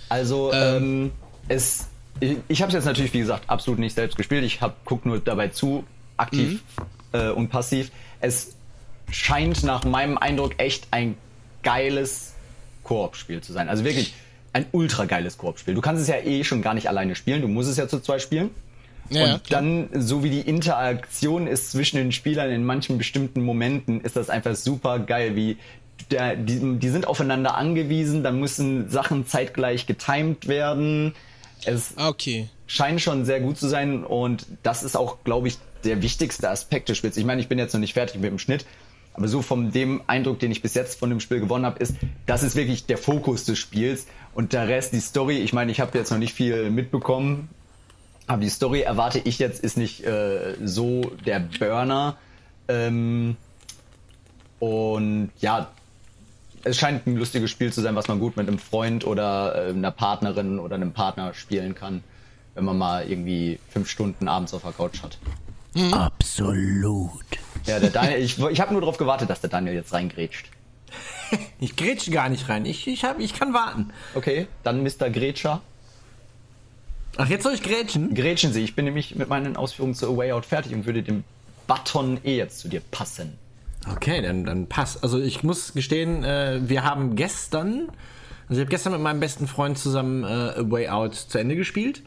[0.10, 0.84] Also Ähm.
[0.84, 1.12] ähm,
[1.48, 1.86] es,
[2.20, 4.44] ich, ich habe es jetzt natürlich, wie gesagt, absolut nicht selbst gespielt.
[4.44, 5.84] Ich hab, guck nur dabei zu,
[6.18, 6.62] aktiv
[7.14, 7.20] Mhm.
[7.20, 7.92] äh, und passiv.
[8.20, 8.56] Es
[9.12, 11.16] scheint nach meinem Eindruck echt ein
[11.64, 12.34] geiles
[12.84, 13.70] Koop-Spiel zu sein.
[13.70, 14.14] Also wirklich
[14.54, 15.74] ein ultra geiles Koop-Spiel.
[15.76, 17.42] Du kannst es ja eh schon gar nicht alleine spielen.
[17.42, 18.50] Du musst es ja zu zweit spielen.
[19.10, 19.62] Ja, und klar.
[19.62, 24.30] dann, so wie die Interaktion ist zwischen den Spielern in manchen bestimmten Momenten, ist das
[24.30, 25.58] einfach super geil, wie
[26.10, 31.14] der, die, die sind aufeinander angewiesen, dann müssen Sachen zeitgleich getimed werden.
[31.66, 32.48] Es Ah, okay.
[32.68, 36.90] scheint schon sehr gut zu sein und das ist auch, glaube ich, der wichtigste Aspekt
[36.90, 37.18] des Spiels.
[37.18, 38.66] Ich meine, ich bin jetzt noch nicht fertig mit dem Schnitt,
[39.14, 41.96] aber so von dem Eindruck, den ich bis jetzt von dem Spiel gewonnen habe, ist,
[42.26, 45.80] das ist wirklich der Fokus des Spiels und der Rest, die Story, ich meine, ich
[45.80, 47.50] habe jetzt noch nicht viel mitbekommen,
[48.28, 52.16] aber die Story erwarte ich jetzt ist nicht äh, so der Burner.
[52.68, 53.36] Ähm,
[54.60, 55.70] und ja,
[56.64, 59.70] es scheint ein lustiges Spiel zu sein, was man gut mit einem Freund oder äh,
[59.72, 62.04] einer Partnerin oder einem Partner spielen kann,
[62.54, 65.18] wenn man mal irgendwie fünf Stunden abends auf der Couch hat.
[65.92, 67.12] Absolut.
[67.66, 70.48] Ja, der Daniel, ich, ich habe nur darauf gewartet, dass der Daniel jetzt reingrätscht.
[71.62, 72.66] Ich grätsche gar nicht rein.
[72.66, 73.94] Ich, ich, hab, ich kann warten.
[74.16, 75.10] Okay, dann Mr.
[75.10, 75.62] Grätscher.
[77.16, 78.14] Ach, jetzt soll ich grätschen?
[78.14, 81.04] Grätschen Sie, ich bin nämlich mit meinen Ausführungen zu A Way Out fertig und würde
[81.04, 81.24] den
[81.68, 83.38] Button eh jetzt zu dir passen.
[83.90, 85.04] Okay, dann, dann passt.
[85.04, 87.90] Also ich muss gestehen, äh, wir haben gestern,
[88.48, 91.56] also ich habe gestern mit meinem besten Freund zusammen äh, A Way Out zu Ende
[91.56, 92.02] gespielt.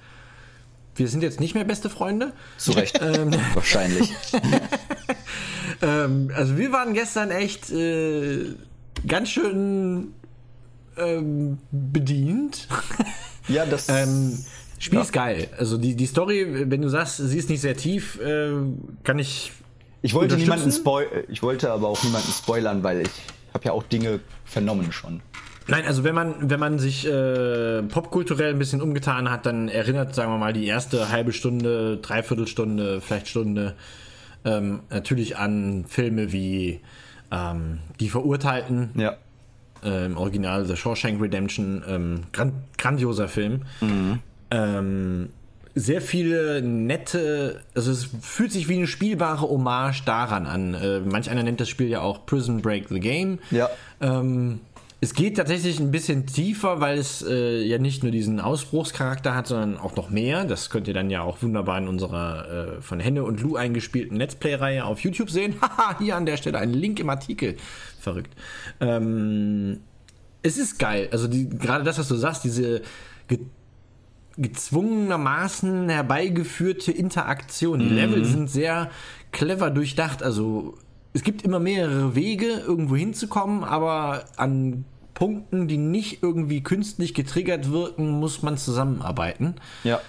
[0.96, 2.32] Wir sind jetzt nicht mehr beste Freunde.
[2.56, 3.00] Zu Recht.
[3.54, 4.12] Wahrscheinlich.
[5.82, 8.54] Ähm, also wir waren gestern echt äh,
[9.06, 10.14] ganz schön
[10.96, 12.68] ähm, bedient.
[13.48, 13.88] Ja, das.
[13.88, 14.38] ähm,
[14.78, 15.02] Spiel Ja.
[15.02, 15.48] ist geil.
[15.58, 18.52] Also die, die Story, wenn du sagst, sie ist nicht sehr tief, äh,
[19.02, 19.52] kann ich.
[20.02, 23.10] ich wollte niemanden spoil ich wollte aber auch niemanden spoilern, weil ich
[23.52, 25.20] habe ja auch Dinge vernommen schon.
[25.66, 30.14] Nein, also wenn man, wenn man sich äh, popkulturell ein bisschen umgetan hat, dann erinnert,
[30.14, 33.74] sagen wir mal, die erste halbe Stunde, Dreiviertelstunde, vielleicht Stunde
[34.44, 36.80] ähm, natürlich an Filme wie
[37.30, 39.16] ähm, Die Verurteilten, Ja.
[39.82, 43.62] äh, im Original The Shawshank Redemption, ähm, gran grandioser Film.
[44.50, 45.30] Ähm,
[45.76, 50.74] sehr viele nette, also es fühlt sich wie eine spielbare Hommage daran an.
[50.74, 53.38] Äh, manch einer nennt das Spiel ja auch Prison Break the Game.
[53.50, 53.68] Ja.
[55.04, 59.46] Es geht tatsächlich ein bisschen tiefer, weil es äh, ja nicht nur diesen Ausbruchscharakter hat,
[59.46, 60.46] sondern auch noch mehr.
[60.46, 64.16] Das könnt ihr dann ja auch wunderbar in unserer äh, von Henne und Lou eingespielten
[64.16, 65.56] Let's Play-Reihe auf YouTube sehen.
[65.60, 67.56] Haha, hier an der Stelle ein Link im Artikel.
[68.00, 68.32] Verrückt.
[68.80, 69.80] Ähm,
[70.40, 71.10] es ist geil.
[71.12, 72.80] Also die, gerade das, was du sagst, diese
[73.28, 73.40] ge
[74.38, 77.78] gezwungenermaßen herbeigeführte Interaktion.
[77.78, 78.90] Die Level sind sehr
[79.32, 80.22] clever durchdacht.
[80.22, 80.78] Also
[81.12, 87.70] es gibt immer mehrere Wege, irgendwo hinzukommen, aber an Punkten, die nicht irgendwie künstlich getriggert
[87.70, 89.54] wirken, muss man zusammenarbeiten.
[89.84, 90.00] Ja.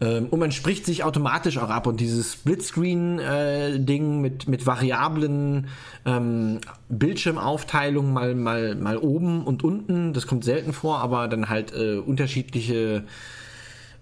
[0.00, 1.86] Ähm, und man spricht sich automatisch auch ab.
[1.86, 5.68] Und dieses Splitscreen-Ding mit, mit variablen
[6.04, 11.72] ähm, Bildschirmaufteilungen, mal, mal, mal oben und unten, das kommt selten vor, aber dann halt
[11.74, 13.04] äh, unterschiedliche,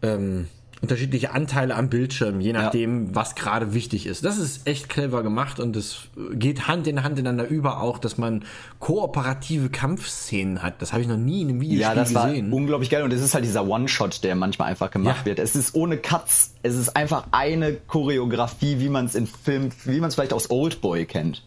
[0.02, 0.48] ähm,
[0.82, 4.24] unterschiedliche Anteile am Bildschirm, je nachdem, was gerade wichtig ist.
[4.24, 8.18] Das ist echt clever gemacht und es geht Hand in Hand ineinander über auch, dass
[8.18, 8.44] man
[8.80, 10.82] kooperative Kampfszenen hat.
[10.82, 12.52] Das habe ich noch nie in einem Videospiel Ja, das war gesehen.
[12.52, 15.26] unglaublich geil und es ist halt dieser One-Shot, der manchmal einfach gemacht Ja.
[15.26, 15.38] wird.
[15.38, 20.00] Es ist ohne Cuts, es ist einfach eine Choreografie, wie man es in Film, wie
[20.00, 21.44] man es vielleicht aus Oldboy kennt.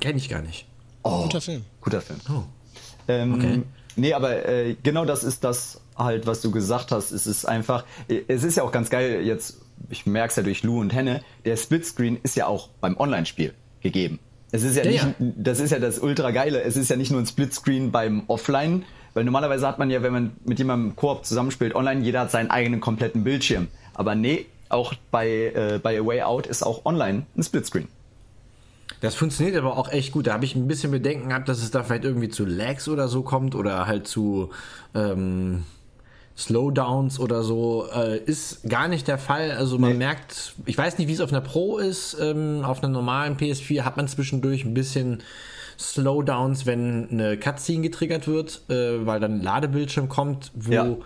[0.00, 0.66] Kenne ich gar nicht.
[1.04, 1.62] Oh, Guter Film.
[1.80, 2.18] Guter Film.
[2.28, 2.42] Oh.
[3.06, 3.62] Ähm, Okay.
[3.94, 7.12] Nee, aber äh, genau das ist das halt, was du gesagt hast.
[7.12, 7.84] Es ist einfach,
[8.28, 9.60] es ist ja auch ganz geil jetzt,
[9.90, 13.54] ich merke es ja durch Lou und Henne, der Splitscreen ist ja auch beim Online-Spiel
[13.80, 14.18] gegeben.
[14.52, 15.26] Es ist ja, Ja, nicht, ja.
[15.36, 16.62] das ist ja das ultra geile.
[16.62, 20.12] Es ist ja nicht nur ein Splitscreen beim Offline, weil normalerweise hat man ja, wenn
[20.12, 23.68] man mit jemandem Koop zusammenspielt, online, jeder hat seinen eigenen kompletten Bildschirm.
[23.94, 27.88] Aber nee, auch bei, äh, bei A Way Out ist auch online ein Splitscreen.
[29.00, 30.28] Das funktioniert aber auch echt gut.
[30.28, 33.08] Da habe ich ein bisschen Bedenken gehabt, dass es da vielleicht irgendwie zu Lags oder
[33.08, 34.50] so kommt oder halt zu
[34.94, 35.64] ähm,
[36.36, 37.86] Slowdowns oder so.
[37.94, 39.52] Äh, ist gar nicht der Fall.
[39.52, 39.98] Also man Nee.
[39.98, 42.16] merkt, ich weiß nicht, wie es auf einer Pro ist.
[42.20, 45.22] Ähm, auf einer normalen PS4 hat man zwischendurch ein bisschen
[45.78, 50.96] Slowdowns, wenn eine Cutscene getriggert wird, äh, weil dann ein Ladebildschirm kommt, wo Ja.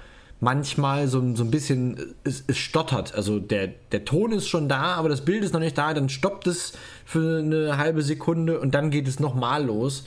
[0.40, 3.14] manchmal so, so ein bisschen äh, es, es stottert.
[3.14, 5.94] Also der, der Ton ist schon da, aber das Bild ist noch nicht da.
[5.94, 6.72] Dann stoppt es
[7.04, 10.04] für eine halbe Sekunde und dann geht es nochmal los.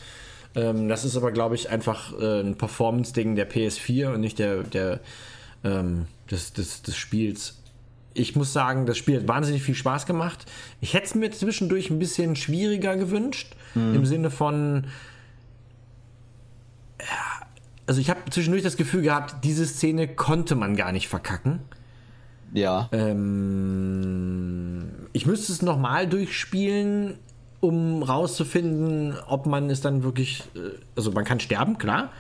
[0.60, 4.64] Ähm, das ist aber, glaube ich, einfach äh, ein Performance-Ding der PS4 und nicht der,
[4.64, 5.00] der
[5.64, 7.62] ähm, des, des, des Spiels.
[8.14, 10.46] Ich muss sagen, das Spiel hat wahnsinnig viel Spaß gemacht.
[10.82, 14.88] Ich hätte es mir zwischendurch ein bisschen schwieriger gewünscht, im Sinne von,
[17.86, 21.60] also ich habe zwischendurch das Gefühl gehabt, diese Szene konnte man gar nicht verkacken.
[22.54, 22.90] Ja.
[22.92, 24.84] Ähm,
[25.14, 27.18] ich müsste es nochmal durchspielen,
[27.62, 32.12] um rauszufinden, ob man es dann wirklich, äh, also man kann sterben, klar.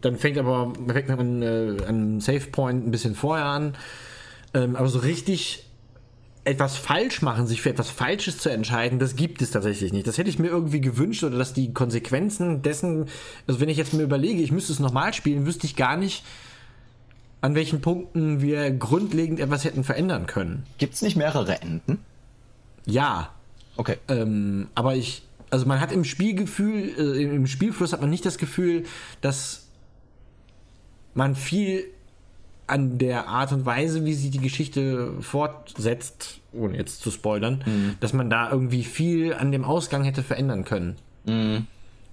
[0.00, 3.74] Dann fängt aber fängt man äh, an Save Point ein bisschen vorher an.
[4.54, 5.64] Ähm, aber so richtig
[6.44, 10.06] etwas falsch machen, sich für etwas Falsches zu entscheiden, das gibt es tatsächlich nicht.
[10.06, 13.06] Das hätte ich mir irgendwie gewünscht oder dass die Konsequenzen dessen,
[13.46, 16.22] also wenn ich jetzt mir überlege, ich müsste es nochmal spielen, wüsste ich gar nicht,
[17.40, 20.64] an welchen Punkten wir grundlegend etwas hätten verändern können.
[20.78, 21.98] Gibt's nicht mehrere Enden?
[22.86, 23.30] Ja,
[23.76, 23.96] Okay.
[24.08, 28.38] ähm, aber ich, also man hat im Spielgefühl, äh, im Spielfluss hat man nicht das
[28.38, 28.84] Gefühl,
[29.20, 29.66] dass
[31.14, 31.84] man viel
[32.66, 37.62] an der Art und Weise, wie sie die Geschichte fortsetzt, ohne jetzt zu spoilern,
[38.00, 40.96] dass man da irgendwie viel an dem Ausgang hätte verändern können.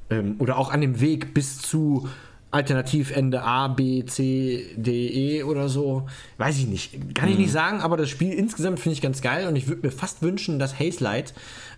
[0.10, 2.10] Ähm, oder auch an dem Weg bis zu
[2.52, 6.08] Alternativende A, B, C, D, E oder so.
[6.38, 7.16] Weiß ich nicht.
[7.16, 9.88] Kann ich nicht sagen, aber das Spiel insgesamt finde ich ganz geil und ich würde
[9.88, 11.34] mir fast wünschen, dass Haze Light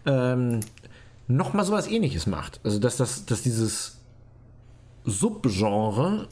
[0.06, 0.62] ähm,
[1.28, 2.60] nochmal sowas ähnliches macht.
[2.64, 4.00] Also, dass, das, dass dieses
[5.06, 6.28] Subgenre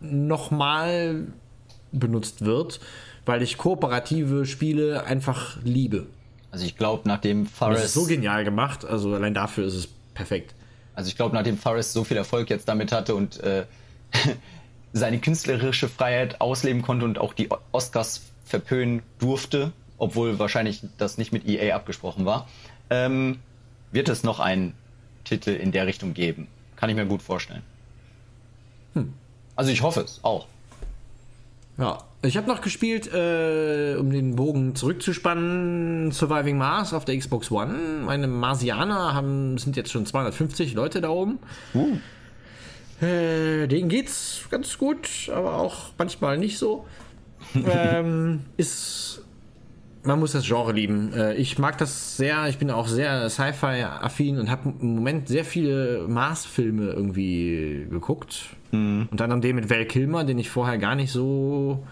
[0.00, 1.28] nochmal
[1.92, 2.80] benutzt wird,
[3.24, 6.06] weil ich kooperative Spiele einfach liebe.
[6.50, 9.88] Also ich glaube, nachdem Das Forrest, ist so genial gemacht, also allein dafür ist es
[10.14, 10.54] perfekt.
[10.94, 13.64] Also ich glaube, nachdem Forrest so viel Erfolg jetzt damit hatte und äh,
[14.92, 21.32] seine künstlerische Freiheit ausleben konnte und auch die Oscars verpönen durfte, obwohl wahrscheinlich das nicht
[21.32, 22.48] mit EA abgesprochen war,
[22.90, 23.38] ähm,
[23.90, 24.74] wird es noch einen
[25.24, 26.48] Titel in der Richtung geben.
[26.76, 27.62] Kann ich mir gut vorstellen.
[29.56, 30.46] Also ich hoffe es auch.
[31.78, 37.50] Ja, ich habe noch gespielt, äh, um den Bogen zurückzuspannen, Surviving Mars auf der Xbox
[37.50, 38.02] One.
[38.06, 41.38] Meine Marsianer haben, sind jetzt schon 250 Leute da oben.
[41.74, 41.96] Uh.
[43.04, 46.86] Äh, denen geht's ganz gut, aber auch manchmal nicht so.
[47.54, 49.24] ähm, ist,
[50.04, 51.12] man muss das Genre lieben.
[51.12, 52.46] Äh, ich mag das sehr.
[52.46, 58.50] Ich bin auch sehr Sci-Fi-affin und habe im Moment sehr viele Mars-Filme irgendwie geguckt.
[58.70, 61.84] Unter anderem den mit Val Kilmer, den ich vorher gar nicht so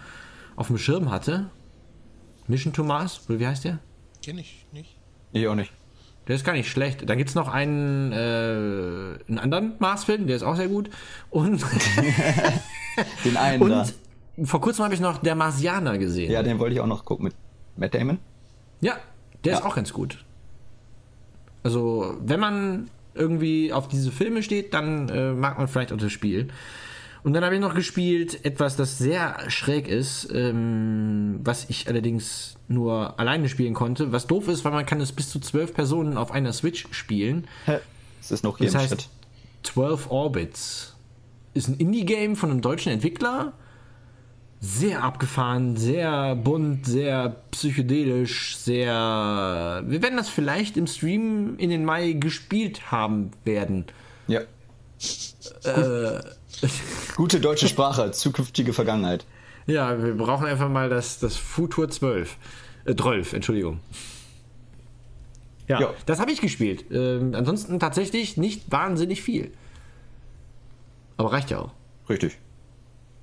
[0.55, 1.49] auf dem Schirm hatte.
[2.47, 3.79] Mission to Mars, oder wie heißt der?
[4.23, 4.97] Kenn ich nicht.
[5.31, 5.71] Ich auch nicht.
[6.27, 7.09] Der ist gar nicht schlecht.
[7.09, 8.15] Dann gibt es noch einen, äh,
[9.27, 10.89] einen anderen Mars-Film, der ist auch sehr gut.
[11.29, 11.63] Und,
[13.25, 13.85] Den einen da.
[14.37, 16.31] und vor kurzem habe ich noch Der Marsianer gesehen.
[16.31, 17.35] Ja, den wollte ich auch noch gucken mit
[17.77, 18.19] Matt Damon.
[18.81, 18.97] Ja,
[19.43, 19.65] der ist Ja.
[19.65, 20.23] auch ganz gut.
[21.63, 26.11] Also, wenn man irgendwie auf diese Filme steht, dann äh, mag man vielleicht auch das
[26.11, 26.47] Spiel.
[27.23, 32.55] Und dann habe ich noch gespielt etwas, das sehr schräg ist, ähm, was ich allerdings
[32.67, 34.11] nur alleine spielen konnte.
[34.11, 37.47] Was doof ist, weil man kann es bis zu zwölf Personen auf einer Switch spielen.
[37.65, 37.77] Hä?
[38.19, 39.09] Es ist noch hier Das im heißt, Chat.
[39.63, 40.95] 12 Orbits.
[41.53, 43.53] Ist ein Indie-Game von einem deutschen Entwickler.
[44.59, 49.83] Sehr abgefahren, sehr bunt, sehr psychedelisch, sehr.
[49.85, 53.85] Wir werden das vielleicht im Stream in den Mai gespielt haben werden.
[54.27, 54.41] Ja.
[57.15, 59.25] Gute deutsche Sprache, zukünftige Vergangenheit.
[59.67, 62.35] Ja, wir brauchen einfach mal das, das Futur 12.
[62.85, 63.79] Äh, 12, Entschuldigung.
[65.67, 65.93] Ja, Ja.
[66.05, 66.85] das habe ich gespielt.
[66.91, 69.51] Ähm, ansonsten tatsächlich nicht wahnsinnig viel.
[71.17, 71.71] Aber reicht ja auch.
[72.09, 72.37] Richtig.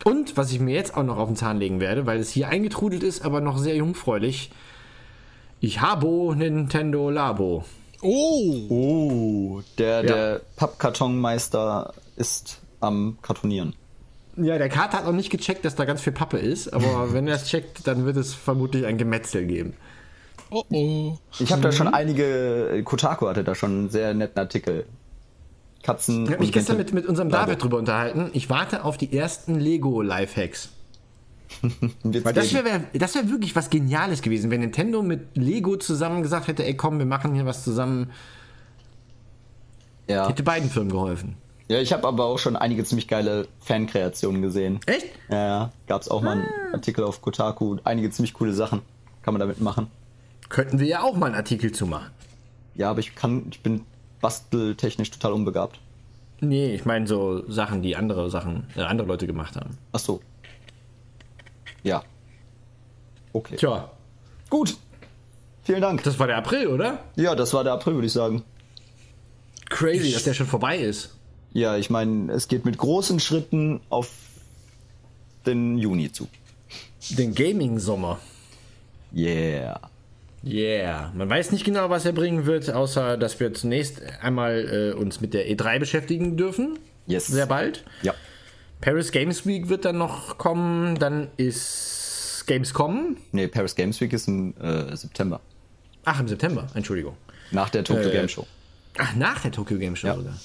[0.04, 2.48] Und was ich mir jetzt auch noch auf den Zahn legen werde, weil es hier
[2.48, 4.50] eingetrudelt ist, aber noch sehr jungfräulich.
[5.60, 7.64] Ich habe Nintendo Labo.
[8.00, 8.54] Oh!
[8.68, 13.74] Oh, der, der Pappkartonmeister ist am Kartonieren.
[14.36, 17.26] Ja, der Kater hat noch nicht gecheckt, dass da ganz viel Pappe ist, aber wenn
[17.26, 19.74] er es checkt, dann wird es vermutlich ein Gemetzel geben.
[20.50, 21.18] Oh oh.
[21.38, 24.86] Ich habe da schon einige, Kotaku hatte da schon einen sehr netten Artikel.
[25.82, 26.24] Katzen.
[26.24, 27.28] Ich habe mich gestern mit, mit unserem.
[27.28, 28.30] David drüber unterhalten.
[28.32, 30.70] Ich warte auf die ersten Lego-Lifehacks.
[32.02, 36.46] Weil das wäre das wär wirklich was Geniales gewesen, wenn Nintendo mit Lego zusammen gesagt
[36.48, 38.10] hätte, ey komm, wir machen hier was zusammen.
[40.08, 40.28] ja.
[40.28, 41.36] Hätte beiden Firmen geholfen.
[41.68, 44.80] Ja, ich habe aber auch schon einige ziemlich geile Fankreationen gesehen.
[44.86, 45.06] Echt?
[45.30, 45.72] Ja, ja.
[45.86, 47.76] Gab's auch mal einen Artikel auf Kotaku.
[47.84, 48.82] Einige ziemlich coole Sachen
[49.22, 49.88] kann man damit machen.
[50.48, 52.10] Könnten wir ja auch mal einen Artikel zu machen.
[52.74, 53.82] Ja, aber ich kann, ich bin
[54.20, 55.78] basteltechnisch total unbegabt.
[56.40, 59.76] Nee, ich meine so Sachen, die andere Sachen, äh, andere Leute gemacht haben.
[59.92, 60.20] Ach so.
[61.82, 62.02] Ja.
[63.32, 63.56] Okay.
[63.56, 63.90] Tja,
[64.48, 64.76] Gut.
[65.62, 66.02] Vielen Dank.
[66.02, 67.00] das war der April, oder?
[67.16, 68.42] Ja, das war der April, würde ich sagen.
[69.68, 71.17] Crazy, dass der schon vorbei ist.
[71.52, 74.10] Ja, ich meine, es geht mit großen Schritten auf
[75.46, 76.28] den Juni zu.
[77.10, 78.18] Den Gaming-Sommer.
[79.14, 79.80] Yeah.
[80.44, 81.12] Yeah.
[81.16, 85.20] Man weiß nicht genau, was er bringen wird, außer dass wir zunächst einmal äh, uns
[85.20, 86.78] mit der E3 beschäftigen dürfen.
[87.06, 87.26] Yes.
[87.28, 87.84] Sehr bald.
[88.02, 88.14] Ja.
[88.80, 90.96] Paris Games Week wird dann noch kommen.
[90.98, 93.16] Dann ist Gamescom.
[93.32, 95.40] Nee, Paris Games Week ist im äh, September.
[96.04, 96.66] Ach, im September.
[96.74, 97.16] Entschuldigung.
[97.50, 98.46] Nach der Tokyo Äh, Game Show.
[98.98, 100.14] Ach, nach der Tokyo Game Show Ja.
[100.16, 100.38] sogar.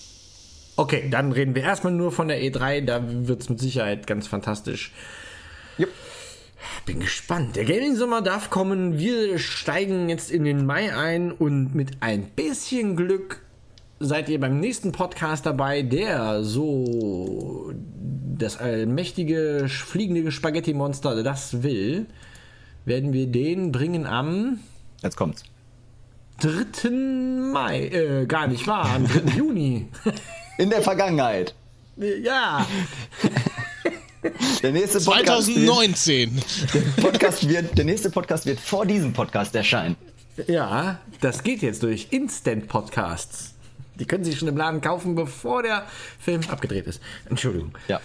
[0.76, 2.82] Okay, dann reden wir erstmal nur von der E3.
[2.86, 4.92] Da wird es mit Sicherheit ganz fantastisch.
[5.80, 5.90] Yep.
[6.86, 7.56] Bin gespannt.
[7.56, 8.98] Der Gaming-Sommer darf kommen.
[8.98, 13.42] Wir steigen jetzt in den Mai ein und mit ein bisschen Glück
[14.00, 17.72] seid ihr beim nächsten Podcast dabei, der so
[18.38, 22.08] das allmächtige fliegende Spaghetti-Monster das will.
[22.86, 24.60] Werden wir den bringen am
[25.04, 25.44] Jetzt kommt's.
[26.40, 26.90] 3.
[26.90, 27.88] Mai.
[27.88, 29.32] Äh, gar nicht wahr, am 3.
[29.38, 29.88] Juni.
[30.58, 31.54] In der Vergangenheit.
[31.98, 32.66] ja.
[34.62, 36.42] Der nächste Podcast wird, 2019.
[37.02, 39.98] Podcast wird, der nächste Podcast wird vor diesem Podcast erscheinen.
[40.48, 43.54] Ja, das geht jetzt durch Instant Podcasts.
[43.96, 45.86] Die können Sie schon im Laden kaufen, bevor der
[46.20, 47.02] Film abgedreht ist.
[47.30, 47.74] Entschuldigung.
[47.90, 48.00] Ja.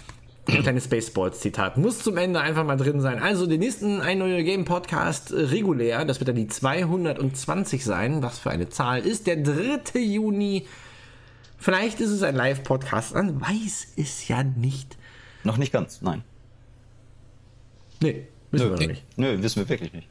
[0.47, 1.77] Ein kleines Spaceballs-Zitat.
[1.77, 3.21] Muss zum Ende einfach mal drin sein.
[3.21, 8.21] Also, den nächsten Ein Neue Game Podcast äh, regulär, das wird dann die 220 sein.
[8.21, 9.99] Was für eine Zahl ist der 3.
[9.99, 10.67] Juni.
[11.59, 13.13] Vielleicht ist es ein Live-Podcast.
[13.13, 14.97] Man weiß es ja nicht.
[15.43, 16.23] Noch nicht ganz, nein.
[18.01, 19.03] Nee, wissen wir noch nicht.
[19.17, 20.07] Nö, wissen wir wirklich nicht.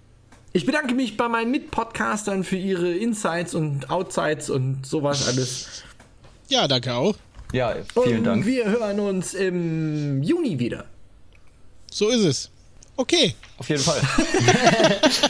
[0.53, 5.85] Ich bedanke mich bei meinen Mitpodcastern für ihre Insights und Outsides und sowas alles.
[6.49, 7.17] Ja, danke auch.
[7.53, 8.47] Ja, vielen und Dank.
[8.47, 10.85] Wir hören uns im Juni wieder.
[11.91, 12.51] So ist es.
[12.97, 14.01] Okay, Auf jeden Fall.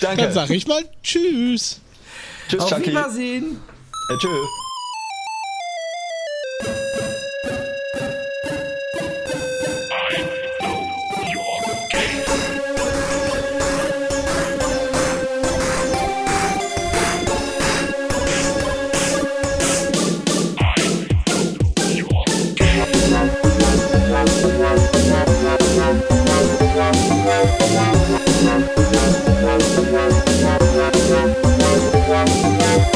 [0.00, 0.32] dann Danke.
[0.32, 1.80] sage ich mal Tschüss.
[2.48, 2.90] Tschüss, Auf Chucky.
[2.90, 3.58] Wiedersehen.
[4.10, 4.65] Äh, tschüss.